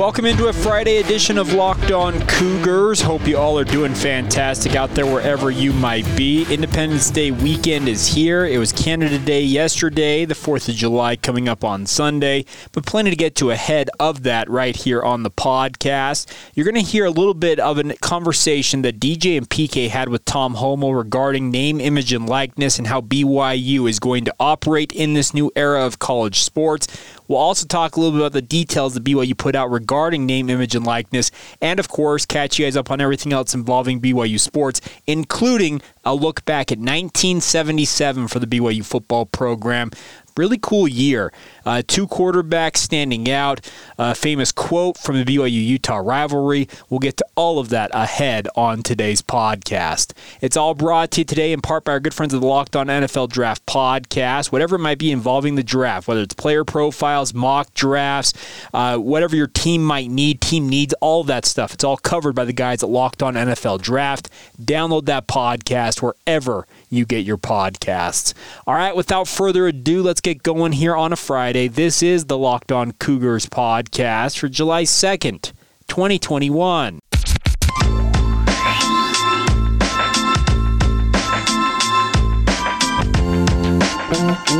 Welcome 0.00 0.24
into 0.24 0.48
a 0.48 0.52
Friday 0.54 0.96
edition 0.96 1.36
of 1.36 1.52
Locked 1.52 1.90
On 1.90 2.18
Cougars. 2.26 3.02
Hope 3.02 3.26
you 3.26 3.36
all 3.36 3.58
are 3.58 3.64
doing 3.64 3.94
fantastic 3.94 4.74
out 4.74 4.88
there 4.94 5.04
wherever 5.04 5.50
you 5.50 5.74
might 5.74 6.06
be. 6.16 6.50
Independence 6.50 7.10
Day 7.10 7.30
weekend 7.30 7.86
is 7.86 8.06
here. 8.06 8.46
It 8.46 8.56
was 8.56 8.72
Canada 8.72 9.18
Day 9.18 9.42
yesterday, 9.42 10.24
the 10.24 10.32
4th 10.32 10.70
of 10.70 10.74
July 10.74 11.16
coming 11.16 11.50
up 11.50 11.64
on 11.64 11.84
Sunday, 11.84 12.46
but 12.72 12.86
plenty 12.86 13.10
to 13.10 13.16
get 13.16 13.34
to 13.36 13.50
ahead 13.50 13.90
of 14.00 14.22
that 14.22 14.48
right 14.48 14.74
here 14.74 15.02
on 15.02 15.22
the 15.22 15.30
podcast. 15.30 16.32
You're 16.54 16.64
going 16.64 16.82
to 16.82 16.90
hear 16.90 17.04
a 17.04 17.10
little 17.10 17.34
bit 17.34 17.60
of 17.60 17.76
a 17.76 17.94
conversation 17.96 18.80
that 18.80 19.00
DJ 19.00 19.36
and 19.36 19.50
PK 19.50 19.90
had 19.90 20.08
with 20.08 20.24
Tom 20.24 20.54
Holmoe 20.54 20.96
regarding 20.96 21.50
name, 21.50 21.78
image, 21.78 22.14
and 22.14 22.26
likeness 22.26 22.78
and 22.78 22.86
how 22.86 23.02
BYU 23.02 23.86
is 23.86 24.00
going 24.00 24.24
to 24.24 24.34
operate 24.40 24.92
in 24.92 25.12
this 25.12 25.34
new 25.34 25.52
era 25.54 25.84
of 25.84 25.98
college 25.98 26.40
sports. 26.40 26.86
We'll 27.30 27.38
also 27.38 27.64
talk 27.64 27.94
a 27.94 28.00
little 28.00 28.10
bit 28.10 28.22
about 28.22 28.32
the 28.32 28.42
details 28.42 28.94
that 28.94 29.04
BYU 29.04 29.38
put 29.38 29.54
out 29.54 29.70
regarding 29.70 30.26
name, 30.26 30.50
image, 30.50 30.74
and 30.74 30.84
likeness, 30.84 31.30
and 31.62 31.78
of 31.78 31.86
course, 31.86 32.26
catch 32.26 32.58
you 32.58 32.66
guys 32.66 32.76
up 32.76 32.90
on 32.90 33.00
everything 33.00 33.32
else 33.32 33.54
involving 33.54 34.00
BYU 34.00 34.40
sports, 34.40 34.80
including 35.06 35.80
a 36.04 36.14
look 36.14 36.44
back 36.44 36.72
at 36.72 36.78
1977 36.78 38.28
for 38.28 38.38
the 38.38 38.46
BYU 38.46 38.84
football 38.84 39.26
program. 39.26 39.90
Really 40.36 40.58
cool 40.58 40.88
year. 40.88 41.32
Uh, 41.66 41.82
two 41.86 42.06
quarterbacks 42.06 42.78
standing 42.78 43.30
out. 43.30 43.68
A 43.98 44.14
famous 44.14 44.52
quote 44.52 44.96
from 44.96 45.16
the 45.16 45.24
BYU 45.24 45.50
Utah 45.52 45.98
rivalry. 45.98 46.68
We'll 46.88 47.00
get 47.00 47.16
to 47.18 47.26
all 47.34 47.58
of 47.58 47.68
that 47.70 47.90
ahead 47.92 48.48
on 48.54 48.82
today's 48.82 49.22
podcast. 49.22 50.12
It's 50.40 50.56
all 50.56 50.74
brought 50.74 51.10
to 51.12 51.20
you 51.20 51.24
today 51.24 51.52
in 51.52 51.60
part 51.60 51.84
by 51.84 51.92
our 51.92 52.00
good 52.00 52.14
friends 52.14 52.32
of 52.32 52.40
the 52.40 52.46
Locked 52.46 52.76
On 52.76 52.86
NFL 52.86 53.28
Draft 53.28 53.66
Podcast. 53.66 54.52
Whatever 54.52 54.76
it 54.76 54.80
might 54.80 54.98
be 54.98 55.10
involving 55.10 55.56
the 55.56 55.62
draft, 55.62 56.08
whether 56.08 56.22
it's 56.22 56.34
player 56.34 56.64
profiles, 56.64 57.34
mock 57.34 57.74
drafts, 57.74 58.32
uh, 58.72 58.96
whatever 58.96 59.36
your 59.36 59.48
team 59.48 59.84
might 59.84 60.10
need, 60.10 60.40
team 60.40 60.68
needs, 60.68 60.94
all 61.00 61.24
that 61.24 61.44
stuff. 61.44 61.74
It's 61.74 61.84
all 61.84 61.96
covered 61.96 62.34
by 62.34 62.44
the 62.44 62.52
guys 62.52 62.82
at 62.82 62.88
Locked 62.88 63.22
On 63.22 63.34
NFL 63.34 63.82
Draft. 63.82 64.30
Download 64.62 65.04
that 65.06 65.26
podcast 65.26 65.89
wherever 65.98 66.66
you 66.88 67.04
get 67.04 67.24
your 67.24 67.38
podcasts. 67.38 68.34
All 68.66 68.74
right, 68.74 68.94
without 68.94 69.28
further 69.28 69.66
ado, 69.66 70.02
let's 70.02 70.20
get 70.20 70.42
going 70.42 70.72
here 70.72 70.96
on 70.96 71.12
a 71.12 71.16
Friday. 71.16 71.68
This 71.68 72.02
is 72.02 72.26
the 72.26 72.38
Locked 72.38 72.72
On 72.72 72.92
Cougars 72.92 73.46
podcast 73.46 74.38
for 74.38 74.48
July 74.48 74.84
2nd, 74.84 75.52
2021. 75.88 77.00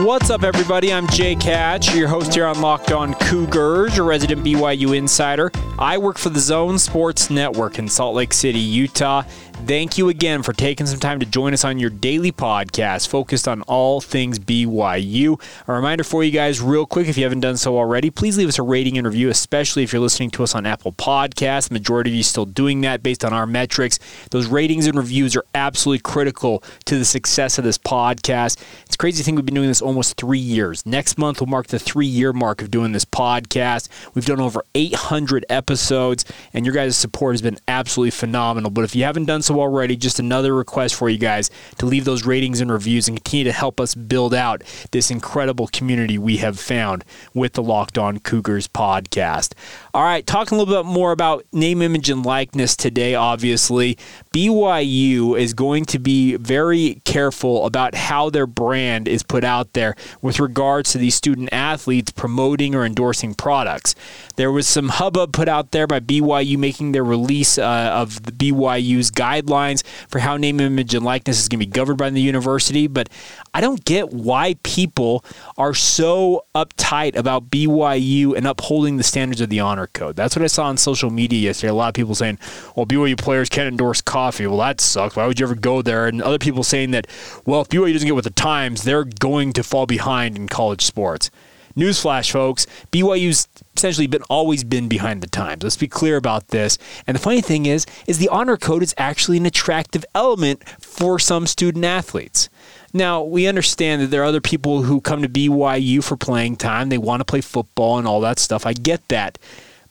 What's 0.05 0.31
up, 0.31 0.45
everybody? 0.45 0.93
I'm 0.93 1.07
Jake 1.09 1.43
Hatch, 1.43 1.95
your 1.95 2.09
host 2.09 2.35
here 2.35 2.47
on 2.47 2.61
Locked 2.61 2.93
On 2.93 3.13
Cougars, 3.15 3.97
your 3.97 4.07
resident 4.07 4.45
BYU 4.45 4.97
insider. 4.97 5.51
I 5.79 5.99
work 5.99 6.17
for 6.17 6.31
the 6.31 6.41
Zone 6.41 6.79
Sports 6.79 7.29
Network 7.29 7.79
in 7.79 7.89
Salt 7.89 8.15
Lake 8.15 8.33
City, 8.33 8.61
Utah. 8.61 9.25
Thank 9.67 9.99
you 9.99 10.09
again 10.09 10.43
for 10.43 10.53
taking 10.53 10.87
some 10.87 10.99
time 10.99 11.21
to 11.21 11.27
join 11.27 11.53
us 11.53 11.65
on 11.65 11.79
your 11.79 11.91
daily 11.91 12.33
podcast 12.33 13.07
focused 13.07 13.47
on 13.47 13.63
all 13.63 14.01
things 14.01 14.41
BYU. 14.41 15.41
A 15.69 15.73
reminder 15.73 16.03
for 16.03 16.25
you 16.25 16.33
guys, 16.33 16.61
real 16.61 16.87
quick, 16.87 17.07
if 17.07 17.17
you 17.17 17.23
haven't 17.23 17.41
done 17.41 17.57
so 17.57 17.79
already, 17.79 18.11
please 18.11 18.37
leave 18.37 18.49
us 18.49 18.59
a 18.59 18.65
rating 18.65 18.99
and 18.99 19.07
review, 19.07 19.29
especially 19.29 19.85
if 19.85 19.93
you're 19.93 20.03
listening 20.03 20.31
to 20.31 20.43
us 20.43 20.57
on 20.57 20.67
Apple 20.67 20.91
Podcasts. 20.91 21.69
The 21.69 21.75
majority 21.75 22.11
of 22.11 22.17
you 22.17 22.25
still 22.25 22.47
doing 22.47 22.81
that 22.81 23.05
based 23.05 23.25
on 23.25 23.33
our 23.33 23.47
metrics. 23.47 24.01
Those 24.33 24.49
ratings 24.49 24.89
and 24.89 24.97
reviews 24.97 25.37
are 25.37 25.45
absolutely 25.55 26.01
critical 26.01 26.65
to 26.87 26.99
the 26.99 27.05
success 27.05 27.57
of 27.57 27.63
this 27.63 27.79
podcast. 27.79 28.57
It's 28.87 28.97
crazy 28.97 29.19
to 29.19 29.25
think 29.25 29.37
we've 29.37 29.47
been 29.47 29.55
doing 29.55 29.69
this 29.69 29.83
almost 29.83 30.17
three 30.17 30.39
years. 30.39 30.85
Next 30.85 31.17
month 31.17 31.39
will 31.39 31.47
mark 31.47 31.69
the 31.69 31.79
three 31.79 32.07
year 32.07 32.33
mark 32.33 32.61
of 32.61 32.73
doing 32.73 32.91
this 32.91 33.05
podcast. 33.05 33.89
We've 34.15 34.27
done 34.27 34.41
over 34.41 34.65
800 34.75 35.47
episodes, 35.49 36.25
and 36.53 36.67
your 36.67 36.75
guys' 36.75 36.97
support 36.97 37.35
has 37.35 37.43
been 37.43 37.59
absolutely 37.69 38.11
phenomenal. 38.11 38.71
But 38.71 38.83
if 38.83 38.97
you 38.97 39.05
haven't 39.05 39.27
done 39.27 39.43
so, 39.43 39.50
so 39.51 39.61
already, 39.61 39.97
just 39.97 40.21
another 40.21 40.55
request 40.55 40.95
for 40.95 41.09
you 41.09 41.19
guys 41.19 41.51
to 41.79 41.87
leave 41.87 42.05
those 42.05 42.25
ratings 42.25 42.61
and 42.61 42.71
reviews 42.71 43.09
and 43.09 43.17
continue 43.17 43.43
to 43.43 43.53
help 43.53 43.81
us 43.81 43.97
build 43.97 44.33
out 44.33 44.63
this 44.93 45.11
incredible 45.11 45.67
community 45.73 46.19
we 46.19 46.37
have 46.37 46.57
found 46.57 47.05
with 47.35 47.55
the 47.55 47.63
Locked 47.63 47.99
On 47.99 48.21
Cougars 48.21 48.69
podcast. 48.69 49.55
All 49.93 50.05
right, 50.05 50.25
talking 50.25 50.57
a 50.57 50.63
little 50.63 50.85
bit 50.85 50.89
more 50.89 51.11
about 51.11 51.45
name, 51.53 51.83
image, 51.83 52.09
and 52.11 52.25
likeness 52.25 52.77
today, 52.77 53.17
obviously. 53.17 53.99
BYU 54.33 55.37
is 55.37 55.55
going 55.55 55.85
to 55.87 55.99
be 55.99 56.37
very 56.37 57.03
careful 57.05 57.67
about 57.67 57.97
how 57.97 58.31
their 58.31 58.47
brand 58.47 59.09
is 59.09 59.25
put 59.25 59.43
out 59.43 59.73
there 59.73 59.97
with 60.23 60.39
regards 60.39 60.93
to 60.93 60.99
these 60.99 61.17
student 61.17 61.49
athletes 61.51 62.13
promoting 62.13 62.77
or 62.77 62.85
endorsing 62.85 63.35
products. 63.35 63.97
There 64.37 64.53
was 64.53 64.69
some 64.69 64.91
hubbub 64.91 65.33
put 65.33 65.49
out 65.49 65.73
there 65.73 65.89
by 65.89 65.99
BYU 65.99 66.57
making 66.59 66.93
their 66.93 67.03
release 67.03 67.59
uh, 67.59 67.91
of 67.93 68.23
the 68.23 68.31
BYU's 68.31 69.11
guidelines 69.11 69.85
for 70.09 70.21
how 70.21 70.37
name, 70.37 70.61
image, 70.61 70.95
and 70.95 71.05
likeness 71.05 71.41
is 71.41 71.49
going 71.49 71.59
to 71.59 71.67
be 71.67 71.73
governed 71.73 71.99
by 71.99 72.11
the 72.11 72.21
university, 72.21 72.87
but 72.87 73.09
I 73.53 73.61
don't 73.61 73.85
get 73.85 74.13
why 74.13 74.55
people 74.63 75.25
are 75.59 75.75
so 75.75 76.45
uptight 76.55 77.17
about 77.17 77.51
BYU 77.51 78.37
and 78.37 78.47
upholding 78.47 78.97
the 78.97 79.03
standards 79.03 79.41
of 79.41 79.49
the 79.49 79.59
honor 79.59 79.89
code. 79.89 80.15
That's 80.15 80.37
what 80.37 80.45
I 80.45 80.47
saw 80.47 80.67
on 80.67 80.77
social 80.77 81.11
media 81.11 81.41
yesterday. 81.41 81.73
A 81.73 81.75
lot 81.75 81.89
of 81.89 81.95
people 81.95 82.15
saying, 82.15 82.39
well, 82.77 82.87
BYU 82.87 83.19
players 83.19 83.49
can't 83.49 83.67
endorse 83.67 84.01
coffee. 84.21 84.47
Well, 84.47 84.59
that 84.59 84.83
sucks. 84.83 85.17
Why 85.17 85.27
would 85.27 85.41
you 85.41 85.47
ever 85.47 85.55
go 85.55 85.81
there? 85.81 86.07
And 86.07 86.21
other 86.21 86.39
people 86.39 86.63
saying 86.63 86.91
that, 86.91 87.07
well, 87.47 87.63
if 87.63 87.69
BYU 87.69 87.93
doesn't 87.95 88.07
get 88.07 88.15
with 88.15 88.25
the 88.25 88.31
times, 88.31 88.83
they're 88.83 89.05
going 89.05 89.55
to 89.55 89.63
fall 89.63 89.87
behind 89.87 90.37
in 90.37 90.47
college 90.47 90.85
sports. 90.85 91.31
Newsflash, 91.75 92.31
folks, 92.31 92.67
BYU's 92.93 93.49
essentially 93.75 94.07
been 94.07 94.25
always 94.29 94.63
been 94.63 94.89
behind 94.89 95.23
the 95.23 95.27
times. 95.27 95.63
Let's 95.63 95.79
be 95.79 95.89
clear 95.89 96.17
about 96.19 96.49
this. 96.49 96.77
And 97.07 97.15
the 97.15 97.21
funny 97.21 97.41
thing 97.41 97.65
is, 97.65 97.87
is 98.07 98.19
the 98.19 98.29
honor 98.29 98.59
code 98.59 98.83
is 98.83 98.95
actually 98.99 99.39
an 99.39 99.47
attractive 99.47 100.05
element 100.15 100.69
for 100.81 101.19
some 101.19 101.47
student 101.47 101.87
athletes. 101.87 102.51
Now, 102.93 103.23
we 103.23 103.47
understand 103.47 104.03
that 104.03 104.09
there 104.09 104.21
are 104.21 104.27
other 104.27 104.43
people 104.43 104.83
who 104.83 105.01
come 105.01 105.23
to 105.23 105.29
BYU 105.29 106.05
for 106.05 106.17
playing 106.19 106.57
time. 106.57 106.91
They 106.91 106.99
want 106.99 107.21
to 107.21 107.25
play 107.25 107.41
football 107.41 107.97
and 107.97 108.07
all 108.07 108.21
that 108.21 108.39
stuff. 108.39 108.67
I 108.67 108.75
get 108.75 109.09
that. 109.09 109.39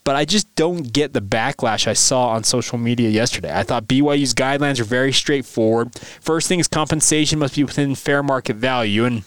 But 0.10 0.16
I 0.16 0.26
just 0.26 0.56
don't 0.56 0.92
get 0.92 1.14
the 1.14 1.22
backlash 1.22 1.88
I 1.88 1.94
saw 1.94 2.30
on 2.30 2.44
social 2.44 2.80
media 2.80 3.10
yesterday. 3.12 3.56
I 3.56 3.62
thought 3.62 3.84
BYU's 3.84 4.34
guidelines 4.34 4.80
are 4.80 4.84
very 4.84 5.14
straightforward. 5.14 5.94
First 6.20 6.48
thing 6.48 6.60
is 6.60 6.68
compensation 6.68 7.38
must 7.38 7.56
be 7.56 7.64
within 7.64 7.94
fair 7.94 8.24
market 8.24 8.56
value. 8.56 9.06
And 9.06 9.24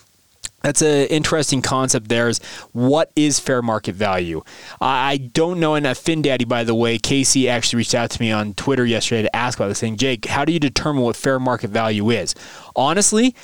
that's 0.63 0.83
an 0.83 1.07
interesting 1.07 1.63
concept 1.63 2.09
there 2.09 2.29
is 2.29 2.41
what 2.73 3.13
is 3.15 3.41
fair 3.41 3.63
market 3.63 3.97
value 3.97 4.43
i 4.81 5.17
don't 5.17 5.59
know 5.59 5.75
and 5.75 5.97
fin 5.97 6.23
daddy 6.23 6.45
by 6.45 6.63
the 6.63 6.75
way 6.75 6.99
casey 6.99 7.49
actually 7.49 7.79
reached 7.79 7.97
out 7.97 8.11
to 8.11 8.21
me 8.21 8.31
on 8.31 8.55
twitter 8.55 8.87
yesterday 8.87 9.23
to 9.23 9.35
ask 9.35 9.59
about 9.59 9.67
this 9.67 9.81
thing 9.81 9.97
jake 9.97 10.27
how 10.27 10.45
do 10.45 10.53
you 10.53 10.61
determine 10.61 11.03
what 11.03 11.17
fair 11.17 11.41
market 11.41 11.69
value 11.69 12.11
is 12.11 12.35
honestly 12.77 13.35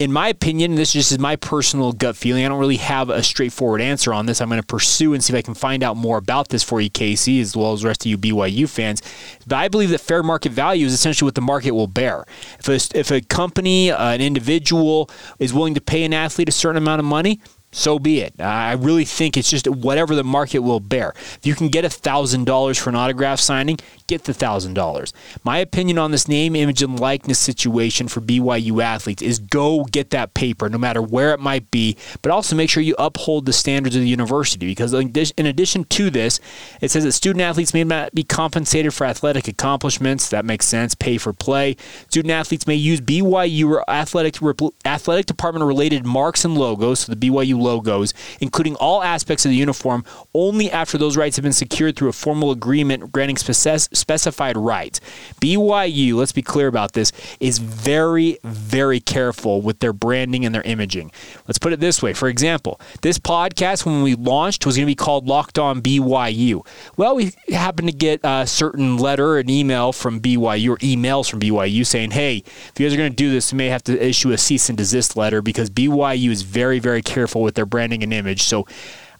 in 0.00 0.12
my 0.12 0.26
opinion, 0.28 0.74
this 0.74 0.92
just 0.92 1.12
is 1.12 1.20
my 1.20 1.36
personal 1.36 1.92
gut 1.92 2.16
feeling. 2.16 2.44
I 2.44 2.48
don't 2.48 2.58
really 2.58 2.78
have 2.78 3.10
a 3.10 3.22
straightforward 3.22 3.80
answer 3.80 4.12
on 4.12 4.26
this. 4.26 4.40
I'm 4.40 4.48
going 4.48 4.60
to 4.60 4.66
pursue 4.66 5.14
and 5.14 5.22
see 5.22 5.32
if 5.32 5.38
I 5.38 5.42
can 5.42 5.54
find 5.54 5.84
out 5.84 5.96
more 5.96 6.18
about 6.18 6.48
this 6.48 6.64
for 6.64 6.80
you, 6.80 6.90
Casey, 6.90 7.40
as 7.40 7.56
well 7.56 7.72
as 7.72 7.82
the 7.82 7.88
rest 7.88 8.04
of 8.04 8.10
you 8.10 8.18
BYU 8.18 8.68
fans. 8.68 9.02
But 9.46 9.56
I 9.56 9.68
believe 9.68 9.90
that 9.90 10.00
fair 10.00 10.24
market 10.24 10.50
value 10.50 10.84
is 10.84 10.92
essentially 10.92 11.28
what 11.28 11.36
the 11.36 11.40
market 11.40 11.72
will 11.72 11.86
bear. 11.86 12.24
If 12.58 12.68
a, 12.68 12.98
if 12.98 13.12
a 13.12 13.20
company, 13.20 13.92
uh, 13.92 14.10
an 14.10 14.20
individual 14.20 15.10
is 15.38 15.54
willing 15.54 15.74
to 15.74 15.80
pay 15.80 16.02
an 16.02 16.12
athlete 16.12 16.48
a 16.48 16.52
certain 16.52 16.82
amount 16.82 16.98
of 16.98 17.06
money, 17.06 17.40
so 17.74 17.98
be 17.98 18.20
it. 18.20 18.40
I 18.40 18.72
really 18.72 19.04
think 19.04 19.36
it's 19.36 19.50
just 19.50 19.68
whatever 19.68 20.14
the 20.14 20.22
market 20.24 20.60
will 20.60 20.80
bear. 20.80 21.12
If 21.34 21.40
you 21.44 21.54
can 21.54 21.68
get 21.68 21.84
$1,000 21.84 22.78
for 22.78 22.90
an 22.90 22.96
autograph 22.96 23.40
signing, 23.40 23.78
get 24.06 24.24
the 24.24 24.32
$1,000. 24.32 25.12
My 25.42 25.58
opinion 25.58 25.98
on 25.98 26.12
this 26.12 26.28
name, 26.28 26.54
image, 26.54 26.82
and 26.82 27.00
likeness 27.00 27.38
situation 27.38 28.06
for 28.06 28.20
BYU 28.20 28.82
athletes 28.82 29.22
is 29.22 29.38
go 29.38 29.84
get 29.84 30.10
that 30.10 30.34
paper, 30.34 30.68
no 30.68 30.78
matter 30.78 31.02
where 31.02 31.34
it 31.34 31.40
might 31.40 31.70
be, 31.70 31.96
but 32.22 32.30
also 32.30 32.54
make 32.54 32.70
sure 32.70 32.82
you 32.82 32.94
uphold 32.98 33.46
the 33.46 33.52
standards 33.52 33.96
of 33.96 34.02
the 34.02 34.08
university 34.08 34.66
because, 34.66 34.94
in 34.94 35.46
addition 35.46 35.84
to 35.84 36.10
this, 36.10 36.38
it 36.80 36.90
says 36.90 37.02
that 37.04 37.12
student 37.12 37.42
athletes 37.42 37.74
may 37.74 37.82
not 37.82 38.14
be 38.14 38.22
compensated 38.22 38.94
for 38.94 39.04
athletic 39.04 39.48
accomplishments. 39.48 40.28
That 40.28 40.44
makes 40.44 40.66
sense. 40.66 40.94
Pay 40.94 41.18
for 41.18 41.32
play. 41.32 41.76
Student 42.08 42.30
athletes 42.30 42.66
may 42.66 42.76
use 42.76 43.00
BYU 43.00 43.68
or 43.70 43.90
athletic, 43.90 44.38
athletic 44.84 45.26
department 45.26 45.66
related 45.66 46.06
marks 46.06 46.44
and 46.44 46.56
logos, 46.56 47.00
so 47.00 47.12
the 47.12 47.28
BYU 47.28 47.63
logos, 47.64 48.14
including 48.40 48.76
all 48.76 49.02
aspects 49.02 49.44
of 49.44 49.50
the 49.50 49.56
uniform, 49.56 50.04
only 50.34 50.70
after 50.70 50.98
those 50.98 51.16
rights 51.16 51.36
have 51.36 51.42
been 51.42 51.52
secured 51.52 51.96
through 51.96 52.08
a 52.08 52.12
formal 52.12 52.50
agreement 52.50 53.10
granting 53.10 53.36
specified 53.36 54.56
rights. 54.56 55.00
BYU, 55.40 56.14
let's 56.14 56.32
be 56.32 56.42
clear 56.42 56.68
about 56.68 56.92
this, 56.92 57.10
is 57.40 57.58
very, 57.58 58.38
very 58.44 59.00
careful 59.00 59.60
with 59.62 59.80
their 59.80 59.92
branding 59.92 60.44
and 60.44 60.54
their 60.54 60.62
imaging. 60.62 61.10
Let's 61.48 61.58
put 61.58 61.72
it 61.72 61.80
this 61.80 62.02
way. 62.02 62.12
For 62.12 62.28
example, 62.28 62.80
this 63.02 63.18
podcast, 63.18 63.86
when 63.86 64.02
we 64.02 64.14
launched, 64.14 64.66
was 64.66 64.76
going 64.76 64.86
to 64.86 64.90
be 64.90 64.94
called 64.94 65.26
Locked 65.26 65.58
On 65.58 65.80
BYU. 65.80 66.66
Well, 66.96 67.16
we 67.16 67.32
happened 67.48 67.88
to 67.88 67.94
get 67.94 68.20
a 68.22 68.46
certain 68.46 68.98
letter, 68.98 69.38
an 69.38 69.48
email 69.48 69.92
from 69.92 70.20
BYU, 70.20 70.70
or 70.70 70.76
emails 70.78 71.28
from 71.30 71.40
BYU 71.40 71.86
saying, 71.86 72.12
hey, 72.12 72.38
if 72.38 72.72
you 72.78 72.86
guys 72.86 72.94
are 72.94 72.98
going 72.98 73.10
to 73.10 73.16
do 73.16 73.30
this, 73.30 73.52
you 73.52 73.58
may 73.58 73.68
have 73.68 73.82
to 73.84 74.04
issue 74.04 74.30
a 74.32 74.38
cease 74.38 74.68
and 74.68 74.76
desist 74.76 75.16
letter 75.16 75.42
because 75.42 75.70
BYU 75.70 76.30
is 76.30 76.42
very, 76.42 76.78
very 76.78 77.02
careful 77.02 77.42
with 77.42 77.53
their 77.54 77.66
branding 77.66 78.02
and 78.02 78.12
image. 78.12 78.42
So 78.42 78.66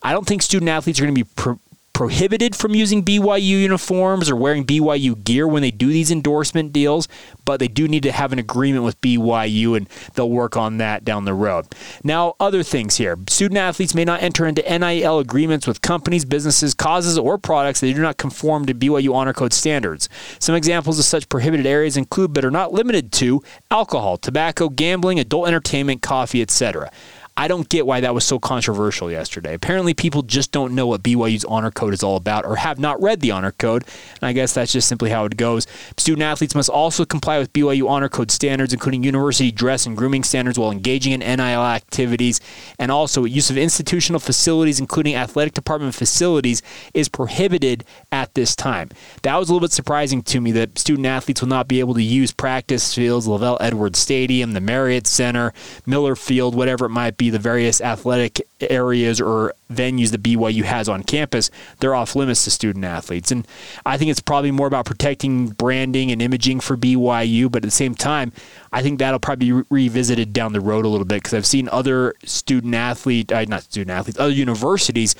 I 0.02 0.12
don't 0.12 0.26
think 0.26 0.42
student 0.42 0.68
athletes 0.68 1.00
are 1.00 1.04
going 1.04 1.14
to 1.14 1.24
be 1.24 1.30
pro- 1.36 1.58
prohibited 1.94 2.56
from 2.56 2.74
using 2.74 3.04
BYU 3.04 3.40
uniforms 3.42 4.28
or 4.28 4.34
wearing 4.34 4.66
BYU 4.66 5.22
gear 5.22 5.46
when 5.46 5.62
they 5.62 5.70
do 5.70 5.86
these 5.86 6.10
endorsement 6.10 6.72
deals, 6.72 7.08
but 7.44 7.60
they 7.60 7.68
do 7.68 7.86
need 7.86 8.02
to 8.02 8.10
have 8.10 8.32
an 8.32 8.38
agreement 8.40 8.84
with 8.84 9.00
BYU 9.00 9.76
and 9.76 9.88
they'll 10.14 10.28
work 10.28 10.56
on 10.56 10.78
that 10.78 11.04
down 11.04 11.24
the 11.24 11.32
road. 11.32 11.66
Now, 12.02 12.34
other 12.40 12.64
things 12.64 12.96
here. 12.96 13.16
Student 13.28 13.58
athletes 13.58 13.94
may 13.94 14.04
not 14.04 14.22
enter 14.22 14.44
into 14.44 14.60
NIL 14.62 15.20
agreements 15.20 15.68
with 15.68 15.82
companies, 15.82 16.24
businesses, 16.24 16.74
causes, 16.74 17.16
or 17.16 17.38
products 17.38 17.80
that 17.80 17.94
do 17.94 18.02
not 18.02 18.18
conform 18.18 18.66
to 18.66 18.74
BYU 18.74 19.14
Honor 19.14 19.32
Code 19.32 19.52
standards. 19.52 20.08
Some 20.40 20.56
examples 20.56 20.98
of 20.98 21.04
such 21.04 21.28
prohibited 21.28 21.64
areas 21.64 21.96
include, 21.96 22.32
but 22.34 22.44
are 22.44 22.50
not 22.50 22.72
limited 22.72 23.12
to, 23.12 23.40
alcohol, 23.70 24.16
tobacco, 24.16 24.68
gambling, 24.68 25.20
adult 25.20 25.46
entertainment, 25.46 26.02
coffee, 26.02 26.42
etc. 26.42 26.90
I 27.36 27.48
don't 27.48 27.68
get 27.68 27.84
why 27.84 27.98
that 28.00 28.14
was 28.14 28.24
so 28.24 28.38
controversial 28.38 29.10
yesterday. 29.10 29.54
Apparently, 29.54 29.92
people 29.92 30.22
just 30.22 30.52
don't 30.52 30.72
know 30.72 30.86
what 30.86 31.02
BYU's 31.02 31.44
honor 31.44 31.72
code 31.72 31.92
is 31.92 32.04
all 32.04 32.14
about 32.14 32.44
or 32.44 32.54
have 32.54 32.78
not 32.78 33.02
read 33.02 33.20
the 33.20 33.32
honor 33.32 33.50
code. 33.50 33.82
And 34.20 34.28
I 34.28 34.32
guess 34.32 34.54
that's 34.54 34.72
just 34.72 34.86
simply 34.86 35.10
how 35.10 35.24
it 35.24 35.36
goes. 35.36 35.66
Student 35.96 36.22
athletes 36.22 36.54
must 36.54 36.70
also 36.70 37.04
comply 37.04 37.40
with 37.40 37.52
BYU 37.52 37.90
honor 37.90 38.08
code 38.08 38.30
standards, 38.30 38.72
including 38.72 39.02
university 39.02 39.50
dress 39.50 39.84
and 39.84 39.96
grooming 39.96 40.22
standards 40.22 40.60
while 40.60 40.70
engaging 40.70 41.12
in 41.12 41.20
NIL 41.20 41.40
activities. 41.40 42.40
And 42.78 42.92
also, 42.92 43.24
use 43.24 43.50
of 43.50 43.58
institutional 43.58 44.20
facilities, 44.20 44.78
including 44.78 45.16
athletic 45.16 45.54
department 45.54 45.96
facilities, 45.96 46.62
is 46.94 47.08
prohibited 47.08 47.82
at 48.12 48.32
this 48.34 48.54
time. 48.54 48.90
That 49.22 49.36
was 49.38 49.48
a 49.48 49.52
little 49.52 49.66
bit 49.66 49.72
surprising 49.72 50.22
to 50.22 50.40
me 50.40 50.52
that 50.52 50.78
student 50.78 51.06
athletes 51.06 51.40
will 51.40 51.48
not 51.48 51.66
be 51.66 51.80
able 51.80 51.94
to 51.94 52.02
use 52.02 52.30
practice 52.30 52.94
fields, 52.94 53.26
LaVell 53.26 53.56
Edwards 53.60 53.98
Stadium, 53.98 54.52
the 54.52 54.60
Marriott 54.60 55.08
Center, 55.08 55.52
Miller 55.84 56.14
Field, 56.14 56.54
whatever 56.54 56.86
it 56.86 56.90
might 56.90 57.16
be 57.16 57.23
be 57.24 57.30
the 57.30 57.38
various 57.38 57.80
athletic 57.80 58.46
areas 58.60 59.20
or 59.20 59.54
venues 59.72 60.10
that 60.10 60.22
BYU 60.22 60.62
has 60.64 60.88
on 60.88 61.02
campus, 61.02 61.50
they're 61.80 61.94
off 61.94 62.14
limits 62.14 62.44
to 62.44 62.50
student 62.50 62.84
athletes. 62.84 63.30
And 63.30 63.46
I 63.84 63.96
think 63.96 64.10
it's 64.10 64.20
probably 64.20 64.50
more 64.50 64.66
about 64.66 64.84
protecting 64.86 65.48
branding 65.48 66.10
and 66.10 66.20
imaging 66.20 66.60
for 66.60 66.76
BYU, 66.76 67.50
but 67.50 67.58
at 67.58 67.66
the 67.66 67.70
same 67.70 67.94
time, 67.94 68.32
I 68.72 68.82
think 68.82 68.98
that'll 68.98 69.20
probably 69.20 69.46
be 69.46 69.52
re- 69.52 69.64
revisited 69.70 70.32
down 70.32 70.52
the 70.52 70.60
road 70.60 70.84
a 70.84 70.88
little 70.88 71.06
bit 71.06 71.22
because 71.22 71.34
I've 71.34 71.46
seen 71.46 71.68
other 71.70 72.14
student 72.24 72.74
athlete, 72.74 73.32
uh, 73.32 73.44
not 73.48 73.62
student 73.62 73.90
athletes, 73.90 74.18
other 74.18 74.32
universities 74.32 75.14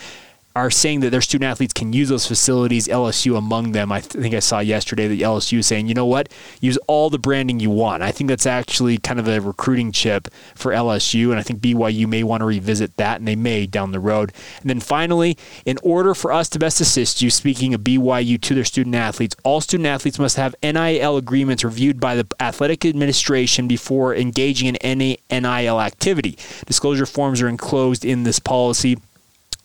are 0.57 0.71
saying 0.71 1.01
that 1.01 1.11
their 1.11 1.21
student 1.21 1.51
athletes 1.51 1.73
can 1.73 1.93
use 1.93 2.09
those 2.09 2.29
facilities, 2.29 2.87
LSU 2.87 3.37
among 3.37 3.73
them. 3.73 3.91
I 3.91 4.01
th- 4.01 4.23
think 4.23 4.35
I 4.35 4.39
saw 4.39 4.61
yesterday 4.61 5.09
that 5.09 5.19
LSU 5.19 5.59
is 5.59 5.67
saying, 5.67 5.89
you 5.89 5.95
know 5.95 6.07
what, 6.07 6.29
use 6.61 6.77
all 6.87 7.11
the 7.11 7.19
branding 7.19 7.59
you 7.59 7.71
want. 7.71 8.05
I 8.05 8.13
think 8.13 8.29
that's 8.29 8.47
actually 8.47 8.99
kind 8.99 9.19
of 9.19 9.27
a 9.27 9.41
recruiting 9.41 9.91
chip 9.91 10.29
for 10.55 10.71
LSU, 10.71 11.31
and 11.31 11.41
I 11.41 11.43
think 11.43 11.61
BYU 11.61 12.07
may 12.07 12.23
want 12.23 12.43
to 12.43 12.45
revisit 12.45 12.97
that, 12.99 13.19
and 13.19 13.27
they 13.27 13.35
may 13.35 13.67
down 13.67 13.91
the 13.91 13.99
road. 13.99 14.33
And 14.61 14.71
then 14.71 14.79
finally, 14.79 15.37
in 15.67 15.77
order 15.83 16.15
for 16.15 16.33
us 16.33 16.49
to 16.51 16.61
best 16.61 16.81
assist 16.81 17.21
you, 17.21 17.31
speaking 17.31 17.75
of 17.75 17.81
BYU 17.81 18.41
to 18.41 18.55
their 18.55 18.65
student 18.65 18.95
athletes, 18.95 19.35
all 19.43 19.61
student 19.61 19.89
athletes 19.89 20.21
must 20.21 20.37
have 20.37 20.55
NIL 20.63 21.17
agreements 21.17 21.65
reviewed 21.65 21.99
by 21.99 22.15
the 22.15 22.27
athletic 22.39 22.85
administration 22.85 23.67
before 23.67 24.15
engaging 24.15 24.69
in 24.69 24.77
any 24.77 25.19
NIL 25.33 25.81
activity. 25.81 26.39
Disclosure 26.67 27.07
forms 27.07 27.43
are 27.43 27.49
enclosed 27.49 28.05
in 28.05 28.23
this 28.23 28.39
policy. 28.39 28.99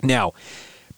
Now, 0.01 0.33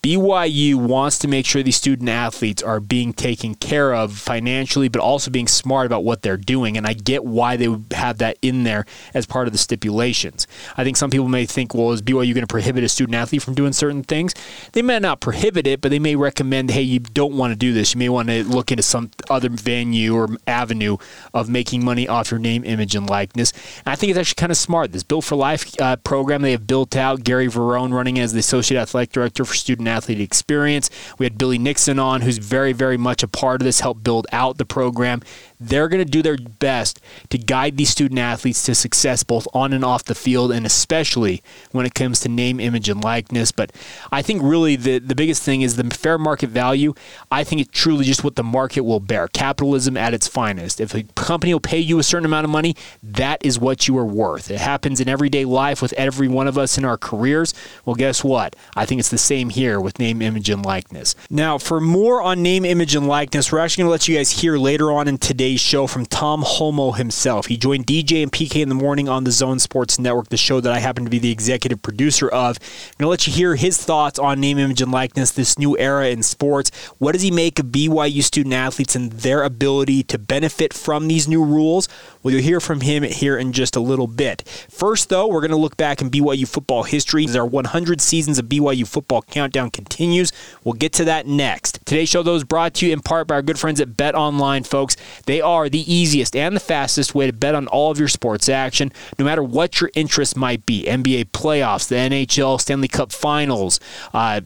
BYU 0.04 0.74
wants 0.74 1.20
to 1.20 1.28
make 1.28 1.46
sure 1.46 1.62
these 1.62 1.78
student 1.78 2.10
athletes 2.10 2.64
are 2.64 2.80
being 2.80 3.14
taken 3.14 3.54
care 3.54 3.94
of 3.94 4.18
financially, 4.18 4.90
but 4.90 5.00
also 5.00 5.30
being 5.30 5.48
smart 5.48 5.86
about 5.86 6.04
what 6.04 6.24
they're 6.24 6.38
doing. 6.38 6.76
And 6.76 6.88
I 6.88 6.94
get 6.94 7.24
why 7.24 7.56
they 7.56 7.68
would 7.68 7.86
have 7.94 8.18
that 8.18 8.40
in 8.42 8.64
there 8.64 8.88
as 9.14 9.28
part 9.28 9.46
of 9.46 9.54
the 9.54 9.60
stipulations. 9.60 10.48
I 10.76 10.84
think 10.84 10.98
some 10.98 11.12
people 11.12 11.28
may 11.28 11.46
think, 11.46 11.76
well, 11.76 11.92
is 11.92 12.02
BYU 12.02 12.34
going 12.34 12.42
to 12.42 12.48
prohibit 12.48 12.84
a 12.84 12.90
student 12.90 13.14
athlete 13.14 13.44
from 13.44 13.54
doing 13.54 13.74
certain 13.74 14.02
things? 14.02 14.34
They 14.72 14.82
may 14.82 14.98
not 14.98 15.22
prohibit 15.22 15.68
it, 15.68 15.82
but 15.82 15.92
they 15.92 16.00
may 16.00 16.16
recommend, 16.16 16.72
hey, 16.72 16.82
you 16.82 16.98
don't 16.98 17.36
want 17.36 17.52
to 17.52 17.56
do 17.56 17.72
this. 17.72 17.94
You 17.94 18.00
may 18.00 18.10
want 18.10 18.30
to 18.30 18.44
look 18.44 18.72
into 18.72 18.82
some 18.82 19.12
other 19.30 19.50
venue 19.50 20.16
or 20.16 20.30
avenue 20.48 20.98
of 21.32 21.48
making 21.48 21.86
money 21.86 22.08
off 22.08 22.32
your 22.32 22.40
name, 22.40 22.64
image, 22.64 22.96
and 22.96 23.08
likeness. 23.08 23.54
And 23.86 23.94
I 23.94 23.96
think 23.96 24.10
it's 24.10 24.18
actually 24.18 24.40
kind 24.42 24.52
of 24.52 24.58
smart. 24.58 24.94
This 24.94 25.04
Built 25.04 25.26
for 25.26 25.36
Life 25.36 25.80
uh, 25.80 25.98
program 25.98 26.42
they 26.42 26.54
have 26.54 26.66
built 26.66 26.96
out, 26.96 27.24
Gary 27.24 27.48
Veron 27.50 27.94
running 27.94 28.18
as 28.18 28.34
the 28.34 28.40
Associate 28.40 28.82
Athletic 28.82 29.12
Director 29.12 29.46
for 29.46 29.54
Student 29.54 29.91
athlete 29.92 30.22
experience. 30.22 30.90
We 31.20 31.26
had 31.26 31.38
Billy 31.38 31.58
Nixon 31.58 32.00
on, 32.00 32.22
who's 32.22 32.38
very, 32.38 32.74
very 32.74 32.98
much 32.98 33.22
a 33.24 33.28
part 33.28 33.62
of 33.62 33.66
this, 33.66 33.82
helped 33.82 34.04
build 34.04 34.26
out 34.32 34.58
the 34.58 34.66
program. 34.66 35.22
They're 35.62 35.88
going 35.88 36.04
to 36.04 36.12
do 36.12 36.24
their 36.24 36.38
best 36.38 37.00
to 37.30 37.38
guide 37.38 37.78
these 37.78 37.90
student 37.90 38.20
athletes 38.20 38.64
to 38.64 38.74
success 38.74 39.24
both 39.24 39.48
on 39.54 39.74
and 39.74 39.86
off 39.86 40.04
the 40.04 40.16
field, 40.16 40.52
and 40.52 40.66
especially 40.66 41.44
when 41.72 41.86
it 41.86 41.94
comes 41.94 42.20
to 42.22 42.30
name, 42.30 42.60
image, 42.60 42.90
and 42.90 43.04
likeness. 43.04 43.52
But 43.52 43.72
I 44.12 44.24
think 44.24 44.42
really 44.44 44.76
the, 44.76 44.98
the 44.98 45.14
biggest 45.14 45.44
thing 45.44 45.62
is 45.62 45.76
the 45.76 45.84
fair 45.92 46.18
market 46.18 46.50
value. 46.50 46.96
I 47.32 47.44
think 47.44 47.62
it's 47.62 47.70
truly 47.72 48.06
just 48.06 48.24
what 48.24 48.36
the 48.36 48.44
market 48.44 48.82
will 48.82 49.00
bear. 49.00 49.28
Capitalism 49.28 49.96
at 49.96 50.16
its 50.16 50.28
finest. 50.28 50.82
If 50.82 50.96
a 50.96 51.04
company 51.16 51.54
will 51.54 51.60
pay 51.60 51.80
you 51.80 52.00
a 52.00 52.04
certain 52.04 52.26
amount 52.26 52.46
of 52.46 52.50
money, 52.50 52.76
that 53.04 53.46
is 53.46 53.60
what 53.60 53.88
you 53.88 53.98
are 54.00 54.06
worth. 54.06 54.50
It 54.50 54.60
happens 54.60 55.00
in 55.00 55.08
everyday 55.08 55.46
life 55.46 55.80
with 55.82 55.94
every 55.94 56.28
one 56.28 56.48
of 56.48 56.58
us 56.58 56.78
in 56.78 56.86
our 56.86 56.98
careers. 56.98 57.54
Well, 57.86 57.96
guess 57.96 58.24
what? 58.24 58.56
I 58.76 58.86
think 58.88 59.00
it's 59.00 59.10
the 59.10 59.18
same 59.20 59.50
here 59.50 59.80
with 59.80 60.00
name, 60.00 60.24
image, 60.24 60.50
and 60.50 60.66
likeness. 60.66 61.14
Now, 61.30 61.60
for 61.60 61.80
more 61.80 62.22
on 62.22 62.42
name, 62.42 62.66
image, 62.66 62.96
and 62.96 63.08
likeness, 63.08 63.52
we're 63.52 63.60
actually 63.60 63.84
going 63.84 63.90
to 63.90 63.92
let 63.92 64.08
you 64.08 64.16
guys 64.16 64.32
hear 64.32 64.58
later 64.58 64.92
on 64.92 65.08
in 65.08 65.18
today's 65.20 65.51
today's 65.52 65.60
show 65.60 65.86
from 65.86 66.06
Tom 66.06 66.44
Holmoe 66.44 66.96
himself. 66.96 67.48
He 67.48 67.58
joined 67.58 67.86
DJ 67.86 68.24
and 68.24 68.32
PK 68.32 68.62
in 68.62 68.70
the 68.70 68.76
morning 68.76 69.10
on 69.10 69.26
the 69.26 69.32
Zone 69.32 69.60
Sports 69.60 70.00
Network, 70.00 70.30
the 70.30 70.38
show 70.38 70.62
that 70.62 70.72
I 70.72 70.80
happen 70.80 71.04
to 71.04 71.10
be 71.10 71.20
the 71.20 71.30
executive 71.30 71.82
producer 71.82 72.30
of. 72.30 72.58
I'm 72.58 72.98
going 73.00 73.08
to 73.08 73.10
let 73.10 73.28
you 73.28 73.34
hear 73.34 73.58
his 73.58 73.78
thoughts 73.78 74.18
on 74.18 74.40
name, 74.40 74.58
image, 74.58 74.82
and 74.82 74.94
likeness, 74.94 75.32
this 75.32 75.60
new 75.60 75.78
era 75.78 76.08
in 76.08 76.24
sports. 76.24 76.70
What 77.00 77.12
does 77.12 77.22
he 77.22 77.32
make 77.32 77.60
of 77.60 77.66
BYU 77.66 78.24
student 78.24 78.54
athletes 78.54 78.96
and 78.96 79.12
their 79.12 79.44
ability 79.44 80.04
to 80.04 80.18
benefit 80.18 80.74
from 80.74 81.10
these 81.10 81.28
new 81.28 81.44
rules? 81.44 81.90
Well, 82.24 82.34
you'll 82.34 82.44
hear 82.44 82.62
from 82.62 82.80
him 82.80 83.04
here 83.04 83.38
in 83.38 83.52
just 83.52 83.76
a 83.76 83.82
little 83.82 84.08
bit. 84.08 84.48
First, 84.70 85.10
though, 85.10 85.28
we're 85.28 85.42
going 85.42 85.52
to 85.52 85.58
look 85.58 85.76
back 85.76 86.02
in 86.02 86.10
BYU 86.10 86.48
football 86.48 86.84
history 86.84 87.26
as 87.26 87.36
our 87.36 87.46
100 87.46 88.00
seasons 88.00 88.40
of 88.40 88.46
BYU 88.46 88.88
football 88.88 89.22
countdown 89.24 89.70
continues. 89.70 90.32
We'll 90.64 90.76
get 90.76 90.94
to 90.94 91.04
that 91.06 91.28
next. 91.28 91.86
Today's 91.86 92.08
show, 92.08 92.24
though, 92.24 92.36
is 92.36 92.46
brought 92.46 92.76
to 92.76 92.88
you 92.88 92.94
in 92.94 93.02
part 93.02 93.28
by 93.28 93.36
our 93.36 93.42
good 93.42 93.60
friends 93.60 93.82
at 93.82 93.98
Bet 93.98 94.16
Online, 94.16 94.64
folks. 94.64 94.96
They 95.26 95.41
are 95.42 95.70
the 95.70 95.92
easiest 95.92 96.36
and 96.36 96.56
the 96.56 96.60
fastest 96.60 97.16
way 97.16 97.28
to 97.28 97.34
bet 97.34 97.56
on 97.56 97.68
all 97.68 97.92
of 97.92 98.00
your 98.00 98.08
sports 98.08 98.48
action, 98.50 98.92
no 99.18 99.26
matter 99.26 99.44
what 99.44 99.82
your 99.82 99.90
interest 99.94 100.38
might 100.38 100.66
be 100.66 100.86
NBA 100.86 101.32
playoffs, 101.32 101.88
the 101.88 101.96
NHL, 101.96 102.60
Stanley 102.60 102.88
Cup 102.88 103.12
finals, 103.12 103.80
uh, 104.14 104.42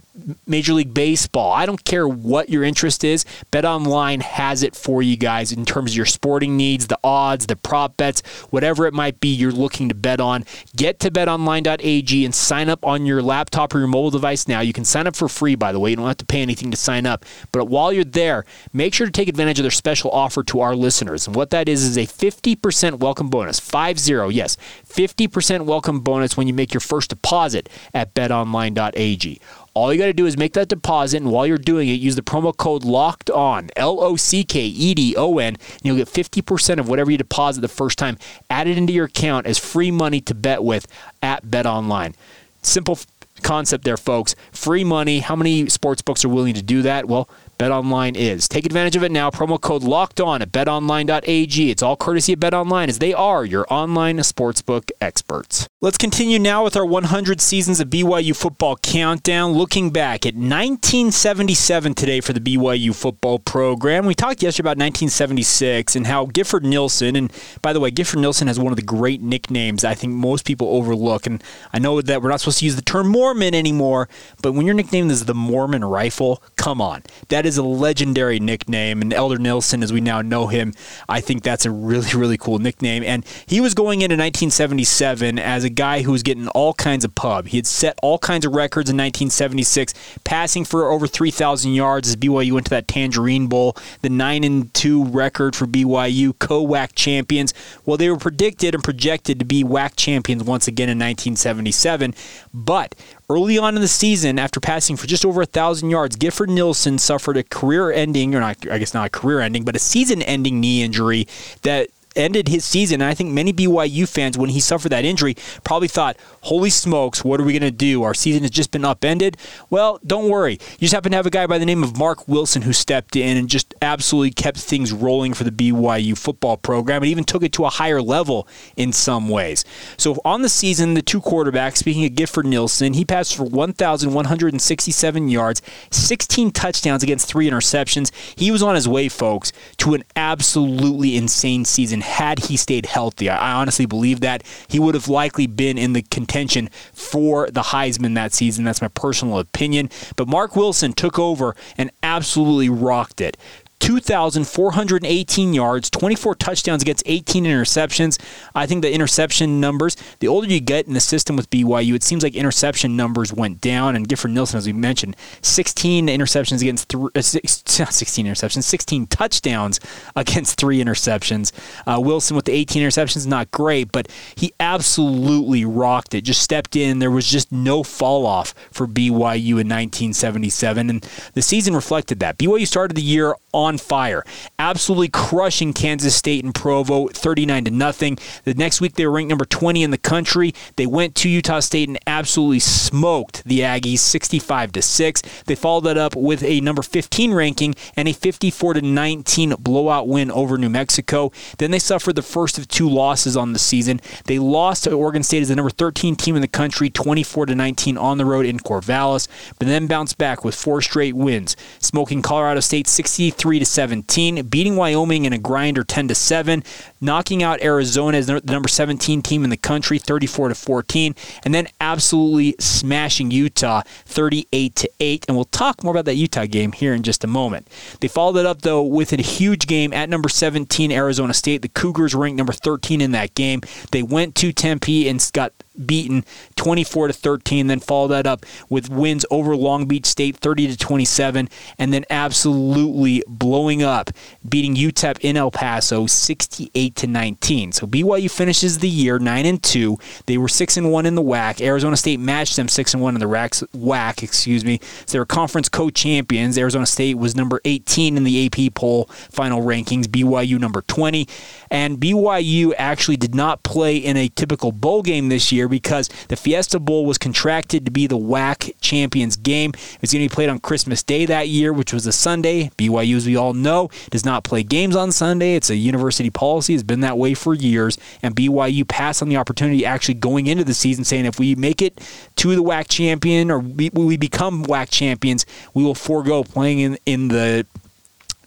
Major 0.47 0.73
League 0.73 0.93
Baseball. 0.93 1.51
I 1.51 1.65
don't 1.65 1.83
care 1.83 2.07
what 2.07 2.49
your 2.49 2.63
interest 2.63 3.03
is, 3.03 3.25
Bet 3.51 3.65
Online 3.65 4.21
has 4.21 4.63
it 4.63 4.75
for 4.75 5.01
you 5.01 5.17
guys 5.17 5.51
in 5.51 5.65
terms 5.65 5.91
of 5.91 5.97
your 5.97 6.05
sporting 6.05 6.57
needs, 6.57 6.87
the 6.87 6.99
odds, 7.03 7.47
the 7.47 7.55
prop 7.55 7.97
bets, 7.97 8.21
whatever 8.49 8.85
it 8.85 8.93
might 8.93 9.19
be 9.19 9.27
you're 9.27 9.51
looking 9.51 9.89
to 9.89 9.95
bet 9.95 10.19
on. 10.19 10.45
Get 10.75 10.99
to 11.01 11.11
betonline.ag 11.11 12.25
and 12.25 12.33
sign 12.33 12.69
up 12.69 12.85
on 12.85 13.05
your 13.05 13.21
laptop 13.21 13.73
or 13.73 13.79
your 13.79 13.87
mobile 13.87 14.11
device 14.11 14.47
now. 14.47 14.61
You 14.61 14.73
can 14.73 14.85
sign 14.85 15.07
up 15.07 15.15
for 15.15 15.27
free, 15.27 15.55
by 15.55 15.71
the 15.71 15.79
way. 15.79 15.89
You 15.89 15.95
don't 15.95 16.07
have 16.07 16.17
to 16.17 16.25
pay 16.25 16.41
anything 16.41 16.71
to 16.71 16.77
sign 16.77 17.05
up. 17.05 17.25
But 17.51 17.65
while 17.65 17.91
you're 17.91 18.03
there, 18.03 18.45
make 18.73 18.93
sure 18.93 19.07
to 19.07 19.11
take 19.11 19.27
advantage 19.27 19.59
of 19.59 19.63
their 19.63 19.71
special 19.71 20.11
offer 20.11 20.43
to 20.43 20.61
our 20.61 20.75
listeners. 20.85 21.25
And 21.25 21.35
what 21.35 21.49
that 21.49 21.67
is 21.67 21.83
is 21.83 21.97
a 21.97 22.05
50% 22.05 22.99
welcome 22.99 23.27
bonus. 23.27 23.59
50, 23.59 24.29
yes, 24.31 24.55
50% 24.87 25.61
welcome 25.61 26.01
bonus 26.01 26.37
when 26.37 26.47
you 26.47 26.53
make 26.53 26.75
your 26.75 26.81
first 26.81 27.09
deposit 27.09 27.67
at 27.91 28.13
betonline.ag. 28.13 29.41
All 29.73 29.91
you 29.91 29.99
got 29.99 30.05
to 30.05 30.13
do 30.13 30.27
is 30.27 30.37
make 30.37 30.53
that 30.53 30.69
deposit, 30.69 31.17
and 31.17 31.31
while 31.31 31.47
you're 31.47 31.57
doing 31.57 31.89
it, 31.89 31.93
use 31.93 32.15
the 32.15 32.21
promo 32.21 32.55
code 32.55 32.85
LOCKED 32.85 33.29
ON, 33.31 33.69
L 33.75 33.99
O 33.99 34.15
C 34.15 34.43
K 34.43 34.61
E 34.61 34.93
D 34.93 35.15
O 35.17 35.39
N, 35.39 35.55
and 35.55 35.81
you'll 35.83 35.97
get 35.97 36.07
50% 36.07 36.79
of 36.79 36.87
whatever 36.87 37.11
you 37.11 37.17
deposit 37.17 37.61
the 37.61 37.67
first 37.67 37.97
time 37.97 38.17
added 38.49 38.77
into 38.77 38.93
your 38.93 39.05
account 39.05 39.47
as 39.47 39.57
free 39.57 39.91
money 39.91 40.21
to 40.21 40.35
bet 40.35 40.63
with 40.63 40.87
at 41.21 41.49
Bet 41.49 41.65
Online. 41.65 42.15
Simple 42.61 42.99
concept 43.41 43.83
there, 43.83 43.97
folks. 43.97 44.35
Free 44.51 44.83
money. 44.83 45.19
How 45.19 45.35
many 45.35 45.67
sports 45.67 46.01
books 46.01 46.23
are 46.23 46.29
willing 46.29 46.53
to 46.53 46.61
do 46.61 46.81
that? 46.83 47.07
Well, 47.07 47.27
BetOnline 47.57 48.15
is. 48.15 48.47
Take 48.47 48.65
advantage 48.65 48.95
of 48.95 49.03
it 49.03 49.11
now. 49.11 49.29
Promo 49.29 49.59
code 49.59 49.83
locked 49.83 50.19
on 50.19 50.41
at 50.41 50.51
betonline.ag. 50.51 51.71
It's 51.71 51.81
all 51.81 51.95
courtesy 51.95 52.33
of 52.33 52.39
BetOnline 52.39 52.89
as 52.89 52.99
they 52.99 53.13
are 53.13 53.45
your 53.45 53.65
online 53.69 54.17
sportsbook 54.17 54.91
experts. 54.99 55.67
Let's 55.81 55.97
continue 55.97 56.39
now 56.39 56.63
with 56.63 56.75
our 56.75 56.85
100 56.85 57.39
seasons 57.39 57.79
of 57.79 57.89
BYU 57.89 58.35
football 58.35 58.75
countdown. 58.77 59.53
Looking 59.53 59.91
back 59.91 60.25
at 60.25 60.33
1977 60.33 61.93
today 61.93 62.21
for 62.21 62.33
the 62.33 62.39
BYU 62.39 62.95
football 62.95 63.39
program. 63.39 64.05
We 64.05 64.15
talked 64.15 64.41
yesterday 64.41 64.63
about 64.63 64.77
1976 64.77 65.95
and 65.95 66.07
how 66.07 66.25
Gifford 66.25 66.65
Nielsen, 66.65 67.15
and 67.15 67.31
by 67.61 67.71
the 67.71 67.79
way, 67.79 67.91
Gifford 67.91 68.19
Nielsen 68.19 68.47
has 68.47 68.59
one 68.59 68.71
of 68.71 68.77
the 68.77 68.81
great 68.81 69.21
nicknames 69.21 69.83
I 69.83 69.93
think 69.93 70.13
most 70.13 70.45
people 70.45 70.67
overlook. 70.69 71.25
And 71.27 71.43
I 71.71 71.79
know 71.79 72.01
that 72.01 72.21
we're 72.21 72.29
not 72.29 72.41
supposed 72.41 72.59
to 72.59 72.65
use 72.65 72.75
the 72.75 72.81
term 72.81 73.07
Mormon 73.07 73.53
anymore, 73.53 74.09
but 74.41 74.53
when 74.53 74.65
your 74.65 74.75
nickname 74.75 75.09
is 75.09 75.25
the 75.25 75.35
Mormon 75.35 75.85
Rifle, 75.85 76.41
come 76.55 76.81
on. 76.81 77.03
That 77.29 77.44
is 77.45 77.57
a 77.57 77.63
legendary 77.63 78.39
nickname. 78.39 79.01
And 79.01 79.13
Elder 79.13 79.37
Nielsen, 79.37 79.83
as 79.83 79.93
we 79.93 80.01
now 80.01 80.21
know 80.21 80.47
him, 80.47 80.73
I 81.07 81.21
think 81.21 81.43
that's 81.43 81.65
a 81.65 81.71
really, 81.71 82.11
really 82.13 82.37
cool 82.37 82.59
nickname. 82.59 83.03
And 83.03 83.25
he 83.45 83.61
was 83.61 83.73
going 83.73 84.01
into 84.01 84.15
1977 84.15 85.39
as 85.39 85.63
a 85.63 85.69
guy 85.69 86.01
who 86.01 86.11
was 86.11 86.23
getting 86.23 86.47
all 86.49 86.73
kinds 86.73 87.05
of 87.05 87.15
pub. 87.15 87.47
He 87.47 87.57
had 87.57 87.67
set 87.67 87.97
all 88.01 88.17
kinds 88.17 88.45
of 88.45 88.53
records 88.53 88.89
in 88.89 88.95
1976, 88.95 89.93
passing 90.23 90.65
for 90.65 90.91
over 90.91 91.07
3,000 91.07 91.73
yards 91.73 92.09
as 92.09 92.15
BYU 92.15 92.53
went 92.53 92.65
to 92.67 92.71
that 92.71 92.87
Tangerine 92.87 93.47
Bowl, 93.47 93.75
the 94.01 94.09
9 94.09 94.43
and 94.43 94.73
2 94.73 95.05
record 95.05 95.55
for 95.55 95.65
BYU, 95.65 96.37
co 96.39 96.65
WAC 96.65 96.93
champions. 96.95 97.53
Well, 97.85 97.97
they 97.97 98.09
were 98.09 98.17
predicted 98.17 98.75
and 98.75 98.83
projected 98.83 99.39
to 99.39 99.45
be 99.45 99.63
WAC 99.63 99.95
champions 99.95 100.43
once 100.43 100.67
again 100.67 100.89
in 100.89 100.97
1977. 100.97 102.13
But 102.53 102.95
Early 103.27 103.57
on 103.57 103.75
in 103.75 103.81
the 103.81 103.87
season, 103.87 104.37
after 104.37 104.59
passing 104.59 104.95
for 104.97 105.07
just 105.07 105.25
over 105.25 105.41
a 105.41 105.47
thousand 105.47 105.89
yards, 105.89 106.15
Gifford 106.15 106.49
Nielsen 106.49 106.99
suffered 106.99 107.37
a 107.37 107.43
career-ending, 107.43 108.35
or 108.35 108.39
not, 108.39 108.69
I 108.69 108.77
guess 108.77 108.93
not 108.93 109.07
a 109.07 109.09
career-ending, 109.09 109.63
but 109.63 109.75
a 109.75 109.79
season-ending 109.79 110.59
knee 110.59 110.83
injury 110.83 111.27
that 111.63 111.89
ended 112.15 112.47
his 112.47 112.65
season. 112.65 113.01
And 113.01 113.09
I 113.09 113.13
think 113.13 113.31
many 113.31 113.53
BYU 113.53 114.07
fans, 114.07 114.37
when 114.37 114.49
he 114.49 114.59
suffered 114.59 114.89
that 114.89 115.05
injury, 115.05 115.35
probably 115.63 115.87
thought, 115.87 116.17
holy 116.41 116.69
smokes, 116.69 117.23
what 117.23 117.39
are 117.39 117.43
we 117.43 117.53
going 117.53 117.61
to 117.61 117.71
do? 117.71 118.03
Our 118.03 118.13
season 118.13 118.43
has 118.43 118.51
just 118.51 118.71
been 118.71 118.85
upended. 118.85 119.37
Well, 119.69 119.99
don't 120.05 120.29
worry. 120.29 120.53
You 120.53 120.79
just 120.79 120.93
happen 120.93 121.11
to 121.11 121.17
have 121.17 121.25
a 121.25 121.31
guy 121.31 121.47
by 121.47 121.57
the 121.57 121.65
name 121.65 121.83
of 121.83 121.97
Mark 121.97 122.27
Wilson 122.27 122.63
who 122.63 122.73
stepped 122.73 123.15
in 123.15 123.37
and 123.37 123.49
just 123.49 123.73
absolutely 123.81 124.31
kept 124.31 124.57
things 124.57 124.93
rolling 124.93 125.33
for 125.33 125.43
the 125.43 125.51
BYU 125.51 126.17
football 126.17 126.57
program 126.57 127.03
and 127.03 127.11
even 127.11 127.23
took 127.23 127.43
it 127.43 127.53
to 127.53 127.65
a 127.65 127.69
higher 127.69 128.01
level 128.01 128.47
in 128.75 128.93
some 128.93 129.29
ways. 129.29 129.65
So 129.97 130.19
on 130.23 130.41
the 130.41 130.49
season, 130.49 130.93
the 130.93 131.01
two 131.01 131.21
quarterbacks, 131.21 131.77
speaking 131.77 132.05
of 132.05 132.15
Gifford 132.15 132.45
Nielsen, 132.45 132.93
he 132.93 133.05
passed 133.05 133.35
for 133.35 133.43
1,167 133.43 135.29
yards, 135.29 135.61
16 135.91 136.51
touchdowns 136.51 137.03
against 137.03 137.27
three 137.27 137.49
interceptions. 137.49 138.11
He 138.35 138.51
was 138.51 138.63
on 138.63 138.75
his 138.75 138.87
way, 138.87 139.09
folks, 139.09 139.51
to 139.77 139.93
an 139.93 140.03
absolutely 140.15 141.17
insane 141.17 141.65
season 141.65 142.01
had 142.05 142.39
he 142.39 142.55
stayed 142.55 142.85
healthy. 142.85 143.29
I 143.29 143.53
honestly 143.53 143.85
believe 143.85 144.21
that 144.21 144.43
he 144.67 144.79
would 144.79 144.95
have 144.95 145.07
likely 145.09 145.47
been 145.47 145.77
in 145.77 145.93
the 145.93 146.03
contention 146.03 146.69
for 146.93 147.49
the 147.49 147.61
Heisman 147.61 148.15
that 148.15 148.33
season. 148.33 148.63
That's 148.63 148.81
my 148.81 148.87
personal 148.89 149.39
opinion. 149.39 149.89
But 150.15 150.27
Mark 150.27 150.55
Wilson 150.55 150.93
took 150.93 151.19
over 151.19 151.55
and 151.77 151.91
absolutely 152.03 152.69
rocked 152.69 153.19
it. 153.19 153.37
2,418 153.79 155.53
yards, 155.53 155.89
24 155.89 156.35
touchdowns 156.35 156.81
against 156.81 157.03
18 157.05 157.43
interceptions. 157.43 158.19
I 158.53 158.65
think 158.65 158.81
the 158.81 158.93
interception 158.93 159.59
numbers, 159.59 159.97
the 160.19 160.27
older 160.27 160.47
you 160.47 160.59
get 160.59 160.87
in 160.87 160.93
the 160.93 160.99
system 160.99 161.35
with 161.35 161.49
BYU, 161.49 161.93
it 161.93 162.03
seems 162.03 162.23
like 162.23 162.35
interception 162.35 162.95
numbers 162.95 163.33
went 163.33 163.61
down. 163.61 163.95
And 163.95 164.07
Gifford 164.07 164.31
Nielsen, 164.31 164.57
as 164.57 164.65
we 164.65 164.73
mentioned, 164.73 165.15
16 165.41 166.07
interceptions 166.07 166.61
against 166.61 166.89
three, 166.89 167.09
uh, 167.15 167.21
16 167.21 168.25
interceptions, 168.25 168.63
16 168.63 169.07
touchdowns 169.07 169.79
against 170.15 170.57
three 170.59 170.83
interceptions. 170.83 171.51
Uh, 171.85 171.99
Wilson 171.99 172.35
with 172.35 172.45
the 172.45 172.53
18 172.53 172.81
interceptions, 172.81 173.27
not 173.27 173.51
great, 173.51 173.91
but 173.91 174.07
he 174.35 174.53
absolutely 174.59 175.65
rocked 175.65 176.13
it. 176.13 176.21
Just 176.21 176.41
stepped 176.41 176.75
in. 176.75 176.99
There 176.99 177.11
was 177.11 177.27
just 177.27 177.51
no 177.51 177.83
fall 177.83 178.25
off 178.25 178.53
for 178.71 178.87
BYU 178.87 179.59
in 179.59 179.67
1977. 179.67 180.89
And 180.89 181.07
the 181.33 181.41
season 181.41 181.75
reflected 181.75 182.19
that. 182.21 182.37
BYU 182.37 182.65
started 182.65 182.95
the 182.95 183.01
year 183.01 183.35
on 183.53 183.64
on 183.65 183.77
fire, 183.77 184.23
absolutely 184.59 185.09
crushing 185.09 185.73
Kansas 185.73 186.15
State 186.15 186.43
and 186.43 186.53
Provo 186.53 187.07
39 187.07 187.65
to 187.65 187.71
nothing. 187.71 188.17
The 188.43 188.53
next 188.53 188.79
week 188.79 188.93
they 188.93 189.05
were 189.05 189.13
ranked 189.13 189.29
number 189.29 189.45
20 189.45 189.83
in 189.83 189.91
the 189.91 189.97
country. 189.97 190.53
They 190.75 190.85
went 190.85 191.15
to 191.15 191.29
Utah 191.29 191.59
State 191.59 191.89
and 191.89 191.97
absolutely 192.07 192.59
smoked 192.59 193.43
the 193.43 193.59
Aggies 193.61 193.99
65 193.99 194.71
to 194.73 194.81
6. 194.81 195.21
They 195.45 195.55
followed 195.55 195.81
that 195.81 195.97
up 195.97 196.15
with 196.15 196.43
a 196.43 196.61
number 196.61 196.81
15 196.81 197.33
ranking 197.33 197.75
and 197.97 198.07
a 198.07 198.13
54 198.13 198.75
to 198.75 198.81
19 198.81 199.55
blowout 199.59 200.07
win 200.07 200.31
over 200.31 200.57
New 200.57 200.69
Mexico. 200.69 201.31
Then 201.57 201.71
they 201.71 201.79
suffered 201.79 202.15
the 202.15 202.21
first 202.21 202.57
of 202.57 202.67
two 202.67 202.89
losses 202.89 203.35
on 203.35 203.53
the 203.53 203.59
season. 203.59 203.99
They 204.25 204.39
lost 204.39 204.83
to 204.83 204.91
Oregon 204.91 205.23
State 205.23 205.41
as 205.41 205.49
the 205.49 205.55
number 205.55 205.69
13 205.69 206.15
team 206.15 206.35
in 206.35 206.41
the 206.41 206.47
country 206.47 206.89
24 206.89 207.47
to 207.47 207.55
19 207.55 207.97
on 207.97 208.17
the 208.17 208.25
road 208.25 208.45
in 208.45 208.59
Corvallis, 208.59 209.27
but 209.57 209.67
then 209.67 209.87
bounced 209.87 210.17
back 210.17 210.45
with 210.45 210.55
four 210.55 210.81
straight 210.81 211.15
wins, 211.15 211.55
smoking 211.79 212.21
Colorado 212.21 212.59
State 212.59 212.87
63 212.87 213.54
to 213.59 213.65
17, 213.65 214.47
beating 214.47 214.75
Wyoming 214.75 215.25
in 215.25 215.33
a 215.33 215.37
grinder 215.37 215.83
10 215.83 216.09
to 216.09 216.15
7, 216.15 216.63
knocking 217.01 217.43
out 217.43 217.61
Arizona 217.61 218.17
as 218.17 218.27
the 218.27 218.41
number 218.45 218.67
17 218.67 219.21
team 219.21 219.43
in 219.43 219.49
the 219.49 219.57
country 219.57 219.99
34 219.99 220.49
to 220.49 220.55
14, 220.55 221.15
and 221.43 221.53
then 221.53 221.67
absolutely 221.79 222.55
smashing 222.59 223.31
Utah 223.31 223.81
38 224.05 224.75
to 224.75 224.89
8. 224.99 225.25
And 225.27 225.37
we'll 225.37 225.45
talk 225.45 225.83
more 225.83 225.91
about 225.91 226.05
that 226.05 226.15
Utah 226.15 226.45
game 226.45 226.71
here 226.71 226.93
in 226.93 227.03
just 227.03 227.23
a 227.23 227.27
moment. 227.27 227.67
They 228.01 228.07
followed 228.07 228.37
it 228.37 228.45
up 228.45 228.61
though 228.61 228.83
with 228.83 229.13
a 229.13 229.17
huge 229.17 229.67
game 229.67 229.93
at 229.93 230.09
number 230.09 230.29
17 230.29 230.91
Arizona 230.91 231.33
State. 231.33 231.61
The 231.61 231.69
Cougars 231.69 232.15
ranked 232.15 232.37
number 232.37 232.53
13 232.53 233.01
in 233.01 233.11
that 233.11 233.35
game. 233.35 233.61
They 233.91 234.03
went 234.03 234.35
to 234.35 234.51
Tempe 234.51 235.07
and 235.07 235.25
got 235.33 235.53
beaten 235.85 236.23
24 236.55 237.07
to 237.07 237.13
13 237.13 237.67
then 237.67 237.79
followed 237.79 238.09
that 238.09 238.27
up 238.27 238.45
with 238.69 238.89
wins 238.89 239.25
over 239.31 239.55
Long 239.55 239.85
Beach 239.85 240.05
State 240.05 240.37
30 240.37 240.67
to 240.67 240.77
27 240.77 241.49
and 241.77 241.93
then 241.93 242.05
absolutely 242.09 243.23
blowing 243.27 243.83
up 243.83 244.11
beating 244.47 244.75
UTEP 244.75 245.19
in 245.21 245.37
El 245.37 245.51
Paso 245.51 246.05
68 246.05 246.95
to 246.95 247.07
19 247.07 247.71
so 247.71 247.87
BYU 247.87 248.29
finishes 248.29 248.79
the 248.79 248.89
year 248.89 249.19
9 249.19 249.45
and 249.45 249.61
2 249.61 249.97
they 250.25 250.37
were 250.37 250.47
6 250.47 250.77
and 250.77 250.91
1 250.91 251.05
in 251.05 251.15
the 251.15 251.23
WAC 251.23 251.61
Arizona 251.61 251.97
State 251.97 252.19
matched 252.19 252.55
them 252.55 252.67
6 252.67 252.93
and 252.93 253.03
1 253.03 253.15
in 253.15 253.19
the 253.19 253.25
WAC 253.27 254.23
excuse 254.23 254.65
me. 254.65 254.79
So 255.05 255.13
they 255.13 255.19
were 255.19 255.25
conference 255.25 255.69
co-champions. 255.69 256.57
Arizona 256.57 256.85
State 256.85 257.17
was 257.17 257.35
number 257.35 257.61
18 257.65 258.17
in 258.17 258.23
the 258.23 258.45
AP 258.45 258.73
poll 258.73 259.05
final 259.29 259.61
rankings 259.61 260.05
BYU 260.05 260.59
number 260.59 260.81
20 260.81 261.27
and 261.71 261.97
BYU 261.97 262.73
actually 262.77 263.17
did 263.17 263.35
not 263.35 263.63
play 263.63 263.97
in 263.97 264.17
a 264.17 264.29
typical 264.29 264.71
bowl 264.71 265.01
game 265.01 265.29
this 265.29 265.51
year 265.51 265.64
because 265.67 266.09
the 266.27 266.35
Fiesta 266.35 266.79
Bowl 266.79 267.05
was 267.05 267.17
contracted 267.17 267.85
to 267.85 267.91
be 267.91 268.07
the 268.07 268.17
WAC 268.17 268.73
champions 268.81 269.35
game. 269.35 269.71
It's 270.01 270.13
going 270.13 270.23
to 270.23 270.29
be 270.29 270.33
played 270.33 270.49
on 270.49 270.59
Christmas 270.59 271.03
Day 271.03 271.25
that 271.25 271.49
year, 271.49 271.73
which 271.73 271.93
was 271.93 272.05
a 272.05 272.11
Sunday. 272.11 272.69
BYU, 272.77 273.15
as 273.15 273.25
we 273.25 273.35
all 273.35 273.53
know, 273.53 273.89
does 274.09 274.25
not 274.25 274.43
play 274.43 274.63
games 274.63 274.95
on 274.95 275.11
Sunday. 275.11 275.55
It's 275.55 275.69
a 275.69 275.75
university 275.75 276.29
policy. 276.29 276.73
It's 276.73 276.83
been 276.83 277.01
that 277.01 277.17
way 277.17 277.33
for 277.33 277.53
years. 277.53 277.97
And 278.21 278.35
BYU 278.35 278.87
passed 278.87 279.21
on 279.21 279.29
the 279.29 279.37
opportunity 279.37 279.85
actually 279.85 280.15
going 280.15 280.47
into 280.47 280.63
the 280.63 280.73
season 280.73 281.03
saying 281.03 281.25
if 281.25 281.39
we 281.39 281.55
make 281.55 281.81
it 281.81 281.99
to 282.37 282.55
the 282.55 282.63
WAC 282.63 282.87
champion 282.87 283.51
or 283.51 283.59
we, 283.59 283.89
we 283.93 284.17
become 284.17 284.65
WAC 284.65 284.89
champions, 284.89 285.45
we 285.73 285.83
will 285.83 285.95
forego 285.95 286.43
playing 286.43 286.79
in, 286.79 286.97
in 287.05 287.27
the 287.29 287.65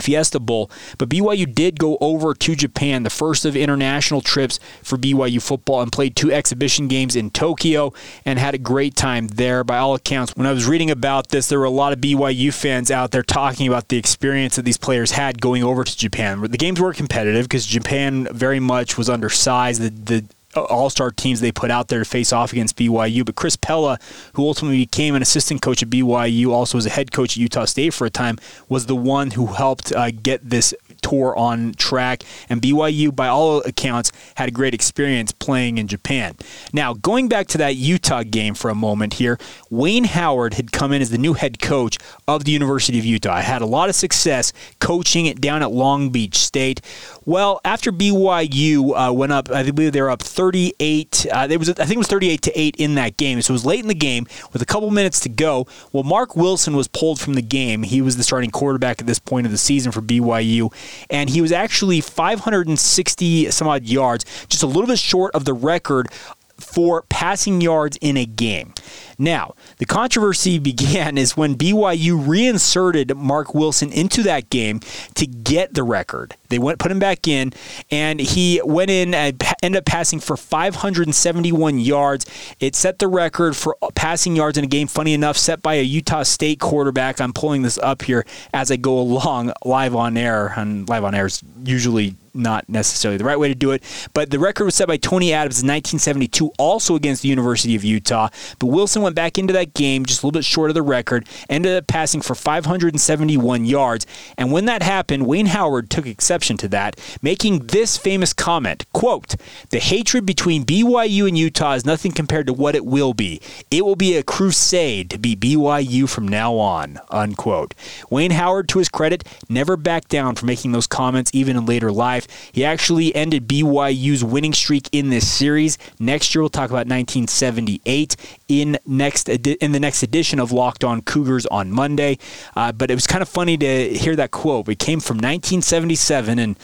Fiesta 0.02 0.40
Bowl. 0.40 0.70
But 0.98 1.08
BYU 1.08 1.52
did 1.52 1.78
go 1.78 1.98
over 2.00 2.34
to 2.34 2.54
Japan, 2.54 3.02
the 3.02 3.10
first 3.10 3.44
of 3.44 3.56
international 3.56 4.20
trips 4.20 4.58
for 4.82 4.96
BYU 4.96 5.40
football, 5.42 5.80
and 5.82 5.92
played 5.92 6.16
two 6.16 6.32
exhibition 6.32 6.88
games 6.88 7.16
in 7.16 7.30
Tokyo 7.30 7.92
and 8.24 8.38
had 8.38 8.54
a 8.54 8.58
great 8.58 8.96
time 8.96 9.28
there. 9.28 9.64
By 9.64 9.78
all 9.78 9.94
accounts, 9.94 10.32
when 10.36 10.46
I 10.46 10.52
was 10.52 10.66
reading 10.66 10.90
about 10.90 11.28
this, 11.28 11.48
there 11.48 11.58
were 11.58 11.64
a 11.64 11.70
lot 11.70 11.92
of 11.92 12.00
BYU 12.00 12.52
fans 12.52 12.90
out 12.90 13.10
there 13.10 13.22
talking 13.22 13.66
about 13.66 13.88
the 13.88 13.96
experience 13.96 14.56
that 14.56 14.64
these 14.64 14.78
players 14.78 15.12
had 15.12 15.40
going 15.40 15.62
over 15.62 15.84
to 15.84 15.96
Japan. 15.96 16.40
The 16.40 16.58
games 16.58 16.80
were 16.80 16.92
competitive 16.92 17.44
because 17.44 17.66
Japan 17.66 18.28
very 18.32 18.60
much 18.60 18.96
was 18.96 19.08
undersized. 19.08 19.80
The, 19.80 19.90
the 19.90 20.24
all 20.56 20.90
star 20.90 21.10
teams 21.10 21.40
they 21.40 21.52
put 21.52 21.70
out 21.70 21.88
there 21.88 21.98
to 21.98 22.04
face 22.04 22.32
off 22.32 22.52
against 22.52 22.76
BYU. 22.76 23.24
But 23.24 23.36
Chris 23.36 23.56
Pella, 23.56 23.98
who 24.34 24.46
ultimately 24.46 24.78
became 24.78 25.14
an 25.14 25.22
assistant 25.22 25.62
coach 25.62 25.82
at 25.82 25.90
BYU, 25.90 26.50
also 26.50 26.78
was 26.78 26.86
a 26.86 26.90
head 26.90 27.12
coach 27.12 27.32
at 27.32 27.36
Utah 27.36 27.66
State 27.66 27.94
for 27.94 28.06
a 28.06 28.10
time, 28.10 28.38
was 28.68 28.86
the 28.86 28.96
one 28.96 29.32
who 29.32 29.46
helped 29.46 29.92
uh, 29.92 30.10
get 30.10 30.48
this 30.48 30.74
tour 31.02 31.36
on 31.36 31.72
track, 31.74 32.22
and 32.48 32.60
BYU, 32.60 33.14
by 33.14 33.28
all 33.28 33.60
accounts, 33.62 34.12
had 34.36 34.48
a 34.48 34.52
great 34.52 34.74
experience 34.74 35.32
playing 35.32 35.78
in 35.78 35.86
Japan. 35.86 36.34
Now, 36.72 36.94
going 36.94 37.28
back 37.28 37.46
to 37.48 37.58
that 37.58 37.76
Utah 37.76 38.22
game 38.22 38.54
for 38.54 38.70
a 38.70 38.74
moment 38.74 39.14
here, 39.14 39.38
Wayne 39.70 40.04
Howard 40.04 40.54
had 40.54 40.72
come 40.72 40.92
in 40.92 41.02
as 41.02 41.10
the 41.10 41.18
new 41.18 41.34
head 41.34 41.60
coach 41.60 41.98
of 42.26 42.44
the 42.44 42.52
University 42.52 42.98
of 42.98 43.04
Utah. 43.04 43.32
I 43.32 43.42
had 43.42 43.62
a 43.62 43.66
lot 43.66 43.88
of 43.88 43.94
success 43.94 44.52
coaching 44.80 45.26
it 45.26 45.40
down 45.40 45.62
at 45.62 45.70
Long 45.70 46.10
Beach 46.10 46.36
State. 46.36 46.80
Well, 47.28 47.61
after 47.62 47.92
BYU 47.92 48.94
uh, 48.97 49.12
went 49.12 49.32
up, 49.32 49.50
I 49.50 49.70
believe 49.70 49.92
they 49.92 50.00
were 50.00 50.08
up 50.08 50.23
38. 50.23 51.26
Uh, 51.30 51.47
it 51.50 51.58
was, 51.58 51.68
I 51.68 51.75
think 51.75 51.97
it 51.97 51.99
was 51.99 52.06
38 52.06 52.40
to 52.40 52.58
eight 52.58 52.75
in 52.76 52.94
that 52.94 53.18
game. 53.18 53.42
So 53.42 53.50
it 53.50 53.56
was 53.56 53.66
late 53.66 53.80
in 53.80 53.88
the 53.88 53.94
game 53.94 54.26
with 54.54 54.62
a 54.62 54.64
couple 54.64 54.90
minutes 54.90 55.20
to 55.20 55.28
go. 55.28 55.66
Well, 55.92 56.04
Mark 56.04 56.37
Wilson 56.37 56.75
was 56.75 56.88
pulled 56.88 57.20
from 57.20 57.35
the 57.35 57.42
game. 57.42 57.82
He 57.82 58.00
was 58.00 58.16
the 58.16 58.23
starting 58.23 58.50
quarterback 58.50 59.02
at 59.02 59.06
this 59.06 59.18
point 59.18 59.44
of 59.44 59.52
the 59.52 59.58
season 59.58 59.92
for 59.92 60.00
BYU, 60.00 60.73
and 61.11 61.28
he 61.28 61.42
was 61.42 61.52
actually 61.52 62.00
560 62.00 63.50
some 63.50 63.68
odd 63.68 63.85
yards, 63.85 64.25
just 64.47 64.62
a 64.62 64.66
little 64.66 64.87
bit 64.87 64.99
short 64.99 65.35
of 65.35 65.44
the 65.44 65.52
record 65.52 66.11
for 66.56 67.02
passing 67.11 67.61
yards 67.61 67.99
in 68.00 68.16
a 68.16 68.25
game. 68.25 68.73
Now, 69.18 69.54
the 69.76 69.85
controversy 69.85 70.58
began 70.70 71.18
is 71.18 71.37
when 71.37 71.56
BYU 71.56 72.26
reinserted 72.26 73.14
Mark 73.18 73.54
Wilson 73.54 73.92
into 73.92 74.23
that 74.23 74.49
game 74.49 74.80
to 75.16 75.26
get 75.26 75.75
the 75.75 75.82
record. 75.82 76.35
They 76.48 76.58
went 76.58 76.78
put 76.78 76.90
him 76.90 76.98
back 76.98 77.28
in, 77.28 77.52
and 77.90 78.20
he 78.20 78.60
went 78.64 78.90
in 78.90 79.14
uh, 79.14 79.18
and 79.18 79.42
ended 79.62 79.80
up 79.80 79.84
passing 79.84 80.20
for 80.20 80.36
571 80.36 81.78
yards. 81.78 82.26
It 82.60 82.74
set 82.74 82.98
the 82.98 83.08
record 83.08 83.56
for 83.56 83.76
uh, 83.82 83.90
passing 83.94 84.36
yards 84.36 84.58
in 84.58 84.64
a 84.64 84.68
game. 84.68 84.86
Funny 84.86 85.14
enough, 85.14 85.36
set 85.36 85.62
by 85.62 85.74
a 85.74 85.82
Utah 85.82 86.22
State 86.22 86.60
quarterback. 86.60 87.20
I'm 87.20 87.32
pulling 87.32 87.62
this 87.62 87.78
up 87.78 88.02
here 88.02 88.24
as 88.54 88.70
I 88.70 88.76
go 88.76 88.98
along 88.98 89.52
live 89.64 89.94
on 89.94 90.16
air, 90.16 90.54
and 90.56 90.88
live 90.88 91.04
on 91.04 91.14
air 91.14 91.26
is 91.26 91.42
usually 91.64 92.14
not 92.38 92.68
necessarily 92.68 93.18
the 93.18 93.24
right 93.24 93.38
way 93.38 93.48
to 93.48 93.54
do 93.54 93.72
it. 93.72 93.82
But 94.14 94.30
the 94.30 94.38
record 94.38 94.64
was 94.64 94.74
set 94.74 94.88
by 94.88 94.96
Tony 94.96 95.32
Adams 95.32 95.60
in 95.60 95.66
1972, 95.66 96.52
also 96.58 96.94
against 96.94 97.22
the 97.22 97.28
University 97.28 97.74
of 97.74 97.84
Utah. 97.84 98.28
But 98.58 98.66
Wilson 98.68 99.02
went 99.02 99.16
back 99.16 99.38
into 99.38 99.52
that 99.54 99.74
game 99.74 100.06
just 100.06 100.22
a 100.22 100.26
little 100.26 100.38
bit 100.38 100.44
short 100.44 100.70
of 100.70 100.74
the 100.74 100.82
record, 100.82 101.26
ended 101.50 101.76
up 101.76 101.86
passing 101.86 102.20
for 102.20 102.34
571 102.34 103.64
yards. 103.64 104.06
And 104.36 104.52
when 104.52 104.66
that 104.66 104.82
happened, 104.82 105.26
Wayne 105.26 105.46
Howard 105.46 105.90
took 105.90 106.06
exception 106.06 106.38
to 106.38 106.68
that, 106.68 106.99
making 107.21 107.66
this 107.66 107.97
famous 107.97 108.33
comment, 108.33 108.85
quote, 108.92 109.35
"The 109.71 109.80
hatred 109.80 110.25
between 110.25 110.64
BYU 110.64 111.26
and 111.26 111.37
Utah 111.37 111.75
is 111.75 111.85
nothing 111.85 112.12
compared 112.12 112.47
to 112.47 112.52
what 112.52 112.75
it 112.75 112.87
will 112.87 113.14
be. 113.14 113.40
It 113.71 113.85
will 113.85 113.97
be 113.97 114.16
a 114.16 114.23
crusade 114.23 115.11
to 115.11 115.18
be 115.18 115.35
BYU 115.35 116.07
from 116.07 116.28
now 116.28 116.54
on." 116.54 116.99
Unquote. 117.11 117.75
Wayne 118.11 118.30
Howard, 118.30 118.68
to 118.68 118.78
his 118.78 118.88
credit, 118.88 119.25
never 119.49 119.76
backed 119.76 120.09
down 120.09 120.35
from 120.35 120.47
making 120.47 120.73
those 120.73 120.87
comments 120.87 121.30
even 121.35 121.57
in 121.57 121.66
later 121.66 121.90
life. 121.90 122.26
He 122.52 122.64
actually 122.64 123.14
ended 123.14 123.49
BYU's 123.49 124.23
winning 124.23 124.54
streak 124.54 124.88
in 124.92 125.11
this 125.11 125.26
series. 125.26 125.78
Next 125.99 126.35
year, 126.35 126.42
we'll 126.42 126.50
talk 126.50 126.71
about 126.71 126.87
1978 126.87 128.16
in 128.48 128.78
next 128.86 129.28
in 129.28 129.72
the 129.72 129.80
next 129.80 130.02
edition 130.02 130.40
of 130.40 130.50
Locked 130.50 130.82
On 130.82 131.02
Cougars 131.02 131.46
on 131.46 131.70
Monday. 131.70 132.18
Uh, 132.56 132.72
but 132.72 132.90
it 132.90 132.94
was 132.94 133.06
kind 133.06 133.22
of 133.22 133.28
funny 133.28 133.56
to 133.58 133.94
hear 133.94 134.16
that 134.16 134.30
quote. 134.30 134.68
It 134.68 134.78
came 134.78 135.00
from 135.00 135.16
1977 135.16 136.38
and. 136.38 136.56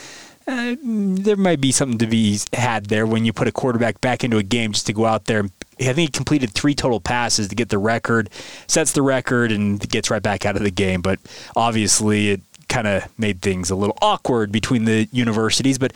Uh, 0.46 0.76
there 0.82 1.38
might 1.38 1.58
be 1.58 1.72
something 1.72 1.96
to 1.96 2.06
be 2.06 2.38
had 2.52 2.84
there 2.84 3.06
when 3.06 3.24
you 3.24 3.32
put 3.32 3.48
a 3.48 3.50
quarterback 3.50 3.98
back 4.02 4.22
into 4.22 4.36
a 4.36 4.42
game 4.42 4.72
just 4.72 4.86
to 4.86 4.92
go 4.92 5.06
out 5.06 5.24
there. 5.24 5.44
I 5.80 5.84
think 5.84 5.96
he 5.96 6.08
completed 6.08 6.50
three 6.50 6.74
total 6.74 7.00
passes 7.00 7.48
to 7.48 7.54
get 7.54 7.70
the 7.70 7.78
record, 7.78 8.28
sets 8.66 8.92
the 8.92 9.00
record, 9.00 9.50
and 9.50 9.80
gets 9.88 10.10
right 10.10 10.22
back 10.22 10.44
out 10.44 10.54
of 10.54 10.62
the 10.62 10.70
game. 10.70 11.00
But 11.00 11.18
obviously, 11.56 12.28
it 12.32 12.42
kind 12.68 12.86
of 12.86 13.08
made 13.18 13.40
things 13.40 13.70
a 13.70 13.74
little 13.74 13.96
awkward 14.02 14.52
between 14.52 14.84
the 14.84 15.08
universities. 15.12 15.78
But 15.78 15.94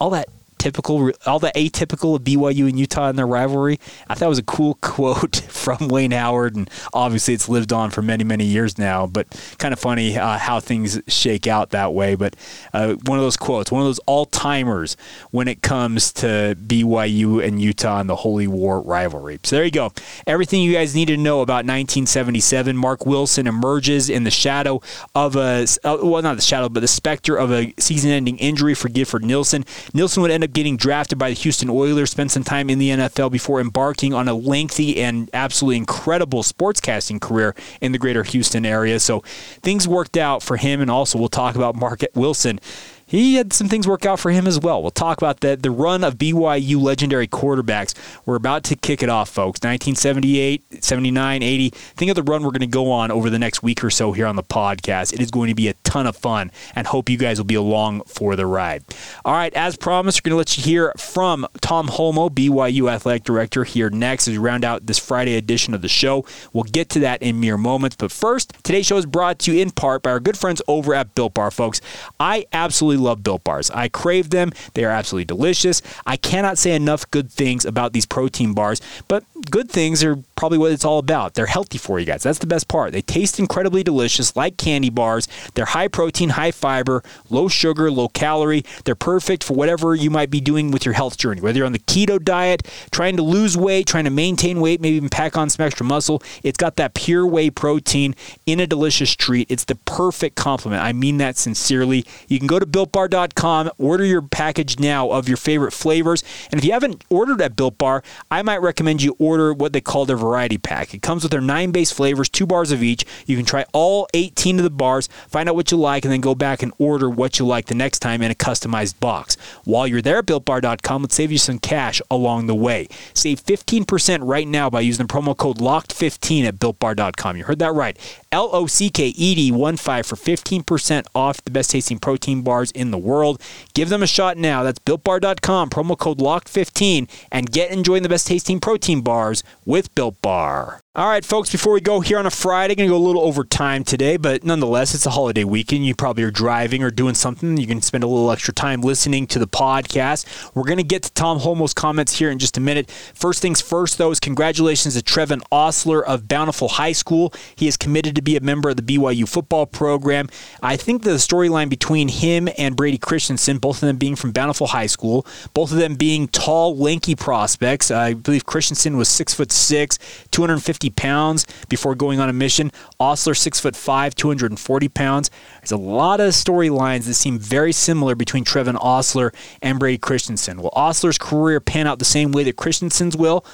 all 0.00 0.10
that 0.10 0.28
typical, 0.58 1.10
all 1.26 1.38
the 1.38 1.52
atypical 1.54 2.16
of 2.16 2.22
BYU 2.22 2.68
and 2.68 2.78
Utah 2.78 3.08
in 3.08 3.16
their 3.16 3.26
rivalry. 3.26 3.78
I 4.08 4.14
thought 4.14 4.26
it 4.26 4.30
was 4.30 4.38
a 4.38 4.44
cool 4.44 4.74
quote 4.80 5.36
from 5.36 5.88
Wayne 5.88 6.12
Howard, 6.12 6.56
and 6.56 6.70
obviously 6.92 7.34
it's 7.34 7.48
lived 7.48 7.72
on 7.72 7.90
for 7.90 8.02
many, 8.02 8.24
many 8.24 8.44
years 8.44 8.78
now. 8.78 9.06
But 9.06 9.28
kind 9.58 9.72
of 9.72 9.78
funny 9.78 10.16
uh, 10.16 10.38
how 10.38 10.60
things 10.60 11.00
shake 11.08 11.46
out 11.46 11.70
that 11.70 11.92
way. 11.92 12.14
But 12.14 12.36
uh, 12.72 12.94
one 13.04 13.18
of 13.18 13.24
those 13.24 13.36
quotes, 13.36 13.70
one 13.70 13.82
of 13.82 13.86
those 13.86 14.00
all 14.00 14.26
timers 14.26 14.96
when 15.30 15.48
it 15.48 15.62
comes 15.62 16.12
to 16.14 16.56
BYU 16.60 17.44
and 17.46 17.60
Utah 17.60 18.00
and 18.00 18.08
the 18.08 18.16
Holy 18.16 18.46
War 18.46 18.80
rivalry. 18.80 19.38
So 19.42 19.56
there 19.56 19.64
you 19.64 19.70
go. 19.70 19.92
Everything 20.26 20.62
you 20.62 20.72
guys 20.72 20.94
need 20.94 21.08
to 21.08 21.16
know 21.16 21.40
about 21.40 21.64
1977. 21.64 22.76
Mark 22.76 23.06
Wilson 23.06 23.46
emerges 23.46 24.08
in 24.08 24.24
the 24.24 24.30
shadow 24.30 24.80
of 25.14 25.36
a, 25.36 25.66
uh, 25.84 25.98
well, 26.02 26.22
not 26.22 26.36
the 26.36 26.42
shadow, 26.42 26.68
but 26.68 26.80
the 26.80 26.88
specter 26.88 27.36
of 27.36 27.52
a 27.52 27.74
season 27.78 28.10
ending 28.10 28.38
injury 28.38 28.74
for 28.74 28.88
Gifford 28.88 29.24
Nielsen. 29.24 29.64
Nielsen 29.92 30.22
would 30.22 30.30
end 30.30 30.44
up 30.46 30.52
getting 30.54 30.76
drafted 30.76 31.18
by 31.18 31.28
the 31.28 31.34
Houston 31.34 31.68
Oilers, 31.68 32.10
spent 32.10 32.30
some 32.30 32.44
time 32.44 32.70
in 32.70 32.78
the 32.78 32.90
NFL 32.90 33.30
before 33.30 33.60
embarking 33.60 34.14
on 34.14 34.28
a 34.28 34.34
lengthy 34.34 35.02
and 35.02 35.28
absolutely 35.34 35.76
incredible 35.76 36.42
sportscasting 36.42 37.20
career 37.20 37.54
in 37.80 37.92
the 37.92 37.98
greater 37.98 38.22
Houston 38.22 38.64
area. 38.64 38.98
So 38.98 39.20
things 39.62 39.86
worked 39.86 40.16
out 40.16 40.42
for 40.42 40.56
him, 40.56 40.80
and 40.80 40.90
also 40.90 41.18
we'll 41.18 41.28
talk 41.28 41.54
about 41.56 41.74
Mark 41.74 42.00
Wilson 42.14 42.60
he 43.06 43.36
had 43.36 43.52
some 43.52 43.68
things 43.68 43.86
work 43.86 44.04
out 44.04 44.18
for 44.18 44.32
him 44.32 44.46
as 44.46 44.58
well. 44.58 44.82
We'll 44.82 44.90
talk 44.90 45.18
about 45.18 45.40
that. 45.40 45.62
The 45.62 45.70
run 45.70 46.02
of 46.02 46.16
BYU 46.16 46.80
legendary 46.82 47.28
quarterbacks. 47.28 47.94
We're 48.26 48.36
about 48.36 48.64
to 48.64 48.76
kick 48.76 49.02
it 49.02 49.08
off, 49.08 49.28
folks. 49.28 49.60
1978, 49.60 50.82
79, 50.84 51.42
80. 51.42 51.70
Think 51.70 52.10
of 52.10 52.16
the 52.16 52.24
run 52.24 52.42
we're 52.42 52.50
going 52.50 52.60
to 52.60 52.66
go 52.66 52.90
on 52.90 53.12
over 53.12 53.30
the 53.30 53.38
next 53.38 53.62
week 53.62 53.84
or 53.84 53.90
so 53.90 54.12
here 54.12 54.26
on 54.26 54.34
the 54.34 54.42
podcast. 54.42 55.12
It 55.12 55.20
is 55.20 55.30
going 55.30 55.48
to 55.48 55.54
be 55.54 55.68
a 55.68 55.74
ton 55.84 56.06
of 56.06 56.16
fun, 56.16 56.50
and 56.74 56.86
hope 56.86 57.08
you 57.08 57.16
guys 57.16 57.38
will 57.38 57.44
be 57.44 57.54
along 57.54 58.02
for 58.02 58.34
the 58.34 58.44
ride. 58.44 58.82
All 59.24 59.34
right, 59.34 59.54
as 59.54 59.76
promised, 59.76 60.20
we're 60.20 60.30
going 60.30 60.34
to 60.34 60.38
let 60.38 60.58
you 60.58 60.64
hear 60.64 60.92
from 60.96 61.46
Tom 61.60 61.86
Holmoe, 61.86 62.28
BYU 62.28 62.90
athletic 62.90 63.22
director, 63.22 63.62
here 63.62 63.88
next 63.88 64.26
as 64.26 64.32
we 64.32 64.38
round 64.38 64.64
out 64.64 64.86
this 64.86 64.98
Friday 64.98 65.36
edition 65.36 65.74
of 65.74 65.82
the 65.82 65.88
show. 65.88 66.24
We'll 66.52 66.64
get 66.64 66.88
to 66.90 67.00
that 67.00 67.22
in 67.22 67.38
mere 67.38 67.56
moments. 67.56 67.94
But 67.94 68.10
first, 68.10 68.52
today's 68.64 68.86
show 68.86 68.96
is 68.96 69.06
brought 69.06 69.38
to 69.40 69.52
you 69.54 69.62
in 69.62 69.70
part 69.70 70.02
by 70.02 70.10
our 70.10 70.20
good 70.20 70.36
friends 70.36 70.60
over 70.66 70.92
at 70.92 71.14
Built 71.14 71.34
Bar, 71.34 71.52
folks. 71.52 71.80
I 72.18 72.46
absolutely 72.52 72.95
absolutely 72.96 73.10
love 73.10 73.22
Built 73.22 73.44
Bars. 73.44 73.70
I 73.70 73.88
crave 73.88 74.30
them. 74.30 74.52
They 74.74 74.84
are 74.84 74.90
absolutely 74.90 75.26
delicious. 75.26 75.82
I 76.06 76.16
cannot 76.16 76.58
say 76.58 76.74
enough 76.74 77.10
good 77.10 77.30
things 77.30 77.64
about 77.64 77.92
these 77.92 78.06
protein 78.06 78.54
bars, 78.54 78.80
but 79.08 79.24
good 79.50 79.70
things 79.70 80.02
are 80.02 80.16
probably 80.36 80.58
what 80.58 80.72
it's 80.72 80.84
all 80.84 80.98
about. 80.98 81.34
They're 81.34 81.46
healthy 81.46 81.78
for 81.78 81.98
you 81.98 82.06
guys. 82.06 82.22
That's 82.22 82.38
the 82.38 82.46
best 82.46 82.68
part. 82.68 82.92
They 82.92 83.02
taste 83.02 83.38
incredibly 83.38 83.82
delicious, 83.82 84.36
like 84.36 84.56
candy 84.56 84.90
bars. 84.90 85.28
They're 85.54 85.66
high 85.66 85.88
protein, 85.88 86.30
high 86.30 86.50
fiber, 86.50 87.02
low 87.30 87.48
sugar, 87.48 87.90
low 87.90 88.08
calorie. 88.08 88.64
They're 88.84 88.94
perfect 88.94 89.44
for 89.44 89.54
whatever 89.54 89.94
you 89.94 90.10
might 90.10 90.30
be 90.30 90.40
doing 90.40 90.70
with 90.70 90.84
your 90.84 90.94
health 90.94 91.16
journey, 91.16 91.40
whether 91.40 91.58
you're 91.58 91.66
on 91.66 91.72
the 91.72 91.78
keto 91.78 92.22
diet, 92.22 92.66
trying 92.90 93.16
to 93.16 93.22
lose 93.22 93.56
weight, 93.56 93.86
trying 93.86 94.04
to 94.04 94.10
maintain 94.10 94.60
weight, 94.60 94.80
maybe 94.80 94.96
even 94.96 95.08
pack 95.08 95.36
on 95.36 95.50
some 95.50 95.64
extra 95.64 95.86
muscle. 95.86 96.22
It's 96.42 96.58
got 96.58 96.76
that 96.76 96.94
pure 96.94 97.26
whey 97.26 97.50
protein 97.50 98.14
in 98.46 98.60
a 98.60 98.66
delicious 98.66 99.14
treat. 99.14 99.50
It's 99.50 99.64
the 99.64 99.76
perfect 99.76 100.36
complement. 100.36 100.82
I 100.82 100.92
mean 100.92 101.18
that 101.18 101.36
sincerely. 101.36 102.04
You 102.28 102.38
can 102.38 102.46
go 102.46 102.58
to 102.58 102.66
Built 102.66 102.85
BuiltBar.com. 102.92 103.70
Order 103.78 104.04
your 104.04 104.22
package 104.22 104.78
now 104.78 105.10
of 105.10 105.28
your 105.28 105.36
favorite 105.36 105.72
flavors. 105.72 106.22
And 106.50 106.58
if 106.58 106.64
you 106.64 106.72
haven't 106.72 107.04
ordered 107.10 107.40
at 107.40 107.56
Built 107.56 107.78
Bar, 107.78 108.02
I 108.30 108.42
might 108.42 108.62
recommend 108.62 109.02
you 109.02 109.16
order 109.18 109.52
what 109.52 109.72
they 109.72 109.80
call 109.80 110.06
their 110.06 110.16
variety 110.16 110.58
pack. 110.58 110.94
It 110.94 111.02
comes 111.02 111.22
with 111.22 111.32
their 111.32 111.40
nine 111.40 111.70
base 111.70 111.92
flavors, 111.92 112.28
two 112.28 112.46
bars 112.46 112.72
of 112.72 112.82
each. 112.82 113.04
You 113.26 113.36
can 113.36 113.44
try 113.44 113.64
all 113.72 114.08
18 114.14 114.58
of 114.58 114.64
the 114.64 114.70
bars, 114.70 115.08
find 115.28 115.48
out 115.48 115.54
what 115.54 115.70
you 115.70 115.76
like, 115.76 116.04
and 116.04 116.12
then 116.12 116.20
go 116.20 116.34
back 116.34 116.62
and 116.62 116.72
order 116.78 117.08
what 117.08 117.38
you 117.38 117.46
like 117.46 117.66
the 117.66 117.74
next 117.74 118.00
time 118.00 118.22
in 118.22 118.30
a 118.30 118.34
customized 118.34 118.98
box. 119.00 119.36
While 119.64 119.86
you're 119.86 120.02
there 120.02 120.18
at 120.18 120.26
BuiltBar.com, 120.26 121.02
let's 121.02 121.14
save 121.14 121.32
you 121.32 121.38
some 121.38 121.58
cash 121.58 122.00
along 122.10 122.46
the 122.46 122.54
way. 122.54 122.88
Save 123.14 123.44
15% 123.44 124.20
right 124.22 124.46
now 124.46 124.70
by 124.70 124.80
using 124.80 125.06
the 125.06 125.12
promo 125.12 125.36
code 125.36 125.58
LOCKED15 125.58 126.44
at 126.44 126.56
BuiltBar.com. 126.56 127.36
You 127.36 127.44
heard 127.44 127.58
that 127.58 127.72
right. 127.72 127.96
L 128.32 128.50
O 128.52 128.66
C 128.66 128.90
K 128.90 129.08
E 129.08 129.34
D 129.34 129.52
1 129.52 129.76
5 129.76 130.06
for 130.06 130.16
15% 130.16 131.06
off 131.14 131.42
the 131.42 131.50
best 131.50 131.70
tasting 131.70 131.98
protein 131.98 132.42
bars 132.42 132.70
in 132.76 132.90
the 132.90 132.98
world. 132.98 133.40
Give 133.74 133.88
them 133.88 134.02
a 134.02 134.06
shot 134.06 134.36
now. 134.36 134.62
That's 134.62 134.78
builtbar.com, 134.78 135.70
promo 135.70 135.98
code 135.98 136.18
LOCKED15, 136.18 137.08
and 137.32 137.50
get 137.50 137.70
enjoying 137.70 138.02
the 138.02 138.08
best 138.08 138.26
tasting 138.26 138.60
protein 138.60 139.00
bars 139.00 139.42
with 139.64 139.94
Built 139.94 140.20
Bar. 140.22 140.80
All 140.96 141.06
right, 141.06 141.26
folks, 141.26 141.52
before 141.52 141.74
we 141.74 141.82
go 141.82 142.00
here 142.00 142.18
on 142.18 142.24
a 142.24 142.30
Friday, 142.30 142.74
going 142.74 142.88
to 142.88 142.94
go 142.94 142.96
a 142.96 143.06
little 143.06 143.20
over 143.20 143.44
time 143.44 143.84
today, 143.84 144.16
but 144.16 144.44
nonetheless, 144.44 144.94
it's 144.94 145.04
a 145.04 145.10
holiday 145.10 145.44
weekend. 145.44 145.84
You 145.84 145.94
probably 145.94 146.22
are 146.22 146.30
driving 146.30 146.82
or 146.82 146.90
doing 146.90 147.14
something. 147.14 147.58
You 147.58 147.66
can 147.66 147.82
spend 147.82 148.02
a 148.02 148.06
little 148.06 148.32
extra 148.32 148.54
time 148.54 148.80
listening 148.80 149.26
to 149.26 149.38
the 149.38 149.46
podcast. 149.46 150.24
We're 150.54 150.64
going 150.64 150.78
to 150.78 150.82
get 150.82 151.02
to 151.02 151.12
Tom 151.12 151.40
Holmoe's 151.40 151.74
comments 151.74 152.14
here 152.18 152.30
in 152.30 152.38
just 152.38 152.56
a 152.56 152.62
minute. 152.62 152.90
First 152.90 153.42
things 153.42 153.60
first, 153.60 153.98
though, 153.98 154.10
is 154.10 154.18
congratulations 154.18 154.94
to 154.94 155.02
Trevin 155.02 155.42
Osler 155.52 156.02
of 156.02 156.28
Bountiful 156.28 156.68
High 156.68 156.92
School. 156.92 157.30
He 157.54 157.68
is 157.68 157.76
committed 157.76 158.14
to 158.16 158.22
be 158.22 158.34
a 158.38 158.40
member 158.40 158.70
of 158.70 158.78
the 158.78 158.82
BYU 158.82 159.28
football 159.28 159.66
program. 159.66 160.30
I 160.62 160.78
think 160.78 161.02
the 161.02 161.16
storyline 161.16 161.68
between 161.68 162.08
him 162.08 162.48
and 162.56 162.74
Brady 162.74 162.96
Christensen, 162.96 163.58
both 163.58 163.82
of 163.82 163.86
them 163.86 163.98
being 163.98 164.16
from 164.16 164.32
Bountiful 164.32 164.68
High 164.68 164.86
School, 164.86 165.26
both 165.52 165.72
of 165.72 165.76
them 165.76 165.96
being 165.96 166.26
tall, 166.26 166.74
lanky 166.74 167.14
prospects. 167.14 167.90
I 167.90 168.14
believe 168.14 168.46
Christensen 168.46 168.96
was 168.96 169.10
six 169.10 169.34
foot 169.34 169.52
six, 169.52 169.98
250 170.30 170.85
150 170.86 170.90
pounds 170.90 171.46
before 171.68 171.94
going 171.94 172.20
on 172.20 172.28
a 172.28 172.32
mission. 172.32 172.70
Osler, 173.00 173.34
6'5, 173.34 174.14
240 174.14 174.88
pounds. 174.88 175.30
There's 175.60 175.72
a 175.72 175.76
lot 175.76 176.20
of 176.20 176.32
storylines 176.32 177.06
that 177.06 177.14
seem 177.14 177.38
very 177.38 177.72
similar 177.72 178.14
between 178.14 178.44
Trevin 178.44 178.76
Osler 178.80 179.32
and 179.62 179.78
Brady 179.78 179.98
Christensen. 179.98 180.60
Will 180.62 180.72
Osler's 180.74 181.18
career 181.18 181.60
pan 181.60 181.86
out 181.86 181.98
the 181.98 182.04
same 182.04 182.32
way 182.32 182.44
that 182.44 182.56
Christensen's 182.56 183.16
will? 183.16 183.44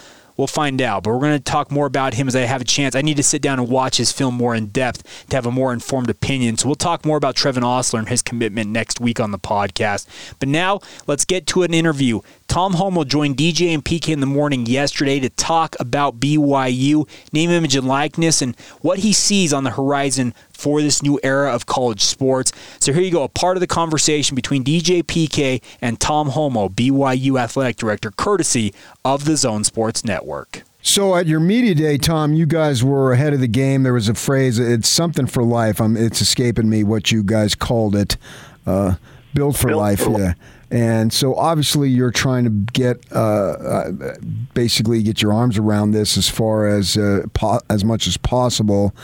We'll 0.43 0.49
find 0.49 0.83
out. 0.83 1.05
But 1.05 1.13
we're 1.13 1.21
going 1.21 1.39
to 1.39 1.41
talk 1.41 1.71
more 1.71 1.87
about 1.87 2.15
him 2.15 2.27
as 2.27 2.35
I 2.35 2.41
have 2.41 2.61
a 2.61 2.65
chance. 2.65 2.97
I 2.97 3.01
need 3.01 3.17
to 3.17 3.23
sit 3.23 3.41
down 3.43 3.61
and 3.61 3.69
watch 3.69 3.97
his 3.97 4.11
film 4.11 4.35
more 4.35 4.57
in 4.57 4.67
depth 4.67 5.29
to 5.29 5.37
have 5.37 5.47
a 5.47 5.53
more 5.53 5.73
informed 5.73 6.11
opinion. 6.11 6.57
So 6.57 6.67
we'll 6.67 6.75
talk 6.75 7.05
more 7.05 7.17
about 7.17 7.37
Trevin 7.37 7.63
Osler 7.63 8.01
and 8.01 8.09
his 8.09 8.23
commitment 8.23 8.69
next 8.69 8.99
week 8.99 9.21
on 9.21 9.31
the 9.31 9.39
podcast. 9.39 10.09
But 10.41 10.49
now 10.49 10.81
let's 11.07 11.25
get 11.25 11.47
to 11.47 11.63
an 11.63 11.73
interview. 11.73 12.23
Tom 12.49 12.75
Holmoe 12.75 13.07
joined 13.07 13.37
DJ 13.37 13.73
and 13.73 13.85
PK 13.85 14.09
in 14.09 14.19
the 14.19 14.27
morning 14.27 14.67
yesterday 14.67 15.21
to 15.21 15.31
talk 15.31 15.77
about 15.79 16.19
BYU, 16.19 17.09
name, 17.33 17.51
image, 17.51 17.77
and 17.77 17.87
likeness, 17.87 18.43
and 18.43 18.59
what 18.81 18.99
he 18.99 19.13
sees 19.13 19.53
on 19.53 19.63
the 19.63 19.71
horizon 19.71 20.35
for 20.63 20.81
this 20.81 21.03
new 21.03 21.19
era 21.25 21.53
of 21.53 21.67
college 21.67 22.03
sports. 22.03 22.53
So 22.79 22.93
here 22.93 23.03
you 23.03 23.11
go, 23.11 23.25
a 23.25 23.29
part 23.29 23.57
of 23.57 23.61
the 23.61 23.67
conversation 23.67 24.37
between 24.37 24.63
DJ 24.63 25.03
PK 25.03 25.61
and 25.81 25.99
Tom 25.99 26.31
Holmoe, 26.31 26.69
BYU 26.69 27.39
athletic 27.39 27.77
director, 27.77 28.13
courtesy 28.13 28.73
of 29.05 29.25
the 29.25 29.37
Zone 29.37 29.65
Sports 29.65 30.05
Network. 30.05 30.63
So 30.81 31.17
at 31.17 31.27
your 31.27 31.41
media 31.41 31.75
day, 31.75 31.99
Tom, 31.99 32.35
you 32.35 32.47
guys 32.47 32.83
were 32.83 33.13
ahead 33.13 33.33
of 33.33 33.41
the 33.41 33.49
game. 33.49 33.83
There 33.83 33.93
was 33.93 34.09
a 34.09 34.15
phrase, 34.15 34.59
it's 34.59 34.89
something 34.89 35.27
for 35.27 35.43
life. 35.43 35.81
I'm, 35.81 35.97
it's 35.97 36.21
escaping 36.21 36.69
me 36.69 36.85
what 36.85 37.11
you 37.11 37.25
guys 37.25 37.55
called 37.57 37.97
it. 37.97 38.17
Uh, 38.65 38.95
built 39.35 39.57
for 39.57 39.69
Built 39.69 39.81
life, 39.81 40.01
for 40.01 40.19
yeah. 40.19 40.35
And 40.71 41.13
so 41.13 41.35
obviously 41.35 41.91
you're 41.91 42.11
trying 42.11 42.45
to 42.45 42.51
get 42.51 43.05
uh, 43.13 43.19
uh, 43.19 44.15
basically 44.55 45.03
get 45.03 45.21
your 45.21 45.33
arms 45.33 45.59
around 45.59 45.91
this 45.91 46.17
as 46.17 46.31
far 46.31 46.67
as 46.67 46.97
uh, 46.97 47.27
po- 47.35 47.61
as 47.69 47.85
much 47.85 48.07
as 48.07 48.17
possible. 48.17 48.95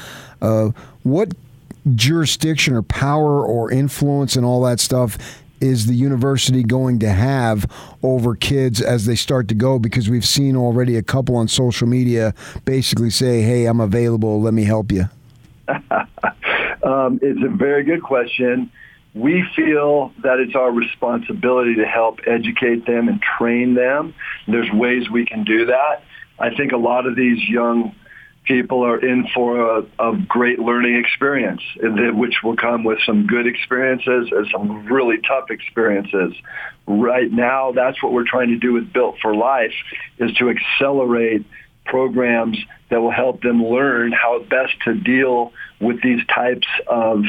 Uh, 0.41 0.71
what 1.03 1.33
jurisdiction 1.95 2.75
or 2.75 2.83
power 2.83 3.45
or 3.45 3.71
influence 3.71 4.37
and 4.37 4.45
all 4.45 4.63
that 4.63 4.81
stuff 4.81 5.19
is 5.61 5.87
the 5.87 5.95
university 5.95 6.63
going 6.63 7.01
to 7.01 7.09
have 7.09 7.67
over 8.03 8.37
kids 8.37 8.81
as 8.81 9.07
they 9.07 9.17
start 9.17 9.49
to 9.49 9.55
go? 9.55 9.79
Because 9.79 10.09
we've 10.09 10.27
seen 10.27 10.57
already 10.57 10.97
a 10.97 11.03
couple 11.03 11.35
on 11.37 11.49
social 11.49 11.89
media 11.89 12.35
basically 12.65 13.11
say, 13.11 13.43
"Hey, 13.43 13.67
I'm 13.67 13.81
available. 13.81 14.41
Let 14.41 14.55
me 14.55 14.65
help 14.65 14.93
you." 14.93 15.09
um, 15.69 17.19
it's 17.23 17.43
a 17.43 17.55
very 17.57 17.83
good 17.83 18.03
question 18.03 18.71
we 19.15 19.45
feel 19.57 20.13
that 20.23 20.39
it's 20.39 20.55
our 20.55 20.71
responsibility 20.71 21.75
to 21.77 21.85
help 21.85 22.21
educate 22.27 22.87
them 22.87 23.09
and 23.09 23.21
train 23.21 23.75
them. 23.75 24.15
There's 24.47 24.71
ways 24.71 25.11
we 25.11 25.27
can 25.27 25.45
do 25.45 25.67
that. 25.67 26.03
I 26.39 26.55
think 26.55 26.73
a 26.73 26.77
lot 26.77 27.07
of 27.07 27.17
these 27.17 27.49
young 27.49 27.95
people 28.49 28.83
are 28.85 28.99
in 28.99 29.29
for 29.35 29.79
a, 29.79 29.83
a 30.01 30.17
great 30.27 30.59
learning 30.59 30.97
experience, 30.97 31.63
which 31.81 32.37
will 32.43 32.57
come 32.57 32.83
with 32.83 32.99
some 33.05 33.27
good 33.27 33.47
experiences 33.47 34.31
and 34.33 34.49
some 34.51 34.87
really 34.87 35.19
tough 35.19 35.51
experiences. 35.51 36.33
Right 36.87 37.31
now, 37.31 37.73
that's 37.73 38.03
what 38.03 38.13
we're 38.13 38.27
trying 38.27 38.49
to 38.49 38.57
do 38.57 38.73
with 38.73 38.91
Built 38.93 39.17
for 39.21 39.37
Life, 39.37 39.75
is 40.19 40.33
to 40.39 40.49
accelerate 40.49 41.45
programs 41.85 42.59
that 42.91 43.01
will 43.01 43.11
help 43.11 43.43
them 43.43 43.65
learn 43.65 44.13
how 44.13 44.41
best 44.41 44.75
to 44.85 44.95
deal 44.95 45.53
with 45.79 46.03
these 46.03 46.25
types 46.27 46.67
of 46.87 47.25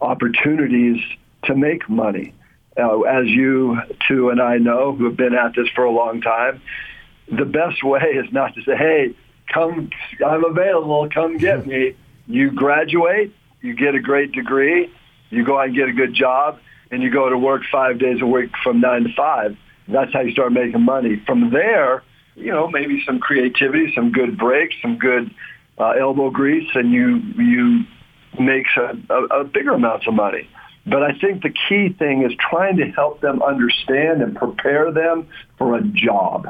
opportunities 0.00 1.00
to 1.44 1.54
make 1.54 1.88
money. 1.88 2.34
Uh, 2.76 3.00
as 3.00 3.26
you 3.26 3.78
two 4.06 4.30
and 4.30 4.40
I 4.40 4.58
know, 4.58 4.94
who 4.94 5.06
have 5.06 5.16
been 5.16 5.34
at 5.34 5.54
this 5.54 5.68
for 5.74 5.84
a 5.84 5.90
long 5.90 6.20
time, 6.20 6.60
the 7.30 7.44
best 7.44 7.82
way 7.82 8.00
is 8.00 8.30
not 8.32 8.54
to 8.54 8.62
say, 8.62 8.76
"Hey, 8.76 9.14
come, 9.52 9.90
I'm 10.24 10.44
available. 10.44 11.08
Come 11.12 11.36
get 11.38 11.66
me." 11.66 11.94
You 12.26 12.50
graduate, 12.50 13.34
you 13.60 13.74
get 13.74 13.94
a 13.94 14.00
great 14.00 14.32
degree, 14.32 14.90
you 15.30 15.44
go 15.44 15.58
out 15.58 15.66
and 15.66 15.74
get 15.74 15.88
a 15.88 15.92
good 15.92 16.14
job, 16.14 16.58
and 16.90 17.02
you 17.02 17.10
go 17.10 17.28
to 17.28 17.36
work 17.36 17.62
five 17.70 17.98
days 17.98 18.20
a 18.20 18.26
week 18.26 18.50
from 18.62 18.80
nine 18.80 19.04
to 19.04 19.12
five. 19.14 19.56
That's 19.88 20.12
how 20.12 20.20
you 20.20 20.32
start 20.32 20.52
making 20.52 20.82
money. 20.82 21.20
From 21.26 21.50
there, 21.50 22.02
you 22.36 22.52
know, 22.52 22.68
maybe 22.68 23.02
some 23.04 23.18
creativity, 23.18 23.92
some 23.94 24.12
good 24.12 24.38
breaks, 24.38 24.74
some 24.80 24.98
good 24.98 25.34
uh, 25.78 25.90
elbow 25.90 26.30
grease, 26.30 26.70
and 26.74 26.92
you 26.92 27.16
you 27.36 27.84
makes 28.38 28.70
a, 28.76 28.96
a, 29.12 29.40
a 29.40 29.44
bigger 29.44 29.72
amounts 29.72 30.06
of 30.06 30.14
money. 30.14 30.48
But 30.86 31.02
I 31.02 31.12
think 31.18 31.42
the 31.42 31.50
key 31.68 31.90
thing 31.90 32.24
is 32.24 32.32
trying 32.38 32.76
to 32.78 32.86
help 32.90 33.20
them 33.20 33.42
understand 33.42 34.22
and 34.22 34.34
prepare 34.34 34.90
them 34.90 35.28
for 35.58 35.76
a 35.76 35.82
job. 35.82 36.48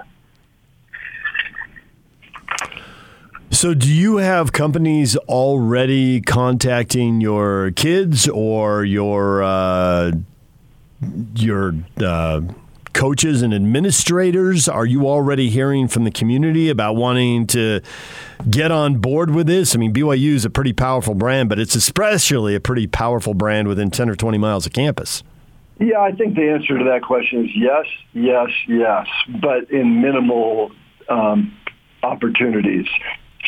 So, 3.63 3.75
do 3.75 3.89
you 3.89 4.17
have 4.17 4.51
companies 4.51 5.17
already 5.17 6.21
contacting 6.21 7.21
your 7.21 7.71
kids 7.71 8.27
or 8.29 8.85
your 8.85 9.45
uh, 9.45 10.11
your 11.37 11.77
uh, 11.99 12.41
coaches 12.93 13.41
and 13.41 13.55
administrators? 13.55 14.67
Are 14.67 14.85
you 14.85 15.07
already 15.07 15.49
hearing 15.49 15.87
from 15.87 16.03
the 16.03 16.11
community 16.11 16.71
about 16.71 16.97
wanting 16.97 17.47
to 17.55 17.83
get 18.51 18.73
on 18.73 18.97
board 18.97 19.31
with 19.31 19.47
this? 19.47 19.77
I 19.77 19.79
mean, 19.79 19.95
BYU 19.95 20.35
is 20.35 20.45
a 20.45 20.51
pretty 20.51 20.73
powerful 20.73 21.15
brand, 21.15 21.49
but 21.49 21.61
it's 21.61 21.77
especially 21.77 22.57
a 22.57 22.61
pretty 22.61 22.89
powerful 22.89 23.33
brand 23.33 23.69
within 23.69 23.93
10 23.93 24.11
or 24.11 24.17
20 24.17 24.39
miles 24.39 24.67
of 24.67 24.73
campus. 24.73 25.23
Yeah, 25.79 26.01
I 26.01 26.11
think 26.11 26.35
the 26.35 26.51
answer 26.51 26.79
to 26.79 26.85
that 26.87 27.03
question 27.03 27.45
is 27.45 27.51
yes, 27.55 27.87
yes, 28.13 28.51
yes, 28.67 29.07
but 29.41 29.71
in 29.71 30.03
minimal 30.03 30.73
um, 31.09 31.57
opportunities. 32.03 32.89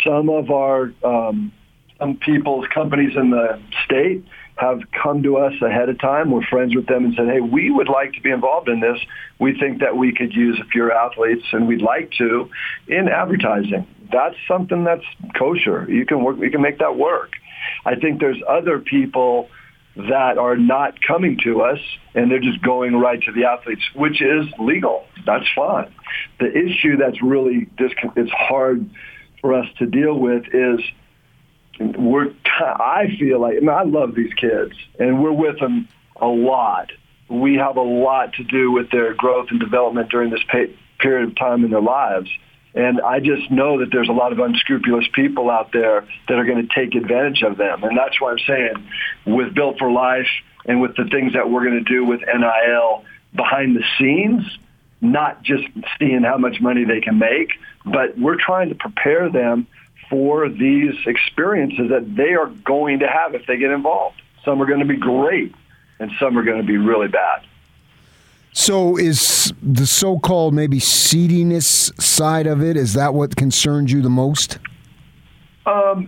Some 0.04 0.28
of 0.28 0.50
our 0.50 0.92
um, 1.02 1.52
some 1.98 2.16
people's 2.16 2.66
companies 2.72 3.16
in 3.16 3.30
the 3.30 3.60
state 3.84 4.24
have 4.56 4.80
come 5.02 5.22
to 5.22 5.36
us 5.36 5.54
ahead 5.62 5.88
of 5.88 5.98
time. 5.98 6.30
We're 6.30 6.44
friends 6.46 6.76
with 6.76 6.86
them 6.86 7.04
and 7.04 7.14
said, 7.14 7.26
hey, 7.26 7.40
we 7.40 7.70
would 7.70 7.88
like 7.88 8.12
to 8.12 8.20
be 8.20 8.30
involved 8.30 8.68
in 8.68 8.80
this. 8.80 8.98
We 9.40 9.58
think 9.58 9.80
that 9.80 9.96
we 9.96 10.12
could 10.14 10.32
use 10.32 10.60
a 10.60 10.68
few 10.68 10.92
athletes 10.92 11.44
and 11.52 11.66
we'd 11.66 11.82
like 11.82 12.12
to 12.18 12.48
in 12.86 13.08
advertising. 13.08 13.86
That's 14.12 14.36
something 14.46 14.84
that's 14.84 15.04
kosher. 15.36 15.86
You 15.90 16.06
can 16.06 16.22
work, 16.22 16.38
you 16.38 16.50
can 16.50 16.62
make 16.62 16.78
that 16.78 16.96
work. 16.96 17.32
I 17.84 17.96
think 17.96 18.20
there's 18.20 18.40
other 18.48 18.78
people 18.78 19.48
that 19.96 20.38
are 20.38 20.56
not 20.56 21.00
coming 21.00 21.38
to 21.44 21.62
us 21.62 21.78
and 22.14 22.30
they're 22.30 22.40
just 22.40 22.62
going 22.62 22.96
right 22.96 23.20
to 23.22 23.32
the 23.32 23.44
athletes, 23.44 23.82
which 23.94 24.20
is 24.20 24.46
legal. 24.58 25.04
That's 25.26 25.46
fine. 25.54 25.92
The 26.38 26.50
issue 26.50 26.96
that's 26.96 27.20
really, 27.22 27.68
it's 27.78 28.30
hard 28.30 28.88
for 29.44 29.52
us 29.52 29.66
to 29.76 29.84
deal 29.84 30.18
with 30.18 30.44
is 30.54 30.80
we're 31.98 32.32
I 32.48 33.14
feel 33.18 33.42
like 33.42 33.56
I, 33.62 33.66
I 33.66 33.82
love 33.82 34.14
these 34.14 34.32
kids 34.32 34.72
and 34.98 35.22
we're 35.22 35.34
with 35.34 35.60
them 35.60 35.86
a 36.16 36.26
lot. 36.26 36.92
We 37.28 37.56
have 37.56 37.76
a 37.76 37.82
lot 37.82 38.32
to 38.34 38.44
do 38.44 38.72
with 38.72 38.90
their 38.90 39.12
growth 39.12 39.48
and 39.50 39.60
development 39.60 40.08
during 40.10 40.30
this 40.30 40.40
pay, 40.48 40.74
period 40.98 41.28
of 41.28 41.36
time 41.36 41.62
in 41.62 41.70
their 41.70 41.82
lives. 41.82 42.30
And 42.74 43.02
I 43.02 43.20
just 43.20 43.50
know 43.50 43.80
that 43.80 43.90
there's 43.92 44.08
a 44.08 44.12
lot 44.12 44.32
of 44.32 44.38
unscrupulous 44.38 45.04
people 45.12 45.50
out 45.50 45.72
there 45.74 46.06
that 46.26 46.38
are 46.38 46.46
going 46.46 46.66
to 46.66 46.74
take 46.74 46.94
advantage 46.94 47.42
of 47.42 47.58
them. 47.58 47.84
And 47.84 47.98
that's 47.98 48.18
why 48.18 48.30
I'm 48.30 48.38
saying 48.46 48.88
with 49.26 49.54
Built 49.54 49.78
for 49.78 49.92
Life 49.92 50.28
and 50.64 50.80
with 50.80 50.96
the 50.96 51.04
things 51.04 51.34
that 51.34 51.50
we're 51.50 51.64
going 51.64 51.84
to 51.84 51.92
do 51.92 52.02
with 52.06 52.20
NIL 52.20 53.04
behind 53.36 53.76
the 53.76 53.84
scenes, 53.98 54.42
not 55.02 55.42
just 55.42 55.64
seeing 55.98 56.22
how 56.22 56.38
much 56.38 56.62
money 56.62 56.84
they 56.84 57.02
can 57.02 57.18
make, 57.18 57.50
but 57.84 58.18
we're 58.18 58.38
trying 58.38 58.68
to 58.70 58.74
prepare 58.74 59.30
them 59.30 59.66
for 60.08 60.48
these 60.48 60.94
experiences 61.06 61.90
that 61.90 62.14
they 62.16 62.34
are 62.34 62.46
going 62.46 63.00
to 63.00 63.08
have 63.08 63.34
if 63.34 63.46
they 63.46 63.56
get 63.56 63.70
involved. 63.70 64.20
Some 64.44 64.60
are 64.60 64.66
going 64.66 64.80
to 64.80 64.86
be 64.86 64.96
great, 64.96 65.54
and 65.98 66.10
some 66.20 66.36
are 66.38 66.42
going 66.42 66.60
to 66.60 66.66
be 66.66 66.76
really 66.76 67.08
bad. 67.08 67.46
So, 68.52 68.96
is 68.96 69.52
the 69.62 69.86
so-called 69.86 70.54
maybe 70.54 70.78
seediness 70.78 71.92
side 71.98 72.46
of 72.46 72.62
it 72.62 72.76
is 72.76 72.94
that 72.94 73.12
what 73.12 73.34
concerns 73.34 73.90
you 73.90 74.00
the 74.00 74.10
most? 74.10 74.58
Um, 75.66 76.06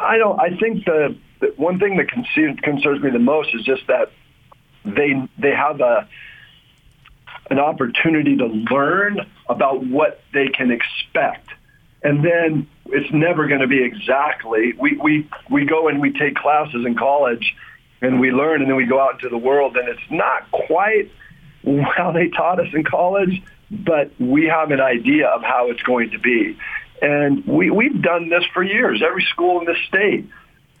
I 0.00 0.16
don't. 0.16 0.40
I 0.40 0.56
think 0.56 0.84
the, 0.86 1.16
the 1.40 1.52
one 1.56 1.78
thing 1.78 1.98
that 1.98 2.08
concerns 2.08 3.02
me 3.02 3.10
the 3.10 3.18
most 3.18 3.54
is 3.54 3.64
just 3.64 3.86
that 3.88 4.12
they 4.84 5.28
they 5.38 5.50
have 5.50 5.80
a 5.80 6.08
an 7.52 7.60
opportunity 7.60 8.36
to 8.36 8.46
learn 8.46 9.20
about 9.48 9.86
what 9.86 10.20
they 10.32 10.48
can 10.48 10.70
expect 10.70 11.48
and 12.02 12.24
then 12.24 12.66
it's 12.86 13.12
never 13.12 13.46
going 13.46 13.60
to 13.60 13.66
be 13.66 13.82
exactly. 13.82 14.72
We, 14.78 14.96
we, 14.96 15.28
we 15.50 15.64
go 15.64 15.88
and 15.88 16.00
we 16.00 16.12
take 16.12 16.34
classes 16.34 16.84
in 16.84 16.96
college 16.96 17.54
and 18.00 18.18
we 18.18 18.32
learn 18.32 18.60
and 18.60 18.68
then 18.68 18.76
we 18.76 18.86
go 18.86 19.00
out 19.00 19.14
into 19.14 19.28
the 19.28 19.38
world 19.38 19.76
and 19.76 19.88
it's 19.88 20.10
not 20.10 20.50
quite 20.50 21.10
how 21.96 22.10
they 22.10 22.28
taught 22.28 22.58
us 22.58 22.68
in 22.74 22.82
college, 22.82 23.40
but 23.70 24.10
we 24.18 24.46
have 24.46 24.72
an 24.72 24.80
idea 24.80 25.28
of 25.28 25.42
how 25.42 25.70
it's 25.70 25.82
going 25.82 26.10
to 26.10 26.18
be. 26.18 26.58
And 27.00 27.46
we, 27.46 27.70
we've 27.70 28.02
done 28.02 28.28
this 28.28 28.44
for 28.52 28.62
years. 28.62 29.02
Every 29.06 29.24
school 29.30 29.60
in 29.60 29.66
the 29.66 29.76
state 29.86 30.28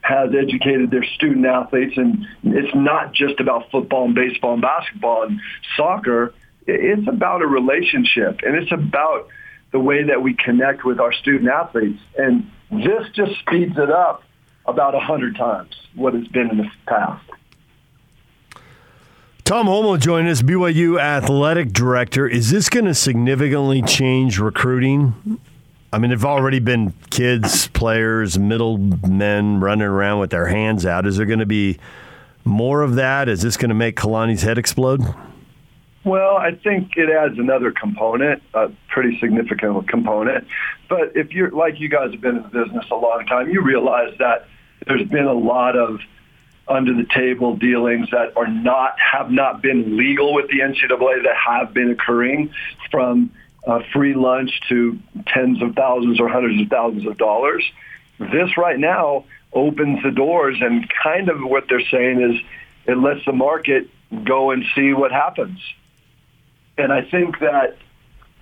has 0.00 0.30
educated 0.34 0.90
their 0.90 1.04
student 1.04 1.46
athletes 1.46 1.96
and 1.96 2.26
it's 2.42 2.74
not 2.74 3.12
just 3.12 3.38
about 3.38 3.70
football 3.70 4.06
and 4.06 4.14
baseball 4.16 4.54
and 4.54 4.62
basketball 4.62 5.22
and 5.22 5.40
soccer. 5.76 6.34
It's 6.66 7.08
about 7.08 7.42
a 7.42 7.46
relationship 7.46 8.40
and 8.44 8.56
it's 8.56 8.72
about 8.72 9.28
the 9.72 9.80
way 9.80 10.04
that 10.04 10.22
we 10.22 10.34
connect 10.34 10.84
with 10.84 11.00
our 11.00 11.12
student 11.12 11.48
athletes. 11.48 12.00
And 12.16 12.50
this 12.70 13.08
just 13.14 13.38
speeds 13.40 13.76
it 13.76 13.90
up 13.90 14.22
about 14.66 14.94
a 14.94 15.00
hundred 15.00 15.36
times 15.36 15.74
what 15.94 16.14
it's 16.14 16.28
been 16.28 16.50
in 16.50 16.58
the 16.58 16.70
past. 16.86 17.24
Tom 19.44 19.66
Holmoe 19.66 19.98
joined 19.98 20.28
us, 20.28 20.40
BYU 20.40 21.00
athletic 21.00 21.72
director. 21.72 22.28
Is 22.28 22.50
this 22.50 22.68
going 22.68 22.84
to 22.84 22.94
significantly 22.94 23.82
change 23.82 24.38
recruiting? 24.38 25.40
I 25.92 25.98
mean, 25.98 26.10
there've 26.10 26.24
already 26.24 26.60
been 26.60 26.94
kids, 27.10 27.68
players, 27.68 28.38
middle 28.38 28.78
men 28.78 29.60
running 29.60 29.86
around 29.86 30.20
with 30.20 30.30
their 30.30 30.46
hands 30.46 30.86
out. 30.86 31.06
Is 31.06 31.16
there 31.16 31.26
going 31.26 31.40
to 31.40 31.46
be 31.46 31.78
more 32.44 32.82
of 32.82 32.94
that? 32.94 33.28
Is 33.28 33.42
this 33.42 33.56
going 33.56 33.68
to 33.68 33.74
make 33.74 33.96
Kalani's 33.96 34.42
head 34.42 34.58
explode? 34.58 35.02
Well, 36.04 36.36
I 36.36 36.52
think 36.52 36.96
it 36.96 37.10
adds 37.10 37.38
another 37.38 37.70
component, 37.70 38.42
a 38.54 38.72
pretty 38.88 39.20
significant 39.20 39.88
component. 39.88 40.46
But 40.88 41.16
if 41.16 41.32
you're 41.32 41.50
like 41.50 41.78
you 41.78 41.88
guys 41.88 42.10
have 42.10 42.20
been 42.20 42.38
in 42.38 42.42
the 42.42 42.48
business 42.48 42.86
a 42.90 42.96
long 42.96 43.24
time, 43.26 43.50
you 43.50 43.62
realize 43.62 44.14
that 44.18 44.46
there's 44.86 45.08
been 45.08 45.26
a 45.26 45.32
lot 45.32 45.76
of 45.76 46.00
under 46.66 46.94
the 46.94 47.06
table 47.14 47.56
dealings 47.56 48.10
that 48.10 48.36
are 48.36 48.48
not 48.48 48.96
have 48.98 49.30
not 49.30 49.62
been 49.62 49.96
legal 49.96 50.34
with 50.34 50.48
the 50.48 50.60
NCAA 50.60 51.22
that 51.22 51.36
have 51.36 51.72
been 51.72 51.90
occurring 51.90 52.52
from 52.90 53.30
uh, 53.66 53.80
free 53.92 54.14
lunch 54.14 54.60
to 54.68 54.98
tens 55.26 55.62
of 55.62 55.74
thousands 55.74 56.20
or 56.20 56.28
hundreds 56.28 56.60
of 56.60 56.68
thousands 56.68 57.06
of 57.06 57.16
dollars. 57.16 57.64
This 58.18 58.56
right 58.56 58.78
now 58.78 59.24
opens 59.52 60.02
the 60.02 60.10
doors 60.10 60.56
and 60.60 60.88
kind 61.02 61.28
of 61.28 61.42
what 61.42 61.68
they're 61.68 61.86
saying 61.90 62.22
is 62.22 62.40
it 62.86 62.98
lets 62.98 63.24
the 63.24 63.32
market 63.32 63.88
go 64.24 64.50
and 64.50 64.64
see 64.74 64.92
what 64.92 65.12
happens. 65.12 65.60
And 66.78 66.92
I 66.92 67.02
think 67.02 67.38
that 67.40 67.76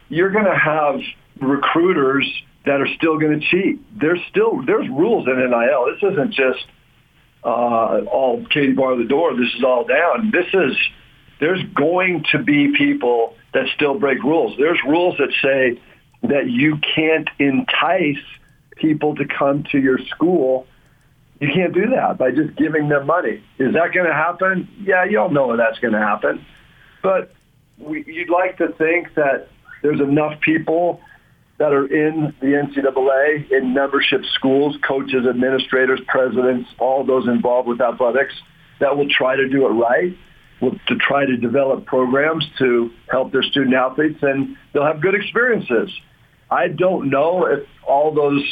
you're 0.08 0.30
going 0.30 0.44
to 0.44 0.56
have 0.56 1.00
recruiters 1.40 2.26
that 2.66 2.80
are 2.80 2.88
still 2.96 3.18
going 3.18 3.40
to 3.40 3.46
cheat. 3.46 3.80
There's 3.98 4.20
still 4.28 4.62
there's 4.64 4.88
rules 4.88 5.26
in 5.26 5.36
NIL. 5.36 5.86
This 5.86 6.12
isn't 6.12 6.32
just 6.32 6.66
uh, 7.42 8.04
all 8.04 8.44
Katie 8.50 8.72
bar 8.72 8.96
the 8.96 9.04
door. 9.04 9.34
This 9.34 9.52
is 9.54 9.64
all 9.64 9.84
down. 9.84 10.30
This 10.30 10.46
is 10.52 10.76
there's 11.40 11.62
going 11.74 12.24
to 12.32 12.38
be 12.42 12.72
people 12.76 13.34
that 13.54 13.66
still 13.74 13.98
break 13.98 14.22
rules. 14.22 14.56
There's 14.58 14.78
rules 14.86 15.16
that 15.18 15.32
say 15.42 15.80
that 16.22 16.50
you 16.50 16.78
can't 16.94 17.28
entice 17.38 18.22
people 18.76 19.16
to 19.16 19.24
come 19.26 19.64
to 19.72 19.78
your 19.78 19.98
school. 20.14 20.66
You 21.40 21.48
can't 21.52 21.72
do 21.72 21.88
that 21.96 22.18
by 22.18 22.32
just 22.32 22.54
giving 22.56 22.88
them 22.90 23.06
money. 23.06 23.42
Is 23.58 23.72
that 23.72 23.94
going 23.94 24.06
to 24.06 24.12
happen? 24.12 24.68
Yeah, 24.82 25.04
you 25.04 25.18
all 25.18 25.30
know 25.30 25.56
that's 25.56 25.78
going 25.78 25.94
to 25.94 25.98
happen. 25.98 26.44
But 27.02 27.32
we, 27.80 28.04
you'd 28.06 28.30
like 28.30 28.58
to 28.58 28.68
think 28.78 29.14
that 29.14 29.48
there's 29.82 30.00
enough 30.00 30.40
people 30.40 31.00
that 31.58 31.72
are 31.72 31.86
in 31.86 32.34
the 32.40 32.46
NCAA, 32.46 33.50
in 33.52 33.74
membership 33.74 34.22
schools, 34.34 34.76
coaches, 34.86 35.26
administrators, 35.28 36.00
presidents, 36.08 36.68
all 36.78 37.04
those 37.04 37.28
involved 37.28 37.68
with 37.68 37.80
athletics, 37.80 38.34
that 38.80 38.96
will 38.96 39.08
try 39.10 39.36
to 39.36 39.48
do 39.48 39.66
it 39.66 39.70
right, 39.70 40.16
will 40.62 40.72
to 40.88 40.96
try 40.96 41.26
to 41.26 41.36
develop 41.36 41.84
programs 41.84 42.46
to 42.58 42.90
help 43.10 43.32
their 43.32 43.42
student 43.42 43.74
athletes, 43.74 44.18
and 44.22 44.56
they'll 44.72 44.86
have 44.86 45.02
good 45.02 45.14
experiences. 45.14 45.90
I 46.50 46.68
don't 46.68 47.10
know 47.10 47.44
if 47.46 47.66
all 47.86 48.14
those 48.14 48.42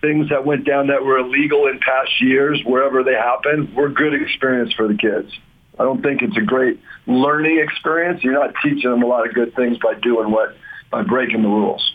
things 0.00 0.28
that 0.30 0.44
went 0.44 0.64
down 0.66 0.88
that 0.88 1.04
were 1.04 1.18
illegal 1.18 1.66
in 1.66 1.78
past 1.78 2.20
years, 2.20 2.60
wherever 2.64 3.02
they 3.02 3.14
happened, 3.14 3.74
were 3.74 3.88
good 3.88 4.14
experience 4.14 4.72
for 4.74 4.88
the 4.88 4.94
kids. 4.94 5.32
I 5.78 5.84
don't 5.84 6.02
think 6.02 6.22
it's 6.22 6.36
a 6.36 6.42
great 6.42 6.80
learning 7.06 7.60
experience. 7.60 8.22
You're 8.22 8.34
not 8.34 8.54
teaching 8.62 8.90
them 8.90 9.02
a 9.02 9.06
lot 9.06 9.26
of 9.26 9.34
good 9.34 9.54
things 9.54 9.78
by 9.78 9.94
doing 9.94 10.30
what 10.30 10.56
by 10.90 11.02
breaking 11.02 11.42
the 11.42 11.48
rules. 11.48 11.92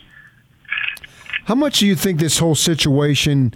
How 1.44 1.54
much 1.54 1.80
do 1.80 1.86
you 1.86 1.94
think 1.94 2.20
this 2.20 2.38
whole 2.38 2.54
situation 2.54 3.52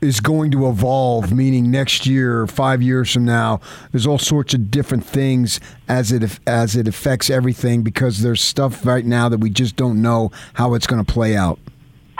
is 0.00 0.20
going 0.20 0.50
to 0.52 0.68
evolve? 0.68 1.32
Meaning 1.32 1.70
next 1.70 2.06
year, 2.06 2.46
five 2.46 2.80
years 2.80 3.12
from 3.12 3.26
now, 3.26 3.60
there's 3.90 4.06
all 4.06 4.18
sorts 4.18 4.54
of 4.54 4.70
different 4.70 5.04
things 5.04 5.60
as 5.88 6.10
it 6.12 6.38
as 6.46 6.74
it 6.74 6.88
affects 6.88 7.28
everything 7.28 7.82
because 7.82 8.22
there's 8.22 8.40
stuff 8.40 8.86
right 8.86 9.04
now 9.04 9.28
that 9.28 9.40
we 9.40 9.50
just 9.50 9.76
don't 9.76 10.00
know 10.00 10.30
how 10.54 10.74
it's 10.74 10.86
going 10.86 11.04
to 11.04 11.12
play 11.12 11.36
out. 11.36 11.58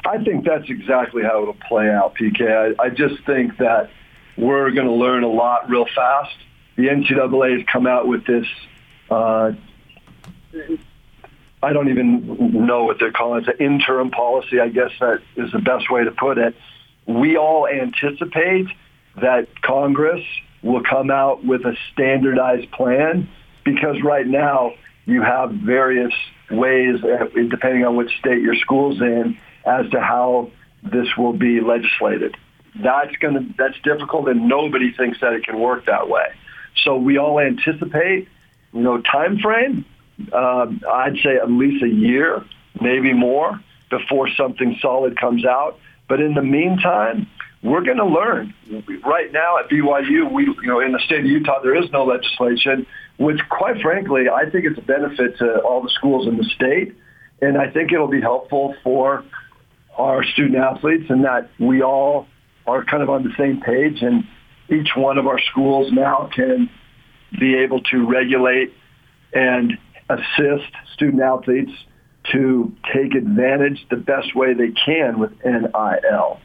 I 0.04 0.22
think 0.22 0.44
that's 0.44 0.68
exactly 0.68 1.22
how 1.22 1.42
it'll 1.42 1.56
play 1.68 1.88
out, 1.88 2.14
PK. 2.16 2.76
I, 2.78 2.82
I 2.82 2.90
just 2.90 3.24
think 3.24 3.56
that 3.58 3.88
we're 4.36 4.70
going 4.72 4.86
to 4.86 4.92
learn 4.92 5.22
a 5.22 5.28
lot 5.28 5.70
real 5.70 5.86
fast. 5.94 6.34
The 6.82 6.88
NCAA 6.88 7.58
has 7.58 7.66
come 7.72 7.86
out 7.86 8.08
with 8.08 8.26
this. 8.26 8.44
Uh, 9.08 9.52
I 11.62 11.72
don't 11.72 11.88
even 11.90 12.66
know 12.66 12.82
what 12.82 12.96
they're 12.98 13.12
calling 13.12 13.44
it. 13.44 13.48
It's 13.48 13.60
an 13.60 13.64
interim 13.64 14.10
policy, 14.10 14.58
I 14.58 14.68
guess 14.68 14.90
that 14.98 15.22
is 15.36 15.52
the 15.52 15.60
best 15.60 15.92
way 15.92 16.02
to 16.02 16.10
put 16.10 16.38
it. 16.38 16.56
We 17.06 17.36
all 17.36 17.68
anticipate 17.68 18.66
that 19.20 19.46
Congress 19.62 20.24
will 20.64 20.82
come 20.82 21.12
out 21.12 21.44
with 21.44 21.64
a 21.64 21.76
standardized 21.92 22.72
plan 22.72 23.28
because 23.64 24.02
right 24.02 24.26
now 24.26 24.72
you 25.06 25.22
have 25.22 25.52
various 25.52 26.12
ways, 26.50 26.96
uh, 27.04 27.26
depending 27.48 27.84
on 27.84 27.94
which 27.94 28.10
state 28.18 28.42
your 28.42 28.56
school's 28.56 29.00
in, 29.00 29.38
as 29.64 29.88
to 29.90 30.00
how 30.00 30.50
this 30.82 31.06
will 31.16 31.32
be 31.32 31.60
legislated. 31.60 32.36
That's 32.74 33.14
going 33.18 33.34
to 33.34 33.54
that's 33.56 33.78
difficult, 33.84 34.28
and 34.28 34.48
nobody 34.48 34.90
thinks 34.92 35.20
that 35.20 35.32
it 35.32 35.44
can 35.44 35.60
work 35.60 35.86
that 35.86 36.08
way. 36.08 36.26
So 36.84 36.96
we 36.96 37.18
all 37.18 37.38
anticipate, 37.38 38.28
you 38.72 38.80
know, 38.80 39.00
time 39.00 39.38
frame 39.38 39.84
um, 40.32 40.82
I'd 40.90 41.16
say 41.22 41.36
at 41.36 41.50
least 41.50 41.82
a 41.82 41.88
year, 41.88 42.44
maybe 42.80 43.12
more, 43.12 43.60
before 43.90 44.28
something 44.36 44.78
solid 44.80 45.18
comes 45.18 45.44
out. 45.44 45.78
But 46.08 46.20
in 46.20 46.34
the 46.34 46.42
meantime, 46.42 47.26
we're 47.62 47.82
going 47.82 47.98
to 47.98 48.06
learn. 48.06 48.54
Right 49.04 49.32
now 49.32 49.58
at 49.58 49.68
BYU, 49.68 50.30
we, 50.30 50.44
you 50.44 50.66
know, 50.66 50.80
in 50.80 50.92
the 50.92 50.98
state 51.00 51.20
of 51.20 51.26
Utah, 51.26 51.60
there 51.62 51.76
is 51.76 51.90
no 51.90 52.04
legislation, 52.04 52.86
which 53.18 53.38
quite 53.48 53.80
frankly, 53.80 54.24
I 54.28 54.48
think 54.50 54.64
it's 54.64 54.78
a 54.78 54.82
benefit 54.82 55.38
to 55.38 55.60
all 55.60 55.82
the 55.82 55.90
schools 55.90 56.26
in 56.26 56.36
the 56.36 56.44
state. 56.44 56.94
And 57.40 57.56
I 57.56 57.70
think 57.70 57.92
it'll 57.92 58.08
be 58.08 58.20
helpful 58.20 58.74
for 58.84 59.24
our 59.96 60.24
student 60.24 60.56
athletes 60.56 61.06
and 61.08 61.24
that 61.24 61.50
we 61.58 61.82
all 61.82 62.26
are 62.66 62.84
kind 62.84 63.02
of 63.02 63.10
on 63.10 63.24
the 63.24 63.32
same 63.36 63.60
page 63.60 64.02
and 64.02 64.24
each 64.70 64.90
one 64.96 65.18
of 65.18 65.26
our 65.26 65.40
schools 65.50 65.92
now 65.92 66.30
can 66.34 66.70
be 67.38 67.56
able 67.56 67.80
to 67.82 68.06
regulate 68.06 68.72
and 69.32 69.78
assist 70.08 70.70
student 70.94 71.22
athletes 71.22 71.72
to 72.30 72.72
take 72.92 73.14
advantage 73.14 73.84
the 73.90 73.96
best 73.96 74.34
way 74.34 74.54
they 74.54 74.70
can 74.70 75.18
with 75.18 75.32
NIL. 75.44 76.40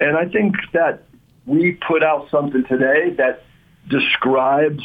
And 0.00 0.16
I 0.16 0.26
think 0.26 0.54
that 0.72 1.04
we 1.46 1.78
put 1.86 2.02
out 2.02 2.28
something 2.30 2.64
today 2.68 3.10
that 3.18 3.44
describes 3.88 4.82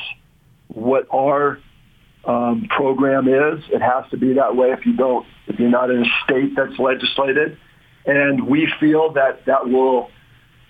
what 0.68 1.08
our 1.14 1.60
um, 2.26 2.68
program 2.70 3.28
is. 3.28 3.64
It 3.70 3.82
has 3.82 4.10
to 4.12 4.18
be 4.18 4.34
that 4.34 4.56
way 4.56 4.72
if 4.72 4.86
you 4.86 4.96
don't, 4.96 5.26
if 5.48 5.60
you're 5.60 5.70
not 5.70 5.90
in 5.90 6.04
a 6.04 6.10
state 6.26 6.56
that's 6.56 6.78
legislated. 6.78 7.58
And 8.06 8.48
we 8.48 8.72
feel 8.80 9.14
that 9.14 9.46
that 9.46 9.68
will, 9.68 10.10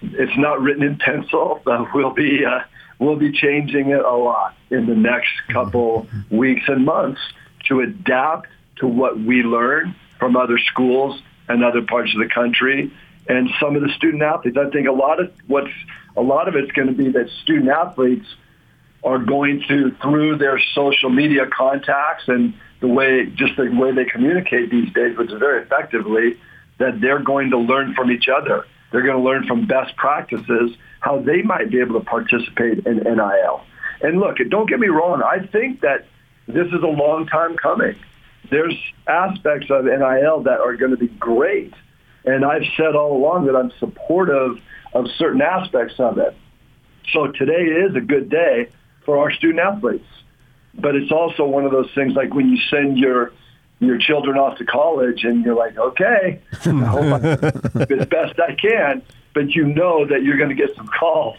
it's 0.02 0.38
not 0.38 0.62
written 0.62 0.84
in 0.84 0.98
pencil, 0.98 1.62
but 1.66 1.94
we'll 1.94 2.14
be, 2.14 2.46
uh, 2.46 2.60
we'll 3.00 3.16
be 3.16 3.32
changing 3.32 3.90
it 3.90 4.04
a 4.04 4.16
lot 4.16 4.56
in 4.70 4.86
the 4.86 4.96
next 4.96 5.32
couple 5.50 6.08
weeks 6.30 6.64
and 6.68 6.86
months 6.86 7.22
to 7.68 7.82
adapt 7.82 8.48
to 8.78 8.88
what 8.88 9.20
we 9.20 9.44
learn 9.44 9.96
from 10.20 10.36
other 10.36 10.58
schools 10.58 11.22
and 11.48 11.64
other 11.64 11.82
parts 11.82 12.14
of 12.14 12.20
the 12.20 12.30
country 12.30 12.92
and 13.30 13.50
some 13.60 13.76
of 13.76 13.82
the 13.82 13.90
student 13.90 14.24
athletes. 14.24 14.58
I 14.58 14.70
think 14.70 14.88
a 14.88 14.92
lot 14.92 15.20
of 15.20 15.32
what's 15.48 15.72
a 16.16 16.22
lot 16.22 16.48
of 16.48 16.56
it's 16.56 16.72
going 16.72 16.88
to 16.88 16.94
be 16.94 17.10
that 17.12 17.30
student 17.44 17.70
athletes 17.70 18.26
are 19.04 19.20
going 19.20 19.64
to 19.68 19.92
through 20.02 20.38
their 20.38 20.60
social 20.74 21.10
media 21.10 21.46
contacts 21.48 22.28
and 22.28 22.54
the 22.80 22.88
way 22.88 23.26
just 23.26 23.56
the 23.58 23.70
way 23.70 23.92
they 23.92 24.06
communicate 24.06 24.70
these 24.70 24.92
days, 24.94 25.18
which 25.18 25.32
is 25.32 25.40
very 25.40 25.64
effectively, 25.64 26.40
that 26.78 27.00
they're 27.02 27.20
going 27.20 27.52
to 27.52 27.58
learn 27.58 27.94
from 27.94 28.12
each 28.12 28.28
other. 28.28 28.66
They're 28.92 29.04
going 29.04 29.18
to 29.18 29.24
learn 29.24 29.46
from 29.48 29.68
best 29.68 29.96
practices 29.96 30.72
how 31.00 31.20
they 31.20 31.42
might 31.42 31.70
be 31.70 31.80
able 31.80 32.00
to 32.00 32.06
participate 32.06 32.86
in 32.86 32.98
NIL. 32.98 33.62
And 34.02 34.20
look, 34.20 34.38
don't 34.50 34.70
get 34.70 34.80
me 34.80 34.88
wrong. 34.88 35.22
I 35.24 35.46
think 35.46 35.82
that 35.82 36.06
this 36.48 36.68
is 36.68 36.84
a 36.84 36.88
long 36.88 37.28
time 37.28 37.58
coming. 37.58 37.96
There's 38.50 38.76
aspects 39.08 39.68
of 39.70 39.86
NIL 39.86 40.44
that 40.44 40.60
are 40.60 40.76
going 40.76 40.92
to 40.92 40.98
be 40.98 41.08
great. 41.08 41.74
And 42.26 42.46
I've 42.46 42.64
said 42.76 42.96
all 42.96 43.16
along 43.16 43.46
that 43.48 43.56
I'm 43.56 43.72
supportive 43.80 44.62
of 44.94 45.06
certain 45.18 45.42
aspects 45.42 45.96
of 46.00 46.18
it. 46.18 46.36
So 47.14 47.28
today 47.28 47.64
is 47.64 47.96
a 47.96 48.02
good 48.02 48.30
day 48.30 48.70
for 49.06 49.18
our 49.18 49.32
student 49.32 49.60
athletes. 49.60 50.06
But 50.76 50.96
it's 50.96 51.12
also 51.12 51.46
one 51.46 51.66
of 51.66 51.72
those 51.72 51.90
things 51.96 52.14
like 52.14 52.34
when 52.34 52.50
you 52.50 52.60
send 52.70 52.98
your 52.98 53.32
your 53.80 53.98
children 53.98 54.38
off 54.38 54.58
to 54.58 54.66
college 54.66 55.24
and 55.24 55.46
you're 55.46 55.56
like, 55.56 55.78
okay, 55.78 56.42
I 56.66 56.70
hope 56.70 57.22
I 57.24 57.86
do 57.86 58.00
as 58.00 58.08
best 58.08 58.40
I 58.40 58.56
can 58.56 59.04
but 59.38 59.52
you 59.52 59.68
know 59.68 60.04
that 60.04 60.24
you're 60.24 60.38
going 60.38 60.50
to 60.50 60.56
get 60.56 60.76
some 60.76 60.88
calls 60.88 61.38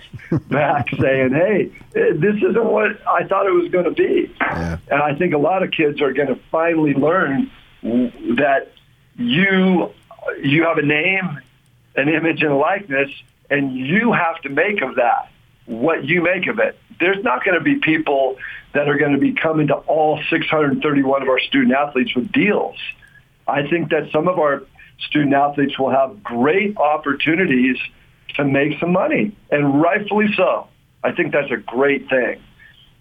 back 0.48 0.88
saying, 1.00 1.32
"Hey, 1.32 1.72
eh, 1.96 2.12
this 2.14 2.36
isn't 2.36 2.64
what 2.64 2.92
I 3.08 3.24
thought 3.24 3.46
it 3.46 3.50
was 3.50 3.72
going 3.72 3.86
to 3.86 3.90
be." 3.90 4.32
Yeah. 4.40 4.78
And 4.88 5.02
I 5.02 5.16
think 5.16 5.34
a 5.34 5.38
lot 5.38 5.64
of 5.64 5.72
kids 5.72 6.00
are 6.00 6.12
going 6.12 6.28
to 6.28 6.38
finally 6.52 6.94
learn 6.94 7.50
that 7.82 8.70
you 9.16 9.90
you 10.40 10.62
have 10.62 10.78
a 10.78 10.82
name, 10.82 11.40
an 11.96 12.08
image, 12.08 12.40
and 12.42 12.52
a 12.52 12.56
likeness, 12.56 13.10
and 13.50 13.76
you 13.76 14.12
have 14.12 14.40
to 14.42 14.48
make 14.48 14.80
of 14.80 14.94
that 14.94 15.32
what 15.66 16.04
you 16.04 16.22
make 16.22 16.46
of 16.46 16.60
it. 16.60 16.78
There's 17.00 17.22
not 17.24 17.44
going 17.44 17.58
to 17.58 17.64
be 17.64 17.76
people 17.76 18.36
that 18.74 18.88
are 18.88 18.98
going 18.98 19.12
to 19.12 19.18
be 19.18 19.32
coming 19.32 19.68
to 19.68 19.74
all 19.74 20.20
631 20.30 21.22
of 21.22 21.28
our 21.28 21.40
student 21.40 21.72
athletes 21.72 22.14
with 22.14 22.30
deals. 22.32 22.76
I 23.46 23.66
think 23.68 23.90
that 23.90 24.10
some 24.12 24.28
of 24.28 24.38
our 24.38 24.62
student 25.08 25.34
athletes 25.34 25.78
will 25.78 25.90
have 25.90 26.22
great 26.22 26.76
opportunities 26.76 27.76
to 28.36 28.44
make 28.44 28.78
some 28.78 28.92
money, 28.92 29.34
and 29.50 29.80
rightfully 29.80 30.26
so. 30.36 30.68
I 31.02 31.12
think 31.12 31.32
that's 31.32 31.50
a 31.50 31.56
great 31.56 32.08
thing. 32.08 32.42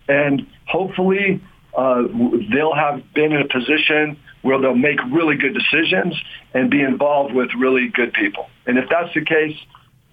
And 0.07 0.47
hopefully 0.65 1.41
uh, 1.77 2.03
they'll 2.51 2.75
have 2.75 3.13
been 3.13 3.33
in 3.33 3.41
a 3.41 3.47
position 3.47 4.17
where 4.41 4.59
they'll 4.61 4.75
make 4.75 5.03
really 5.11 5.35
good 5.35 5.53
decisions 5.53 6.15
and 6.53 6.71
be 6.71 6.81
involved 6.81 7.33
with 7.33 7.49
really 7.57 7.89
good 7.89 8.13
people. 8.13 8.49
And 8.65 8.77
if 8.77 8.89
that's 8.89 9.13
the 9.13 9.25
case, 9.25 9.57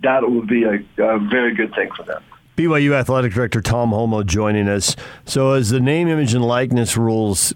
that 0.03 0.23
will 0.23 0.47
be 0.47 0.65
a, 0.65 0.75
a 1.03 1.19
very 1.19 1.55
good 1.55 1.75
thing 1.75 1.91
for 1.97 2.03
them. 2.03 2.23
BYU 2.57 2.95
Athletic 2.95 3.33
Director 3.33 3.61
Tom 3.61 3.91
Holmoe 3.91 4.25
joining 4.25 4.69
us. 4.69 4.95
So, 5.25 5.53
as 5.53 5.71
the 5.71 5.81
name, 5.81 6.07
image, 6.07 6.35
and 6.35 6.45
likeness 6.45 6.97
rules 6.97 7.53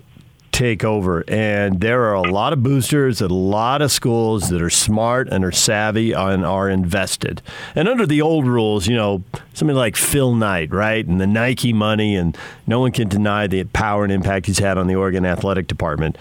take 0.50 0.82
over. 0.82 1.22
And 1.28 1.80
there 1.80 2.02
are 2.06 2.14
a 2.14 2.32
lot 2.32 2.52
of 2.52 2.64
boosters 2.64 3.20
a 3.20 3.28
lot 3.28 3.80
of 3.80 3.92
schools 3.92 4.48
that 4.48 4.60
are 4.60 4.70
smart 4.70 5.28
and 5.28 5.44
are 5.44 5.52
savvy 5.52 6.12
and 6.12 6.44
are 6.44 6.68
invested. 6.68 7.42
And 7.76 7.88
under 7.88 8.06
the 8.06 8.20
old 8.22 8.44
rules, 8.44 8.88
you 8.88 8.96
know, 8.96 9.22
something 9.54 9.76
like 9.76 9.94
Phil 9.94 10.34
Knight, 10.34 10.72
right? 10.72 11.06
And 11.06 11.20
the 11.20 11.28
Nike 11.28 11.72
money, 11.72 12.16
and 12.16 12.36
no 12.66 12.80
one 12.80 12.90
can 12.90 13.06
deny 13.08 13.46
the 13.46 13.62
power 13.64 14.02
and 14.02 14.12
impact 14.12 14.46
he's 14.46 14.58
had 14.58 14.78
on 14.78 14.88
the 14.88 14.96
Oregon 14.96 15.24
athletic 15.24 15.68
department. 15.68 16.18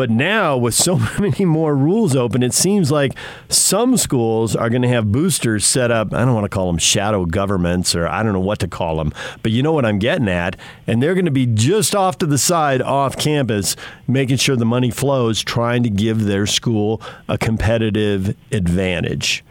But 0.00 0.08
now, 0.08 0.56
with 0.56 0.72
so 0.72 0.96
many 1.20 1.44
more 1.44 1.76
rules 1.76 2.16
open, 2.16 2.42
it 2.42 2.54
seems 2.54 2.90
like 2.90 3.12
some 3.50 3.98
schools 3.98 4.56
are 4.56 4.70
going 4.70 4.80
to 4.80 4.88
have 4.88 5.12
boosters 5.12 5.66
set 5.66 5.90
up. 5.90 6.14
I 6.14 6.24
don't 6.24 6.32
want 6.32 6.46
to 6.46 6.48
call 6.48 6.68
them 6.68 6.78
shadow 6.78 7.26
governments 7.26 7.94
or 7.94 8.08
I 8.08 8.22
don't 8.22 8.32
know 8.32 8.40
what 8.40 8.60
to 8.60 8.66
call 8.66 8.96
them, 8.96 9.12
but 9.42 9.52
you 9.52 9.62
know 9.62 9.72
what 9.72 9.84
I'm 9.84 9.98
getting 9.98 10.26
at. 10.26 10.56
And 10.86 11.02
they're 11.02 11.12
going 11.12 11.26
to 11.26 11.30
be 11.30 11.44
just 11.44 11.94
off 11.94 12.16
to 12.20 12.26
the 12.26 12.38
side, 12.38 12.80
off 12.80 13.18
campus, 13.18 13.76
making 14.08 14.38
sure 14.38 14.56
the 14.56 14.64
money 14.64 14.90
flows, 14.90 15.42
trying 15.44 15.82
to 15.82 15.90
give 15.90 16.24
their 16.24 16.46
school 16.46 17.02
a 17.28 17.36
competitive 17.36 18.34
advantage. 18.52 19.44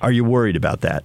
Are 0.00 0.12
you 0.12 0.24
worried 0.24 0.56
about 0.56 0.80
that? 0.80 1.04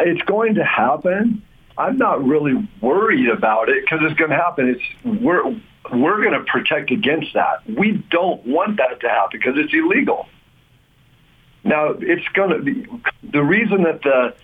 It's 0.00 0.20
going 0.24 0.56
to 0.56 0.64
happen. 0.66 1.42
I'm 1.78 1.96
not 1.96 2.22
really 2.22 2.68
worried 2.82 3.30
about 3.30 3.70
it 3.70 3.82
because 3.82 4.00
it's 4.02 4.18
going 4.18 4.30
to 4.30 4.36
happen. 4.36 4.68
It's 4.68 5.22
we're 5.22 5.58
we're 5.92 6.22
going 6.22 6.32
to 6.32 6.44
protect 6.44 6.90
against 6.90 7.34
that. 7.34 7.68
We 7.68 8.04
don't 8.10 8.46
want 8.46 8.78
that 8.78 9.00
to 9.00 9.08
happen 9.08 9.38
because 9.38 9.54
it's 9.56 9.72
illegal. 9.72 10.26
Now, 11.64 11.94
it's 11.98 12.26
going 12.28 12.50
to 12.50 12.58
be 12.58 12.86
the 13.22 13.42
reason 13.42 13.82
that 13.82 14.02
the 14.02 14.34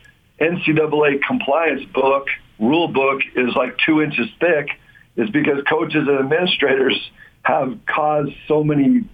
NCAA 0.41 1.23
compliance 1.23 1.85
book, 1.93 2.27
rule 2.59 2.89
book, 2.89 3.21
is 3.37 3.55
like 3.55 3.79
two 3.87 4.03
inches 4.03 4.27
thick 4.41 4.69
is 5.17 5.31
because 5.31 5.63
coaches 5.69 6.09
and 6.09 6.19
administrators 6.19 6.99
have 7.43 7.79
caused 7.87 8.33
so 8.49 8.65
many 8.65 9.05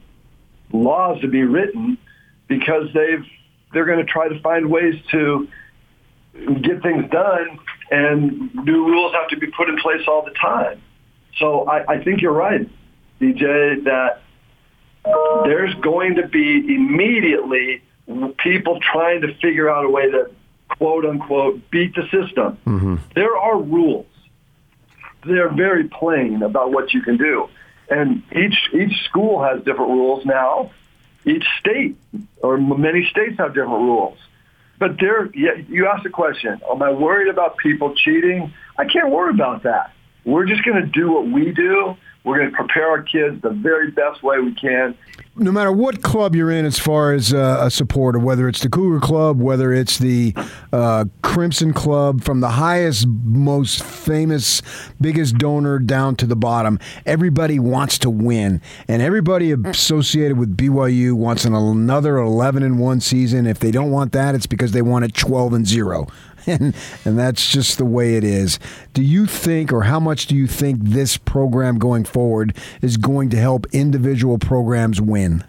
laws 0.73 1.21
to 1.21 1.29
be 1.29 1.43
written 1.43 1.99
because 2.47 2.89
they've 2.95 3.25
they're 3.73 3.85
going 3.85 3.99
to 3.99 4.11
try 4.11 4.29
to 4.29 4.41
find 4.41 4.71
ways 4.71 4.95
to 5.11 5.49
get 6.63 6.83
things 6.83 7.11
done 7.11 7.59
and 7.91 8.55
new 8.55 8.87
rules 8.87 9.13
have 9.13 9.29
to 9.29 9.37
be 9.37 9.47
put 9.49 9.69
in 9.69 9.79
place 9.79 10.03
all 10.07 10.25
the 10.25 10.31
time. 10.31 10.81
So 11.39 11.69
I, 11.69 11.95
I 11.95 12.05
think 12.05 12.21
you're 12.21 12.33
right, 12.33 12.69
DJ, 13.21 13.85
that 13.85 14.23
there's 15.45 15.75
going 15.77 16.17
to 16.17 16.27
be 16.27 16.75
immediately 16.75 17.83
people 18.39 18.81
trying 18.81 19.23
to 19.23 19.35
figure 19.35 19.71
out 19.71 19.85
a 19.85 19.91
way 19.91 20.11
to 20.11 20.31
quote 20.69 21.05
unquote 21.05 21.71
beat 21.71 21.95
the 21.95 22.03
system. 22.05 22.59
Mm-hmm. 22.67 22.97
There 23.15 23.37
are 23.37 23.61
rules. 23.61 24.07
They're 25.25 25.53
very 25.53 25.85
plain 25.85 26.43
about 26.43 26.73
what 26.73 26.93
you 26.95 27.03
can 27.03 27.17
do. 27.17 27.49
And 27.91 28.23
each 28.33 28.71
each 28.73 29.05
school 29.05 29.43
has 29.43 29.59
different 29.65 29.91
rules 29.91 30.25
now. 30.25 30.71
Each 31.25 31.45
state 31.61 31.97
or 32.43 32.59
many 32.59 33.07
states 33.11 33.39
have 33.39 33.55
different 33.55 33.83
rules. 33.83 34.19
But 34.79 35.01
there, 35.01 35.27
you 35.35 35.89
asked 35.89 36.05
the 36.05 36.11
question, 36.11 36.61
am 36.71 36.83
I 36.83 36.93
worried 36.93 37.29
about 37.29 37.57
people 37.57 37.95
cheating? 37.97 38.53
I 38.79 38.85
can't 38.85 39.11
worry 39.11 39.31
about 39.31 39.65
that. 39.65 39.93
We're 40.29 40.45
just 40.45 40.63
going 40.63 40.77
to 40.77 40.87
do 40.87 41.11
what 41.11 41.27
we 41.31 41.53
do. 41.53 41.97
We're 42.23 42.37
going 42.37 42.51
to 42.51 42.57
prepare 42.57 42.87
our 42.87 43.03
kids 43.03 43.41
the 43.41 43.49
very 43.49 43.91
best 43.91 44.23
way 44.23 44.39
we 44.41 44.55
can. 44.55 44.95
No 45.37 45.51
matter 45.51 45.73
what 45.73 46.03
club 46.03 46.37
you're 46.37 46.51
in, 46.51 46.67
as 46.67 46.79
far 46.79 47.15
as 47.15 47.33
uh, 47.33 47.61
a 47.63 47.71
supporter, 47.71 48.19
whether 48.19 48.47
it's 48.47 48.61
the 48.61 48.69
Cougar 48.69 49.01
Club, 49.01 49.41
whether 49.41 49.73
it's 49.73 49.99
the 49.99 50.35
uh, 50.71 51.07
Crimson 51.23 51.73
Club, 51.73 52.23
from 52.23 52.41
the 52.41 52.51
highest, 52.51 53.07
most 53.07 53.83
famous, 53.83 54.61
biggest 55.01 55.39
donor 55.39 55.79
down 55.79 56.15
to 56.17 56.27
the 56.27 56.37
bottom, 56.37 56.79
everybody 57.07 57.59
wants 57.59 57.97
to 58.01 58.11
win, 58.11 58.61
and 58.87 59.01
everybody 59.01 59.53
associated 59.53 60.37
with 60.37 60.55
BYU 60.59 61.15
wants 61.15 61.47
an, 61.47 61.55
another 61.55 62.19
11 62.19 62.63
and 62.63 62.79
one 62.79 63.01
season. 63.01 63.47
If 63.47 63.61
they 63.61 63.71
don't 63.71 63.91
want 63.91 64.13
that, 64.13 64.35
it's 64.35 64.47
because 64.47 64.73
they 64.73 64.83
want 64.83 65.07
it 65.07 65.15
12 65.15 65.55
and 65.55 65.67
zero. 65.67 66.07
And, 66.49 66.75
and 67.05 67.19
that's 67.19 67.49
just 67.49 67.79
the 67.79 67.85
way 67.85 68.17
it 68.17 68.25
is. 68.25 68.59
Do 68.95 69.03
you 69.03 69.27
think, 69.27 69.73
or 69.73 69.83
how 69.83 70.01
much 70.01 70.27
do 70.27 70.35
you 70.35 70.47
think 70.47 70.83
this 70.83 71.17
program 71.17 71.79
going 71.79 72.05
forward 72.05 72.57
is 72.83 72.97
going 72.97 73.31
to 73.31 73.37
help 73.37 73.67
individual 73.73 74.39
programs 74.39 75.01
win? 75.01 75.45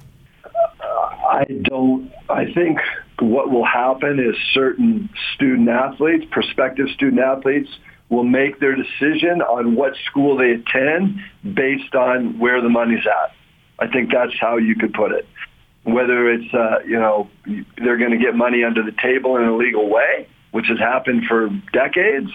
I 1.29 1.45
don't. 1.63 2.11
I 2.29 2.51
think 2.51 2.79
what 3.19 3.49
will 3.49 3.65
happen 3.65 4.19
is 4.19 4.35
certain 4.53 5.09
student 5.35 5.69
athletes, 5.69 6.25
prospective 6.31 6.89
student 6.89 7.21
athletes, 7.21 7.69
will 8.09 8.23
make 8.23 8.59
their 8.59 8.75
decision 8.75 9.41
on 9.41 9.75
what 9.75 9.93
school 10.05 10.37
they 10.37 10.51
attend 10.51 11.21
based 11.53 11.95
on 11.95 12.39
where 12.39 12.61
the 12.61 12.69
money's 12.69 13.05
at. 13.05 13.33
I 13.77 13.87
think 13.87 14.11
that's 14.11 14.33
how 14.39 14.57
you 14.57 14.75
could 14.75 14.93
put 14.93 15.11
it. 15.11 15.27
Whether 15.83 16.29
it's, 16.31 16.53
uh, 16.53 16.79
you 16.85 16.99
know, 16.99 17.29
they're 17.77 17.97
going 17.97 18.11
to 18.11 18.17
get 18.17 18.35
money 18.35 18.63
under 18.63 18.83
the 18.83 18.91
table 18.91 19.37
in 19.37 19.43
a 19.43 19.55
legal 19.55 19.89
way, 19.89 20.27
which 20.51 20.67
has 20.67 20.79
happened 20.79 21.25
for 21.27 21.49
decades 21.73 22.31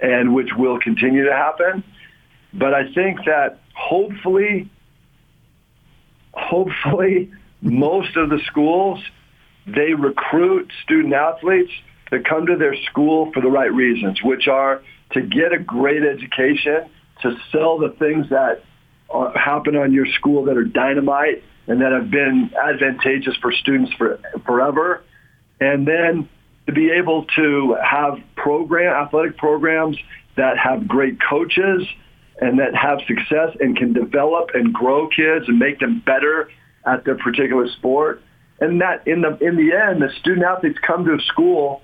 and 0.00 0.34
which 0.34 0.50
will 0.56 0.78
continue 0.78 1.24
to 1.24 1.32
happen. 1.32 1.84
But 2.52 2.74
I 2.74 2.92
think 2.92 3.24
that 3.26 3.60
hopefully, 3.74 4.68
hopefully, 6.32 7.30
most 7.60 8.16
of 8.16 8.30
the 8.30 8.40
schools, 8.46 9.00
they 9.66 9.94
recruit 9.94 10.72
student 10.82 11.14
athletes 11.14 11.70
that 12.10 12.24
come 12.24 12.46
to 12.46 12.56
their 12.56 12.74
school 12.90 13.30
for 13.32 13.40
the 13.40 13.50
right 13.50 13.72
reasons, 13.72 14.20
which 14.22 14.48
are 14.48 14.82
to 15.12 15.20
get 15.20 15.52
a 15.52 15.58
great 15.58 16.02
education, 16.02 16.88
to 17.22 17.36
sell 17.52 17.78
the 17.78 17.90
things 17.98 18.28
that 18.30 18.64
happen 19.34 19.76
on 19.76 19.92
your 19.92 20.06
school 20.06 20.44
that 20.44 20.56
are 20.56 20.64
dynamite 20.64 21.42
and 21.66 21.80
that 21.82 21.92
have 21.92 22.10
been 22.10 22.50
advantageous 22.60 23.36
for 23.36 23.52
students 23.52 23.92
for 23.94 24.18
forever, 24.46 25.02
and 25.60 25.86
then 25.86 26.28
to 26.70 26.74
be 26.74 26.90
able 26.90 27.24
to 27.36 27.76
have 27.82 28.18
program 28.36 28.94
athletic 28.94 29.36
programs 29.36 29.96
that 30.36 30.56
have 30.56 30.86
great 30.86 31.18
coaches 31.20 31.82
and 32.40 32.58
that 32.60 32.74
have 32.74 33.00
success 33.06 33.56
and 33.58 33.76
can 33.76 33.92
develop 33.92 34.50
and 34.54 34.72
grow 34.72 35.08
kids 35.08 35.46
and 35.48 35.58
make 35.58 35.80
them 35.80 36.02
better 36.06 36.48
at 36.86 37.04
their 37.04 37.16
particular 37.16 37.68
sport. 37.68 38.22
And 38.60 38.80
that 38.80 39.06
in 39.06 39.22
the 39.22 39.36
in 39.38 39.56
the 39.56 39.74
end, 39.74 40.00
the 40.00 40.10
student 40.20 40.44
athletes 40.44 40.78
come 40.86 41.04
to 41.06 41.14
a 41.14 41.20
school 41.20 41.82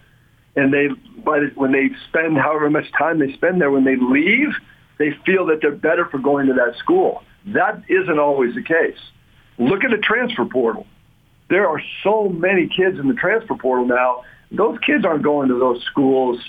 and 0.55 0.73
they 0.73 0.89
by 1.23 1.41
the, 1.41 1.51
when 1.57 1.73
they 1.73 1.91
spend 2.09 2.39
however 2.39 2.71
much 2.71 2.87
time 2.97 3.19
they 3.19 3.33
spend 3.33 3.61
there, 3.61 3.71
when 3.71 3.85
they 3.85 3.97
leave, 3.97 4.51
they 4.99 5.11
feel 5.25 5.47
that 5.47 5.59
they're 5.63 5.73
better 5.73 6.07
for 6.07 6.19
going 6.19 6.47
to 6.47 6.55
that 6.55 6.79
school. 6.79 7.23
That 7.47 7.83
isn't 7.89 8.19
always 8.19 8.55
the 8.55 8.63
case. 8.63 8.99
Look 9.59 9.85
at 9.85 9.91
the 9.91 9.99
transfer 9.99 10.45
portal. 10.45 10.87
There 11.49 11.69
are 11.69 11.81
so 12.05 12.29
many 12.29 12.69
kids 12.69 12.99
in 12.99 13.09
the 13.09 13.15
transfer 13.15 13.57
portal 13.57 13.87
now 13.87 14.25
those 14.57 14.79
kids 14.85 15.05
aren't 15.05 15.23
going 15.23 15.49
to 15.49 15.59
those 15.59 15.83
schools 15.85 16.41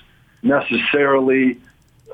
necessarily 0.41 1.59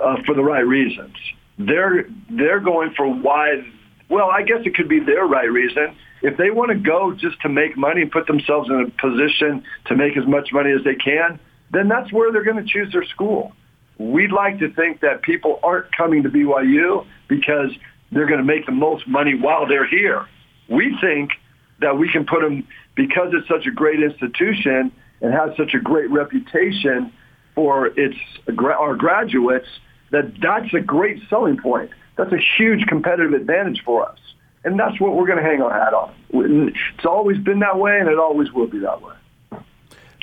uh, 0.02 0.18
for 0.26 0.36
the 0.36 0.44
right 0.44 0.66
reasons. 0.66 1.16
They're 1.58 2.06
they're 2.30 2.60
going 2.60 2.94
for 2.96 3.08
why. 3.08 3.64
Well, 4.10 4.30
I 4.30 4.44
guess 4.44 4.60
it 4.66 4.76
could 4.76 4.90
be 4.90 5.00
their 5.00 5.26
right 5.26 5.52
reason. 5.52 5.96
If 6.22 6.38
they 6.38 6.52
want 6.52 6.72
to 6.72 6.78
go 6.78 7.14
just 7.14 7.40
to 7.42 7.50
make 7.50 7.78
money 7.78 8.02
and 8.02 8.12
put 8.12 8.28
themselves 8.28 8.70
in 8.70 8.82
a 8.82 9.02
position 9.02 9.64
to 9.86 9.96
make 9.96 10.16
as 10.18 10.26
much 10.26 10.54
money 10.54 10.72
as 10.72 10.84
they 10.84 10.96
can, 10.96 11.40
then 11.72 11.88
that's 11.90 12.12
where 12.14 12.32
they're 12.32 12.44
going 12.44 12.64
to 12.64 12.66
choose 12.66 12.92
their 12.94 13.06
school. 13.06 13.54
We'd 13.98 14.32
like 14.32 14.60
to 14.60 14.72
think 14.74 15.02
that 15.02 15.22
people 15.22 15.60
aren't 15.64 15.96
coming 15.96 16.24
to 16.24 16.30
BYU 16.30 17.06
because 17.28 17.72
they're 18.12 18.26
going 18.26 18.40
to 18.40 18.46
make 18.46 18.66
the 18.66 18.72
most 18.72 19.08
money 19.08 19.36
while 19.36 19.68
they're 19.68 19.88
here. 19.88 20.28
We 20.70 20.98
think 21.02 21.32
that 21.80 21.98
we 21.98 22.10
can 22.10 22.26
put 22.26 22.42
them 22.42 22.68
because 22.96 23.34
it's 23.34 23.48
such 23.48 23.66
a 23.66 23.72
great 23.72 24.02
institution 24.02 24.92
and 25.24 25.34
has 25.34 25.56
such 25.58 25.74
a 25.74 25.80
great 25.80 26.12
reputation 26.12 27.12
for 27.56 27.88
its 27.88 28.16
our 28.60 28.96
graduates 28.96 29.68
that 30.12 30.32
that's 30.42 30.72
a 30.76 30.80
great 30.80 31.20
selling 31.30 31.58
point. 31.58 31.90
That's 32.18 32.32
a 32.32 32.40
huge 32.58 32.86
competitive 32.86 33.34
advantage 33.34 33.82
for 33.84 34.08
us. 34.08 34.20
and 34.66 34.80
that's 34.80 35.00
what 35.00 35.16
we're 35.16 35.26
going 35.26 35.40
to 35.40 35.44
hang 35.44 35.62
our 35.62 35.74
hat 35.74 35.94
on. 35.94 36.14
It's 36.32 37.06
always 37.06 37.38
been 37.38 37.60
that 37.60 37.78
way, 37.80 38.00
and 38.00 38.08
it 38.08 38.18
always 38.18 38.52
will 38.54 38.68
be 38.68 38.80
that 38.80 39.02
way. 39.02 39.14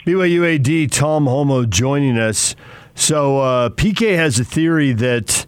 BYU 0.06 0.54
AD 0.54 0.92
Tom 0.92 1.26
Holmoe 1.26 1.68
joining 1.68 2.16
us. 2.16 2.56
So 2.94 3.38
uh, 3.38 3.68
PK 3.70 4.16
has 4.16 4.40
a 4.40 4.44
theory 4.44 4.92
that 4.92 5.44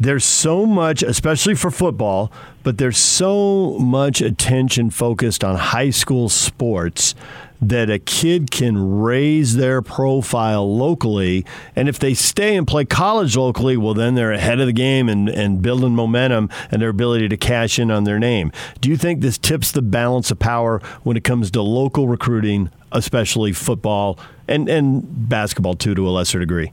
there's 0.00 0.24
so 0.24 0.66
much, 0.66 1.04
especially 1.04 1.54
for 1.54 1.70
football, 1.70 2.32
but 2.64 2.78
there's 2.78 2.98
so 2.98 3.78
much 3.78 4.20
attention 4.20 4.90
focused 4.90 5.44
on 5.44 5.56
high 5.56 5.90
school 5.90 6.28
sports 6.28 7.14
that 7.62 7.88
a 7.88 7.98
kid 8.00 8.50
can 8.50 9.00
raise 9.00 9.54
their 9.54 9.80
profile 9.80 10.76
locally. 10.76 11.46
And 11.76 11.88
if 11.88 11.98
they 11.98 12.12
stay 12.12 12.56
and 12.56 12.66
play 12.66 12.84
college 12.84 13.36
locally, 13.36 13.76
well, 13.76 13.94
then 13.94 14.16
they're 14.16 14.32
ahead 14.32 14.58
of 14.58 14.66
the 14.66 14.72
game 14.72 15.08
and, 15.08 15.28
and 15.28 15.62
building 15.62 15.94
momentum 15.94 16.50
and 16.72 16.82
their 16.82 16.88
ability 16.88 17.28
to 17.28 17.36
cash 17.36 17.78
in 17.78 17.90
on 17.90 18.02
their 18.02 18.18
name. 18.18 18.50
Do 18.80 18.88
you 18.88 18.96
think 18.96 19.20
this 19.20 19.38
tips 19.38 19.70
the 19.70 19.80
balance 19.80 20.32
of 20.32 20.40
power 20.40 20.80
when 21.04 21.16
it 21.16 21.22
comes 21.22 21.52
to 21.52 21.62
local 21.62 22.08
recruiting, 22.08 22.68
especially 22.90 23.52
football 23.52 24.18
and, 24.48 24.68
and 24.68 25.28
basketball, 25.28 25.74
too, 25.74 25.94
to 25.94 26.08
a 26.08 26.10
lesser 26.10 26.40
degree? 26.40 26.72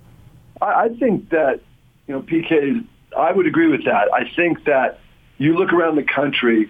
I 0.59 0.89
think 0.99 1.29
that, 1.29 1.61
you 2.07 2.15
know, 2.15 2.21
PK, 2.21 2.83
I 3.15 3.31
would 3.31 3.45
agree 3.45 3.67
with 3.67 3.85
that. 3.85 4.11
I 4.11 4.29
think 4.35 4.65
that 4.65 4.99
you 5.37 5.55
look 5.55 5.71
around 5.71 5.97
the 5.97 6.03
country, 6.03 6.69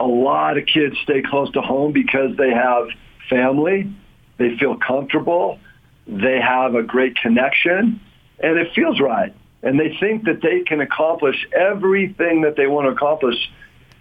a 0.00 0.06
lot 0.06 0.56
of 0.56 0.64
kids 0.66 0.96
stay 1.02 1.22
close 1.22 1.52
to 1.52 1.60
home 1.60 1.92
because 1.92 2.36
they 2.36 2.50
have 2.50 2.88
family, 3.28 3.92
they 4.38 4.56
feel 4.56 4.76
comfortable, 4.76 5.58
they 6.06 6.40
have 6.40 6.74
a 6.74 6.82
great 6.82 7.16
connection, 7.16 8.00
and 8.38 8.58
it 8.58 8.72
feels 8.74 8.98
right. 8.98 9.34
And 9.62 9.78
they 9.78 9.94
think 10.00 10.24
that 10.24 10.40
they 10.42 10.62
can 10.62 10.80
accomplish 10.80 11.46
everything 11.52 12.40
that 12.42 12.56
they 12.56 12.66
want 12.66 12.86
to 12.86 12.92
accomplish 12.92 13.36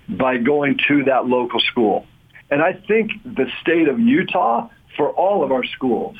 by 0.07 0.37
going 0.37 0.79
to 0.87 1.03
that 1.03 1.27
local 1.27 1.59
school. 1.59 2.07
And 2.49 2.61
I 2.61 2.73
think 2.73 3.11
the 3.23 3.51
state 3.61 3.89
of 3.89 3.99
Utah, 3.99 4.69
for 4.95 5.09
all 5.09 5.43
of 5.43 5.51
our 5.51 5.65
schools, 5.65 6.15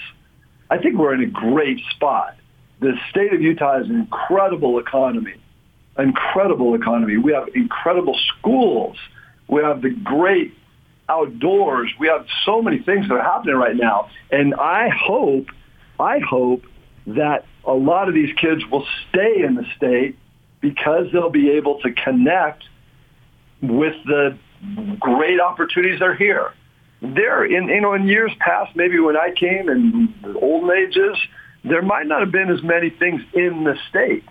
I 0.69 0.77
think 0.77 0.97
we're 0.97 1.13
in 1.13 1.23
a 1.23 1.27
great 1.27 1.79
spot. 1.91 2.35
The 2.81 2.93
state 3.09 3.33
of 3.33 3.41
Utah 3.41 3.77
has 3.77 3.87
an 3.87 3.95
incredible 3.95 4.77
economy, 4.77 5.35
incredible 5.97 6.75
economy. 6.75 7.17
We 7.17 7.31
have 7.31 7.47
incredible 7.55 8.19
schools 8.37 8.97
we 9.49 9.61
have 9.63 9.81
the 9.81 9.89
great 9.89 10.53
outdoors. 11.09 11.91
We 11.99 12.07
have 12.07 12.25
so 12.45 12.61
many 12.61 12.79
things 12.79 13.07
that 13.09 13.15
are 13.15 13.23
happening 13.23 13.55
right 13.55 13.75
now. 13.75 14.09
And 14.31 14.53
I 14.55 14.89
hope, 14.89 15.47
I 15.99 16.19
hope 16.19 16.63
that 17.07 17.45
a 17.65 17.73
lot 17.73 18.07
of 18.07 18.13
these 18.13 18.33
kids 18.37 18.61
will 18.71 18.85
stay 19.09 19.43
in 19.43 19.55
the 19.55 19.65
state 19.75 20.17
because 20.61 21.07
they'll 21.11 21.31
be 21.31 21.49
able 21.51 21.79
to 21.81 21.91
connect 21.91 22.63
with 23.61 23.95
the 24.05 24.37
great 24.99 25.41
opportunities 25.41 25.99
that 25.99 26.05
are 26.05 26.15
here. 26.15 26.53
There, 27.01 27.45
in 27.45 27.69
you 27.69 27.81
know, 27.81 27.93
in 27.93 28.07
years 28.07 28.31
past, 28.39 28.75
maybe 28.75 28.99
when 28.99 29.15
I 29.17 29.31
came 29.31 29.69
in 29.69 30.13
the 30.21 30.37
olden 30.37 30.69
ages, 30.77 31.17
there 31.63 31.81
might 31.81 32.07
not 32.07 32.19
have 32.19 32.31
been 32.31 32.51
as 32.51 32.61
many 32.61 32.89
things 32.89 33.21
in 33.33 33.63
the 33.63 33.75
state. 33.89 34.25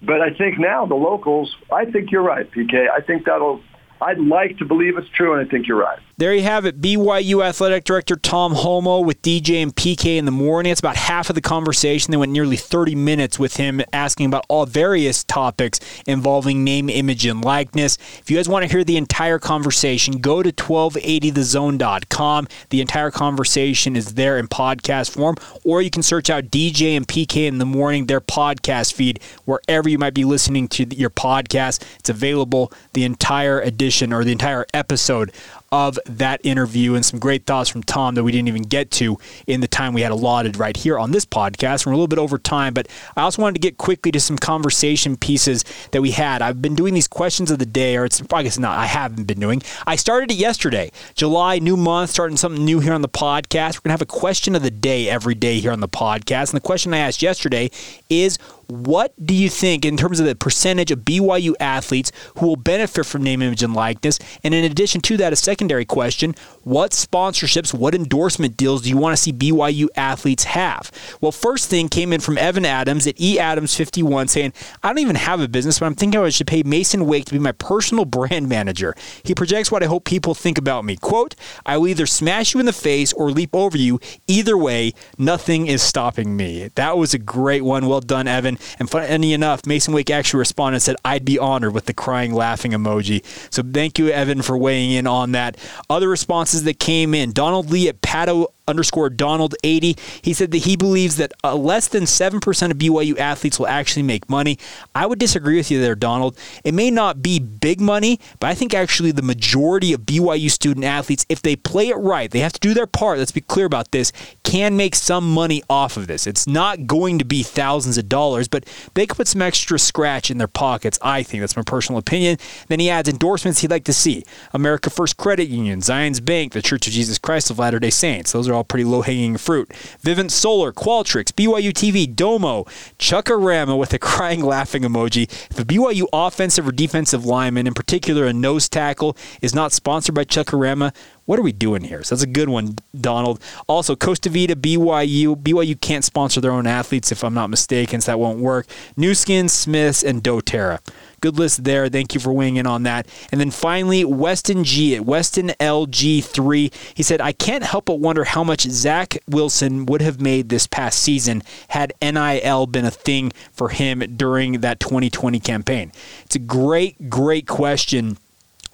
But 0.00 0.20
I 0.20 0.32
think 0.32 0.58
now 0.58 0.86
the 0.86 0.94
locals, 0.94 1.54
I 1.72 1.86
think 1.86 2.12
you're 2.12 2.22
right, 2.22 2.48
PK. 2.50 2.88
I 2.88 3.00
think 3.00 3.26
that'll 3.26 3.60
I'd 4.04 4.18
like 4.18 4.58
to 4.58 4.64
believe 4.64 4.98
it's 4.98 5.08
true, 5.08 5.32
and 5.32 5.46
I 5.46 5.50
think 5.50 5.66
you're 5.66 5.78
right. 5.78 5.98
There 6.16 6.34
you 6.34 6.42
have 6.42 6.64
it. 6.66 6.80
BYU 6.80 7.44
Athletic 7.44 7.84
Director 7.84 8.16
Tom 8.16 8.54
Holmoe 8.54 9.04
with 9.04 9.22
DJ 9.22 9.62
and 9.62 9.74
PK 9.74 10.16
in 10.16 10.24
the 10.24 10.30
morning. 10.30 10.72
It's 10.72 10.80
about 10.80 10.96
half 10.96 11.28
of 11.28 11.34
the 11.34 11.40
conversation. 11.40 12.10
They 12.10 12.16
went 12.16 12.32
nearly 12.32 12.56
30 12.56 12.94
minutes 12.94 13.38
with 13.38 13.56
him 13.56 13.80
asking 13.92 14.26
about 14.26 14.44
all 14.48 14.66
various 14.66 15.24
topics 15.24 15.80
involving 16.06 16.64
name, 16.64 16.88
image, 16.88 17.26
and 17.26 17.44
likeness. 17.44 17.96
If 18.18 18.30
you 18.30 18.36
guys 18.36 18.48
want 18.48 18.64
to 18.64 18.70
hear 18.70 18.84
the 18.84 18.96
entire 18.96 19.38
conversation, 19.38 20.18
go 20.18 20.42
to 20.42 20.52
1280thezone.com. 20.52 22.48
The 22.70 22.80
entire 22.80 23.10
conversation 23.10 23.96
is 23.96 24.14
there 24.14 24.38
in 24.38 24.48
podcast 24.48 25.10
form, 25.10 25.36
or 25.64 25.82
you 25.82 25.90
can 25.90 26.02
search 26.02 26.30
out 26.30 26.44
DJ 26.44 26.96
and 26.96 27.06
PK 27.06 27.46
in 27.46 27.58
the 27.58 27.66
morning, 27.66 28.06
their 28.06 28.20
podcast 28.20 28.92
feed, 28.92 29.20
wherever 29.44 29.88
you 29.88 29.98
might 29.98 30.14
be 30.14 30.24
listening 30.24 30.68
to 30.68 30.84
your 30.94 31.10
podcast. 31.10 31.82
It's 31.98 32.08
available 32.08 32.72
the 32.92 33.04
entire 33.04 33.60
edition 33.60 33.84
edition 33.84 34.12
or 34.12 34.24
the 34.24 34.32
entire 34.32 34.66
episode 34.72 35.30
of 35.74 35.98
that 36.06 36.40
interview 36.44 36.94
and 36.94 37.04
some 37.04 37.18
great 37.18 37.46
thoughts 37.46 37.68
from 37.68 37.82
Tom 37.82 38.14
that 38.14 38.22
we 38.22 38.30
didn't 38.30 38.46
even 38.46 38.62
get 38.62 38.92
to 38.92 39.18
in 39.48 39.60
the 39.60 39.66
time 39.66 39.92
we 39.92 40.02
had 40.02 40.12
allotted 40.12 40.56
right 40.56 40.76
here 40.76 40.96
on 40.96 41.10
this 41.10 41.26
podcast. 41.26 41.84
We're 41.84 41.90
a 41.90 41.96
little 41.96 42.06
bit 42.06 42.20
over 42.20 42.38
time, 42.38 42.74
but 42.74 42.86
I 43.16 43.22
also 43.22 43.42
wanted 43.42 43.54
to 43.54 43.60
get 43.60 43.76
quickly 43.76 44.12
to 44.12 44.20
some 44.20 44.38
conversation 44.38 45.16
pieces 45.16 45.64
that 45.90 46.00
we 46.00 46.12
had. 46.12 46.42
I've 46.42 46.62
been 46.62 46.76
doing 46.76 46.94
these 46.94 47.08
questions 47.08 47.50
of 47.50 47.58
the 47.58 47.66
day, 47.66 47.96
or 47.96 48.04
it's 48.04 48.22
I 48.32 48.44
guess 48.44 48.56
not, 48.56 48.78
I 48.78 48.86
haven't 48.86 49.24
been 49.24 49.40
doing. 49.40 49.62
I 49.84 49.96
started 49.96 50.30
it 50.30 50.36
yesterday. 50.36 50.92
July, 51.16 51.58
new 51.58 51.76
month, 51.76 52.10
starting 52.10 52.36
something 52.36 52.64
new 52.64 52.78
here 52.78 52.92
on 52.92 53.02
the 53.02 53.08
podcast. 53.08 53.74
We're 53.74 53.80
going 53.80 53.98
to 53.98 53.98
have 53.98 54.02
a 54.02 54.06
question 54.06 54.54
of 54.54 54.62
the 54.62 54.70
day 54.70 55.08
every 55.08 55.34
day 55.34 55.58
here 55.58 55.72
on 55.72 55.80
the 55.80 55.88
podcast. 55.88 56.52
And 56.52 56.56
the 56.56 56.64
question 56.64 56.94
I 56.94 56.98
asked 56.98 57.20
yesterday 57.20 57.68
is 58.08 58.38
what 58.68 59.14
do 59.24 59.34
you 59.34 59.48
think 59.48 59.84
in 59.84 59.96
terms 59.96 60.20
of 60.20 60.26
the 60.26 60.34
percentage 60.34 60.90
of 60.90 61.00
BYU 61.00 61.54
athletes 61.60 62.12
who 62.38 62.46
will 62.46 62.56
benefit 62.56 63.06
from 63.06 63.22
name, 63.22 63.42
image, 63.42 63.62
and 63.62 63.74
likeness? 63.74 64.18
And 64.42 64.54
in 64.54 64.64
addition 64.64 65.00
to 65.02 65.16
that, 65.18 65.32
a 65.32 65.36
secondary 65.36 65.84
question 65.84 66.34
what 66.62 66.92
sponsorships, 66.92 67.74
what 67.74 67.94
endorsement 67.94 68.56
deals 68.56 68.82
do 68.82 68.88
you 68.88 68.96
want 68.96 69.16
to 69.16 69.22
see 69.22 69.32
BYU 69.32 69.88
athletes 69.96 70.44
have? 70.44 70.90
Well, 71.20 71.32
first 71.32 71.68
thing 71.68 71.88
came 71.88 72.12
in 72.12 72.20
from 72.20 72.38
Evan 72.38 72.64
Adams 72.64 73.06
at 73.06 73.16
eAdams51 73.16 74.30
saying, 74.30 74.52
I 74.82 74.88
don't 74.88 74.98
even 74.98 75.16
have 75.16 75.40
a 75.40 75.48
business, 75.48 75.78
but 75.78 75.86
I'm 75.86 75.94
thinking 75.94 76.20
I 76.20 76.30
should 76.30 76.46
pay 76.46 76.62
Masen 76.62 77.06
Wake 77.06 77.26
to 77.26 77.32
be 77.32 77.38
my 77.38 77.52
personal 77.52 78.04
brand 78.14 78.48
manager. 78.48 78.94
He 79.22 79.34
projects 79.34 79.70
what 79.70 79.82
I 79.82 79.86
hope 79.86 80.04
people 80.04 80.34
think 80.34 80.58
about 80.58 80.84
me. 80.84 80.96
Quote, 80.96 81.34
I 81.66 81.76
will 81.76 81.88
either 81.88 82.06
smash 82.06 82.54
you 82.54 82.60
in 82.60 82.66
the 82.66 82.72
face 82.72 83.12
or 83.12 83.30
leap 83.30 83.54
over 83.54 83.76
you. 83.76 84.00
Either 84.26 84.56
way, 84.56 84.92
nothing 85.18 85.66
is 85.66 85.82
stopping 85.82 86.36
me. 86.36 86.70
That 86.74 86.96
was 86.96 87.14
a 87.14 87.18
great 87.18 87.62
one. 87.62 87.86
Well 87.86 88.00
done, 88.00 88.26
Evan. 88.26 88.53
And 88.78 88.88
funny 88.88 89.32
enough, 89.32 89.66
Masen 89.66 89.94
Wake 89.94 90.10
actually 90.10 90.38
responded 90.38 90.76
and 90.76 90.82
said, 90.82 90.96
I'd 91.04 91.24
be 91.24 91.38
honored 91.38 91.74
with 91.74 91.86
the 91.86 91.94
crying, 91.94 92.32
laughing 92.32 92.72
emoji. 92.72 93.24
So 93.52 93.62
thank 93.62 93.98
you, 93.98 94.08
Evan, 94.08 94.42
for 94.42 94.56
weighing 94.56 94.92
in 94.92 95.06
on 95.06 95.32
that. 95.32 95.56
Other 95.90 96.08
responses 96.08 96.64
that 96.64 96.78
came 96.78 97.14
in 97.14 97.32
Donald 97.32 97.70
Lee 97.70 97.88
at 97.88 98.00
Pato 98.00 98.46
underscore 98.66 99.10
Donald 99.10 99.54
80. 99.62 99.96
He 100.22 100.32
said 100.32 100.50
that 100.52 100.58
he 100.58 100.76
believes 100.76 101.16
that 101.16 101.32
uh, 101.42 101.54
less 101.54 101.88
than 101.88 102.04
7% 102.04 102.70
of 102.70 102.78
BYU 102.78 103.18
athletes 103.18 103.58
will 103.58 103.66
actually 103.66 104.02
make 104.02 104.28
money. 104.28 104.58
I 104.94 105.06
would 105.06 105.18
disagree 105.18 105.56
with 105.56 105.70
you 105.70 105.80
there, 105.80 105.94
Donald. 105.94 106.38
It 106.64 106.74
may 106.74 106.90
not 106.90 107.22
be 107.22 107.38
big 107.38 107.80
money, 107.80 108.18
but 108.40 108.48
I 108.48 108.54
think 108.54 108.74
actually 108.74 109.12
the 109.12 109.22
majority 109.22 109.92
of 109.92 110.02
BYU 110.02 110.50
student 110.50 110.84
athletes, 110.84 111.26
if 111.28 111.42
they 111.42 111.56
play 111.56 111.88
it 111.88 111.96
right, 111.96 112.30
they 112.30 112.40
have 112.40 112.52
to 112.52 112.60
do 112.60 112.74
their 112.74 112.86
part, 112.86 113.18
let's 113.18 113.32
be 113.32 113.40
clear 113.40 113.66
about 113.66 113.90
this, 113.92 114.12
can 114.42 114.76
make 114.76 114.94
some 114.94 115.32
money 115.32 115.62
off 115.68 115.96
of 115.96 116.06
this. 116.06 116.26
It's 116.26 116.46
not 116.46 116.86
going 116.86 117.18
to 117.18 117.24
be 117.24 117.42
thousands 117.42 117.98
of 117.98 118.08
dollars, 118.08 118.48
but 118.48 118.64
they 118.94 119.06
could 119.06 119.16
put 119.16 119.28
some 119.28 119.42
extra 119.42 119.78
scratch 119.78 120.30
in 120.30 120.38
their 120.38 120.48
pockets, 120.48 120.98
I 121.02 121.22
think. 121.22 121.40
That's 121.40 121.56
my 121.56 121.62
personal 121.62 121.98
opinion. 121.98 122.38
Then 122.68 122.80
he 122.80 122.90
adds 122.90 123.08
endorsements 123.08 123.60
he'd 123.60 123.70
like 123.70 123.84
to 123.84 123.92
see 123.92 124.24
America 124.52 124.90
First 124.90 125.16
Credit 125.16 125.48
Union, 125.48 125.80
Zions 125.80 126.24
Bank, 126.24 126.52
the 126.52 126.62
Church 126.62 126.86
of 126.86 126.92
Jesus 126.92 127.18
Christ 127.18 127.50
of 127.50 127.58
Latter 127.58 127.78
day 127.78 127.90
Saints. 127.90 128.32
Those 128.32 128.48
are 128.48 128.53
are 128.54 128.58
all 128.58 128.64
pretty 128.64 128.84
low 128.84 129.02
hanging 129.02 129.36
fruit. 129.36 129.68
Vivint 130.02 130.30
Solar, 130.30 130.72
Qualtrics, 130.72 131.32
BYU 131.32 131.70
TV, 131.72 132.14
Domo, 132.14 132.64
Chuckarama 132.98 133.78
with 133.78 133.92
a 133.92 133.98
crying 134.04 134.40
laughing 134.44 134.82
emoji. 134.82 135.24
If 135.50 135.58
a 135.58 135.64
BYU 135.64 136.06
offensive 136.12 136.66
or 136.66 136.72
defensive 136.72 137.26
lineman, 137.26 137.66
in 137.66 137.74
particular 137.74 138.26
a 138.26 138.32
nose 138.32 138.68
tackle, 138.68 139.16
is 139.42 139.54
not 139.54 139.72
sponsored 139.72 140.14
by 140.14 140.24
Chuckarama, 140.24 140.94
what 141.26 141.38
are 141.38 141.42
we 141.42 141.52
doing 141.52 141.84
here? 141.84 142.02
So 142.02 142.14
that's 142.14 142.24
a 142.24 142.26
good 142.26 142.48
one, 142.48 142.76
Donald. 142.98 143.40
Also, 143.66 143.96
Costa 143.96 144.28
Vida, 144.28 144.54
BYU. 144.54 145.36
BYU 145.36 145.80
can't 145.80 146.04
sponsor 146.04 146.40
their 146.40 146.52
own 146.52 146.66
athletes, 146.66 147.10
if 147.12 147.24
I'm 147.24 147.34
not 147.34 147.50
mistaken, 147.50 148.00
so 148.00 148.12
that 148.12 148.18
won't 148.18 148.40
work. 148.40 148.66
Nu 148.96 149.14
Skin, 149.14 149.48
Smiths, 149.48 150.02
and 150.02 150.22
doTERRA. 150.22 150.80
Good 151.20 151.38
list 151.38 151.64
there. 151.64 151.88
Thank 151.88 152.12
you 152.12 152.20
for 152.20 152.34
weighing 152.34 152.56
in 152.56 152.66
on 152.66 152.82
that. 152.82 153.08
And 153.32 153.40
then 153.40 153.50
finally, 153.50 154.04
Weston 154.04 154.62
G 154.62 154.94
at 154.94 155.06
Weston 155.06 155.52
LG3. 155.58 156.74
He 156.94 157.02
said, 157.02 157.22
I 157.22 157.32
can't 157.32 157.64
help 157.64 157.86
but 157.86 157.98
wonder 157.98 158.24
how 158.24 158.44
much 158.44 158.62
Zach 158.62 159.16
Wilson 159.26 159.86
would 159.86 160.02
have 160.02 160.20
made 160.20 160.50
this 160.50 160.66
past 160.66 161.00
season 161.00 161.42
had 161.68 161.94
NIL 162.02 162.66
been 162.66 162.84
a 162.84 162.90
thing 162.90 163.32
for 163.52 163.70
him 163.70 164.00
during 164.16 164.60
that 164.60 164.80
2020 164.80 165.40
campaign. 165.40 165.92
It's 166.24 166.36
a 166.36 166.40
great, 166.40 167.08
great 167.08 167.46
question 167.46 168.18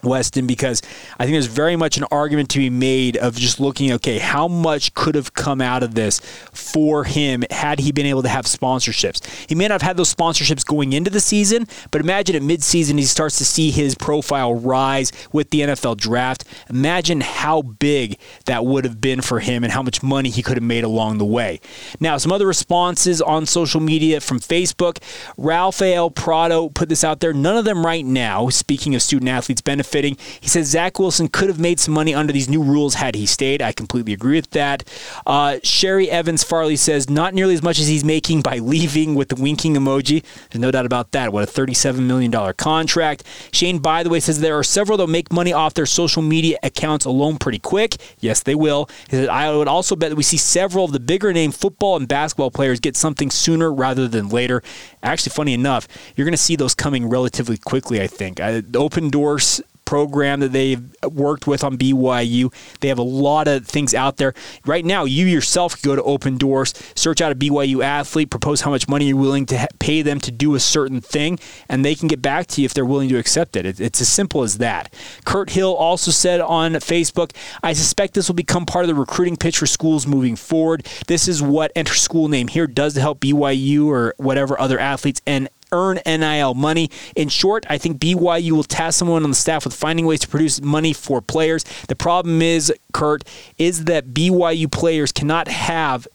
Weston 0.02 0.46
because 0.46 0.82
I 1.18 1.24
think 1.24 1.34
there's 1.34 1.46
very 1.46 1.76
much 1.76 1.96
an 1.96 2.04
argument 2.10 2.48
to 2.50 2.58
be 2.58 2.70
made 2.70 3.16
of 3.16 3.36
just 3.36 3.60
looking, 3.60 3.92
okay, 3.92 4.18
how 4.18 4.48
much 4.48 4.94
could 4.94 5.14
have 5.14 5.34
come 5.34 5.60
out 5.60 5.82
of 5.82 5.94
this 5.94 6.20
for 6.52 7.04
him 7.04 7.44
had 7.50 7.80
he 7.80 7.92
been 7.92 8.06
able 8.06 8.22
to 8.22 8.28
have 8.28 8.46
sponsorships? 8.46 9.24
He 9.48 9.54
may 9.54 9.68
not 9.68 9.80
have 9.80 9.82
had 9.82 9.96
those 9.96 10.14
sponsorships 10.14 10.64
going 10.64 10.92
into 10.92 11.10
the 11.10 11.20
season, 11.20 11.66
but 11.90 12.00
imagine 12.00 12.36
at 12.36 12.42
midseason 12.42 12.98
he 12.98 13.04
starts 13.04 13.36
to 13.38 13.44
see 13.44 13.70
his 13.70 13.94
profile 13.94 14.54
rise 14.54 15.12
with 15.32 15.50
the 15.50 15.60
NFL 15.60 15.98
draft. 15.98 16.44
Imagine 16.70 17.20
how 17.20 17.60
big 17.62 18.18
that 18.46 18.64
would 18.64 18.84
have 18.84 19.00
been 19.00 19.20
for 19.20 19.40
him 19.40 19.64
and 19.64 19.72
how 19.72 19.82
much 19.82 20.02
money 20.02 20.30
he 20.30 20.42
could 20.42 20.56
have 20.56 20.64
made 20.64 20.84
along 20.84 21.18
the 21.18 21.24
way. 21.24 21.60
Now, 22.00 22.16
some 22.16 22.32
other 22.32 22.46
responses 22.46 23.20
on 23.20 23.44
social 23.44 23.80
media 23.80 24.20
from 24.20 24.40
Facebook. 24.40 24.98
Ralph 25.36 25.82
Prado 26.14 26.68
put 26.70 26.88
this 26.88 27.04
out 27.04 27.20
there. 27.20 27.32
None 27.32 27.56
of 27.56 27.64
them 27.64 27.84
right 27.84 28.04
now, 28.04 28.48
speaking 28.48 28.94
of 28.94 29.02
student 29.02 29.28
athletes 29.28 29.60
benefit 29.60 29.89
benefiting. 29.90 30.16
He 30.40 30.48
says 30.48 30.68
Zach 30.68 30.98
Wilson 30.98 31.28
could 31.28 31.48
have 31.48 31.58
made 31.58 31.80
some 31.80 31.94
money 31.94 32.14
under 32.14 32.32
these 32.32 32.48
new 32.48 32.62
rules 32.62 32.94
had 32.94 33.14
he 33.14 33.26
stayed. 33.26 33.62
I 33.62 33.72
completely 33.72 34.12
agree 34.12 34.36
with 34.36 34.50
that. 34.50 34.84
Uh, 35.26 35.58
Sherry 35.62 36.10
Evans 36.10 36.44
Farley 36.44 36.76
says 36.76 37.10
not 37.10 37.34
nearly 37.34 37.54
as 37.54 37.62
much 37.62 37.78
as 37.78 37.86
he's 37.86 38.04
making 38.04 38.42
by 38.42 38.58
leaving 38.70 39.14
with 39.14 39.28
the 39.28 39.40
winking 39.40 39.74
emoji. 39.74 40.24
There's 40.50 40.60
no 40.60 40.70
doubt 40.70 40.86
about 40.86 41.12
that. 41.12 41.32
What 41.32 41.48
a 41.48 41.52
$37 41.52 42.00
million 42.00 42.32
contract. 42.54 43.24
Shane, 43.52 43.78
by 43.78 44.02
the 44.02 44.10
way, 44.10 44.20
says 44.20 44.40
there 44.40 44.58
are 44.58 44.64
several 44.64 44.98
that 44.98 45.08
make 45.08 45.32
money 45.32 45.52
off 45.52 45.74
their 45.74 45.86
social 45.86 46.22
media 46.22 46.58
accounts 46.62 47.04
alone 47.04 47.38
pretty 47.38 47.58
quick. 47.58 47.96
Yes, 48.20 48.42
they 48.42 48.54
will. 48.54 48.88
He 49.08 49.16
said, 49.16 49.28
I 49.28 49.54
would 49.54 49.68
also 49.68 49.96
bet 49.96 50.10
that 50.10 50.16
we 50.16 50.22
see 50.22 50.36
several 50.36 50.84
of 50.84 50.92
the 50.92 51.00
bigger 51.00 51.32
name 51.32 51.52
football 51.52 51.96
and 51.96 52.06
basketball 52.06 52.50
players 52.50 52.80
get 52.80 52.96
something 52.96 53.30
sooner 53.30 53.72
rather 53.72 54.06
than 54.08 54.28
later. 54.28 54.62
Actually, 55.02 55.30
funny 55.30 55.54
enough, 55.54 55.88
you're 56.14 56.24
going 56.24 56.32
to 56.32 56.38
see 56.38 56.56
those 56.56 56.74
coming 56.74 57.08
relatively 57.08 57.56
quickly, 57.56 58.00
I 58.00 58.06
think. 58.06 58.36
the 58.38 58.62
Opendorse 58.74 59.62
program 59.90 60.38
that 60.38 60.52
they've 60.52 60.94
worked 61.02 61.48
with 61.48 61.64
on 61.64 61.76
BYU. 61.76 62.54
They 62.78 62.86
have 62.86 62.98
a 62.98 63.02
lot 63.02 63.48
of 63.48 63.66
things 63.66 63.92
out 63.92 64.18
there. 64.18 64.34
Right 64.64 64.84
now, 64.84 65.04
you 65.04 65.26
yourself 65.26 65.82
go 65.82 65.96
to 65.96 66.02
Opendorse, 66.02 66.96
search 66.96 67.20
out 67.20 67.32
a 67.32 67.34
BYU 67.34 67.82
athlete, 67.82 68.30
propose 68.30 68.60
how 68.60 68.70
much 68.70 68.86
money 68.86 69.06
you're 69.06 69.16
willing 69.16 69.46
to 69.46 69.66
pay 69.80 70.02
them 70.02 70.20
to 70.20 70.30
do 70.30 70.54
a 70.54 70.60
certain 70.60 71.00
thing, 71.00 71.40
and 71.68 71.84
they 71.84 71.96
can 71.96 72.06
get 72.06 72.22
back 72.22 72.46
to 72.46 72.60
you 72.60 72.66
if 72.66 72.72
they're 72.72 72.84
willing 72.84 73.08
to 73.08 73.18
accept 73.18 73.56
it. 73.56 73.80
It's 73.80 74.00
as 74.00 74.08
simple 74.08 74.44
as 74.44 74.58
that. 74.58 74.94
Kurt 75.24 75.50
Hill 75.50 75.74
also 75.74 76.12
said 76.12 76.40
on 76.40 76.74
Facebook, 76.74 77.32
I 77.60 77.72
suspect 77.72 78.14
this 78.14 78.28
will 78.28 78.36
become 78.36 78.66
part 78.66 78.84
of 78.84 78.88
the 78.90 78.94
recruiting 78.94 79.36
pitch 79.36 79.58
for 79.58 79.66
schools 79.66 80.06
moving 80.06 80.36
forward. 80.36 80.86
This 81.08 81.26
is 81.26 81.42
what 81.42 81.72
Enter 81.74 81.94
School 81.94 82.28
Name 82.28 82.46
here 82.46 82.68
does 82.68 82.94
to 82.94 83.00
help 83.00 83.18
BYU 83.18 83.86
or 83.86 84.14
whatever 84.18 84.60
other 84.60 84.78
athletes 84.92 85.20
and 85.26 85.48
earn 85.72 86.00
NIL 86.04 86.54
money. 86.54 86.90
In 87.14 87.28
short, 87.28 87.64
I 87.68 87.78
think 87.78 87.98
BYU 87.98 88.52
will 88.52 88.64
task 88.64 88.98
someone 88.98 89.22
on 89.24 89.30
the 89.30 89.36
staff 89.36 89.64
with 89.64 89.74
finding 89.74 90.06
ways 90.06 90.20
to 90.20 90.28
produce 90.28 90.60
money 90.60 90.92
for 90.92 91.20
players. 91.20 91.64
The 91.88 91.96
problem 91.96 92.42
is, 92.42 92.72
Kurt, 92.92 93.24
is 93.58 93.84
that 93.84 94.08
BYU 94.08 94.70
players 94.70 95.12
cannot 95.12 95.48
have 95.48 96.08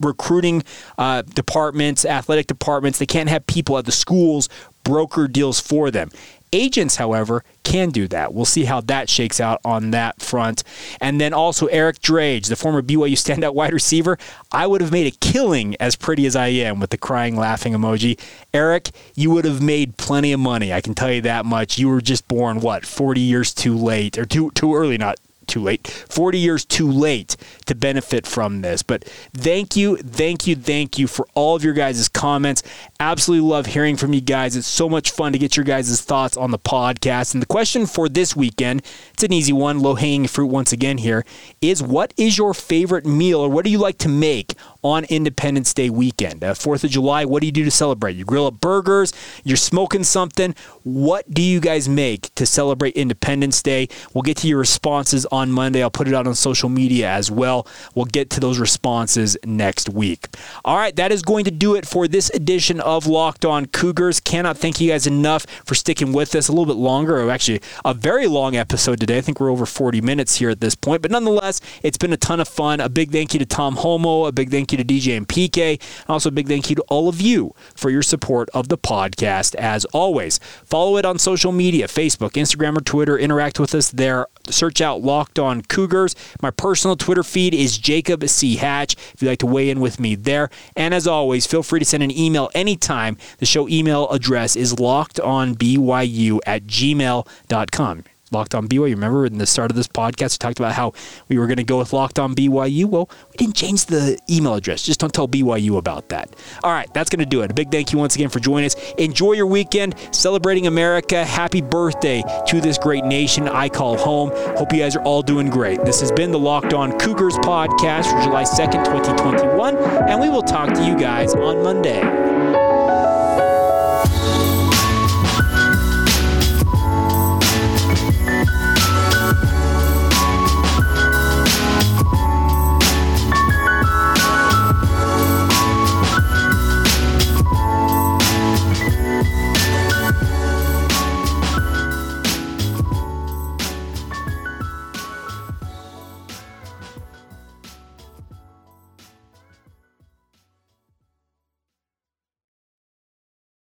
recruiting 0.00 0.62
uh, 0.96 1.22
departments, 1.22 2.04
athletic 2.04 2.46
departments. 2.46 2.98
They 2.98 3.06
can't 3.06 3.28
have 3.28 3.46
people 3.46 3.76
at 3.76 3.84
the 3.84 3.92
schools 3.92 4.48
broker 4.82 5.28
deals 5.28 5.60
for 5.60 5.90
them. 5.90 6.10
Agents, 6.52 6.96
however, 6.96 7.44
can 7.62 7.90
do 7.90 8.08
that. 8.08 8.34
We'll 8.34 8.44
see 8.44 8.64
how 8.64 8.80
that 8.82 9.08
shakes 9.08 9.40
out 9.40 9.60
on 9.64 9.92
that 9.92 10.20
front. 10.20 10.64
And 11.00 11.20
then 11.20 11.32
also 11.32 11.66
Eric 11.66 12.00
Drage, 12.00 12.48
the 12.48 12.56
former 12.56 12.82
BYU 12.82 13.12
standout 13.12 13.54
wide 13.54 13.72
receiver. 13.72 14.18
I 14.50 14.66
would 14.66 14.80
have 14.80 14.90
made 14.90 15.06
a 15.06 15.16
killing 15.16 15.76
as 15.78 15.94
pretty 15.94 16.26
as 16.26 16.34
I 16.34 16.48
am 16.48 16.80
with 16.80 16.90
the 16.90 16.98
crying, 16.98 17.36
laughing 17.36 17.72
emoji. 17.72 18.18
Eric, 18.52 18.90
you 19.14 19.30
would 19.30 19.44
have 19.44 19.62
made 19.62 19.96
plenty 19.96 20.32
of 20.32 20.40
money. 20.40 20.72
I 20.72 20.80
can 20.80 20.94
tell 20.94 21.12
you 21.12 21.20
that 21.22 21.46
much. 21.46 21.78
You 21.78 21.88
were 21.88 22.00
just 22.00 22.26
born, 22.26 22.60
what, 22.60 22.84
40 22.84 23.20
years 23.20 23.54
too 23.54 23.76
late, 23.76 24.18
or 24.18 24.24
too, 24.24 24.50
too 24.52 24.74
early, 24.74 24.98
not 24.98 25.18
too 25.50 25.60
late, 25.60 25.86
40 26.08 26.38
years 26.38 26.64
too 26.64 26.90
late 26.90 27.36
to 27.66 27.74
benefit 27.74 28.26
from 28.26 28.62
this. 28.62 28.82
But 28.82 29.04
thank 29.34 29.76
you, 29.76 29.96
thank 29.96 30.46
you, 30.46 30.54
thank 30.56 30.98
you 30.98 31.06
for 31.06 31.26
all 31.34 31.56
of 31.56 31.64
your 31.64 31.74
guys' 31.74 32.08
comments. 32.08 32.62
Absolutely 33.00 33.48
love 33.48 33.64
hearing 33.64 33.96
from 33.96 34.12
you 34.12 34.20
guys. 34.20 34.54
It's 34.56 34.66
so 34.66 34.86
much 34.86 35.10
fun 35.10 35.32
to 35.32 35.38
get 35.38 35.56
your 35.56 35.64
guys' 35.64 36.02
thoughts 36.02 36.36
on 36.36 36.50
the 36.50 36.58
podcast. 36.58 37.32
And 37.32 37.40
the 37.40 37.46
question 37.46 37.86
for 37.86 38.10
this 38.10 38.36
weekend, 38.36 38.82
it's 39.14 39.22
an 39.22 39.32
easy 39.32 39.54
one, 39.54 39.80
low 39.80 39.94
hanging 39.94 40.26
fruit 40.26 40.48
once 40.48 40.70
again 40.70 40.98
here, 40.98 41.24
is 41.62 41.82
what 41.82 42.12
is 42.18 42.36
your 42.36 42.52
favorite 42.52 43.06
meal 43.06 43.40
or 43.40 43.48
what 43.48 43.64
do 43.64 43.70
you 43.70 43.78
like 43.78 43.96
to 43.98 44.10
make 44.10 44.52
on 44.82 45.04
Independence 45.04 45.72
Day 45.72 45.88
weekend? 45.88 46.44
Uh, 46.44 46.52
4th 46.52 46.84
of 46.84 46.90
July, 46.90 47.24
what 47.24 47.40
do 47.40 47.46
you 47.46 47.52
do 47.52 47.64
to 47.64 47.70
celebrate? 47.70 48.16
You 48.16 48.26
grill 48.26 48.46
up 48.46 48.60
burgers, 48.60 49.14
you're 49.44 49.56
smoking 49.56 50.04
something. 50.04 50.54
What 50.82 51.32
do 51.32 51.40
you 51.40 51.58
guys 51.58 51.88
make 51.88 52.34
to 52.34 52.44
celebrate 52.44 52.96
Independence 52.96 53.62
Day? 53.62 53.88
We'll 54.12 54.20
get 54.20 54.36
to 54.38 54.46
your 54.46 54.58
responses 54.58 55.24
on 55.32 55.50
Monday. 55.50 55.82
I'll 55.82 55.90
put 55.90 56.06
it 56.06 56.12
out 56.12 56.26
on 56.26 56.34
social 56.34 56.68
media 56.68 57.08
as 57.08 57.30
well. 57.30 57.66
We'll 57.94 58.04
get 58.04 58.28
to 58.30 58.40
those 58.40 58.58
responses 58.58 59.38
next 59.42 59.88
week. 59.88 60.26
All 60.66 60.76
right, 60.76 60.94
that 60.96 61.12
is 61.12 61.22
going 61.22 61.46
to 61.46 61.50
do 61.50 61.76
it 61.76 61.86
for 61.86 62.06
this 62.06 62.28
edition 62.34 62.78
of 62.78 62.89
Locked 62.90 63.44
On 63.44 63.66
Cougars. 63.66 64.20
Cannot 64.20 64.58
thank 64.58 64.80
you 64.80 64.90
guys 64.90 65.06
enough 65.06 65.46
for 65.64 65.74
sticking 65.74 66.12
with 66.12 66.34
us 66.34 66.48
a 66.48 66.52
little 66.52 66.66
bit 66.66 66.76
longer, 66.76 67.20
or 67.20 67.30
actually 67.30 67.60
a 67.84 67.94
very 67.94 68.26
long 68.26 68.56
episode 68.56 69.00
today. 69.00 69.18
I 69.18 69.20
think 69.20 69.40
we're 69.40 69.50
over 69.50 69.66
40 69.66 70.00
minutes 70.00 70.36
here 70.36 70.50
at 70.50 70.60
this 70.60 70.74
point, 70.74 71.02
but 71.02 71.10
nonetheless, 71.10 71.60
it's 71.82 71.98
been 71.98 72.12
a 72.12 72.16
ton 72.16 72.40
of 72.40 72.48
fun. 72.48 72.80
A 72.80 72.88
big 72.88 73.10
thank 73.12 73.32
you 73.32 73.38
to 73.38 73.46
Tom 73.46 73.76
Holmoe, 73.76 74.26
a 74.26 74.32
big 74.32 74.50
thank 74.50 74.72
you 74.72 74.78
to 74.78 74.84
DJ 74.84 75.16
and 75.16 75.28
PK, 75.28 75.80
also 76.08 76.28
a 76.28 76.32
big 76.32 76.48
thank 76.48 76.68
you 76.68 76.76
to 76.76 76.82
all 76.88 77.08
of 77.08 77.20
you 77.20 77.54
for 77.74 77.90
your 77.90 78.02
support 78.02 78.48
of 78.50 78.68
the 78.68 78.78
podcast 78.78 79.54
as 79.54 79.84
always. 79.86 80.38
Follow 80.64 80.96
it 80.96 81.04
on 81.04 81.18
social 81.18 81.52
media 81.52 81.86
Facebook, 81.86 82.32
Instagram, 82.32 82.76
or 82.76 82.80
Twitter. 82.80 83.16
Interact 83.16 83.60
with 83.60 83.74
us 83.74 83.90
there. 83.90 84.26
Search 84.48 84.80
out 84.80 85.02
Locked 85.02 85.38
On 85.38 85.62
Cougars. 85.62 86.16
My 86.42 86.50
personal 86.50 86.96
Twitter 86.96 87.22
feed 87.22 87.54
is 87.54 87.78
Jacob 87.78 88.26
C. 88.28 88.56
Hatch 88.56 88.96
if 89.14 89.22
you'd 89.22 89.28
like 89.28 89.38
to 89.38 89.46
weigh 89.46 89.70
in 89.70 89.80
with 89.80 90.00
me 90.00 90.14
there. 90.14 90.50
And 90.76 90.92
as 90.94 91.06
always, 91.06 91.46
feel 91.46 91.62
free 91.62 91.78
to 91.78 91.84
send 91.84 92.02
an 92.02 92.10
email 92.10 92.50
anytime. 92.80 93.16
The 93.38 93.46
show 93.46 93.68
email 93.68 94.08
address 94.08 94.56
is 94.56 94.74
lockedonbyu 94.74 96.40
at 96.46 96.64
gmail.com. 96.64 98.04
Locked 98.32 98.54
on 98.54 98.68
BYU. 98.68 98.90
Remember 98.90 99.26
in 99.26 99.38
the 99.38 99.46
start 99.46 99.72
of 99.72 99.76
this 99.76 99.88
podcast, 99.88 100.34
we 100.34 100.38
talked 100.38 100.60
about 100.60 100.72
how 100.72 100.92
we 101.28 101.36
were 101.36 101.48
going 101.48 101.56
to 101.56 101.64
go 101.64 101.78
with 101.78 101.92
Locked 101.92 102.18
on 102.20 102.34
BYU. 102.36 102.84
Well, 102.84 103.10
we 103.30 103.36
didn't 103.36 103.56
change 103.56 103.86
the 103.86 104.18
email 104.30 104.54
address. 104.54 104.84
Just 104.84 105.00
don't 105.00 105.12
tell 105.12 105.26
BYU 105.26 105.76
about 105.78 106.10
that. 106.10 106.36
All 106.62 106.70
right, 106.70 106.92
that's 106.94 107.10
going 107.10 107.18
to 107.18 107.26
do 107.26 107.42
it. 107.42 107.50
A 107.50 107.54
big 107.54 107.72
thank 107.72 107.92
you 107.92 107.98
once 107.98 108.14
again 108.14 108.28
for 108.28 108.38
joining 108.38 108.66
us. 108.66 108.76
Enjoy 108.98 109.32
your 109.32 109.46
weekend 109.46 109.96
celebrating 110.12 110.68
America. 110.68 111.24
Happy 111.24 111.60
birthday 111.60 112.22
to 112.46 112.60
this 112.60 112.78
great 112.78 113.04
nation 113.04 113.48
I 113.48 113.68
call 113.68 113.96
home. 113.98 114.30
Hope 114.56 114.72
you 114.72 114.78
guys 114.78 114.94
are 114.94 115.02
all 115.02 115.22
doing 115.22 115.50
great. 115.50 115.84
This 115.84 116.00
has 116.00 116.12
been 116.12 116.30
the 116.30 116.38
Locked 116.38 116.72
On 116.72 116.96
Cougars 117.00 117.34
podcast 117.38 118.12
for 118.12 118.22
July 118.22 118.44
2nd, 118.44 118.84
2021, 118.84 119.76
and 119.76 120.20
we 120.20 120.28
will 120.28 120.42
talk 120.42 120.72
to 120.74 120.86
you 120.86 120.96
guys 120.96 121.34
on 121.34 121.64
Monday. 121.64 122.39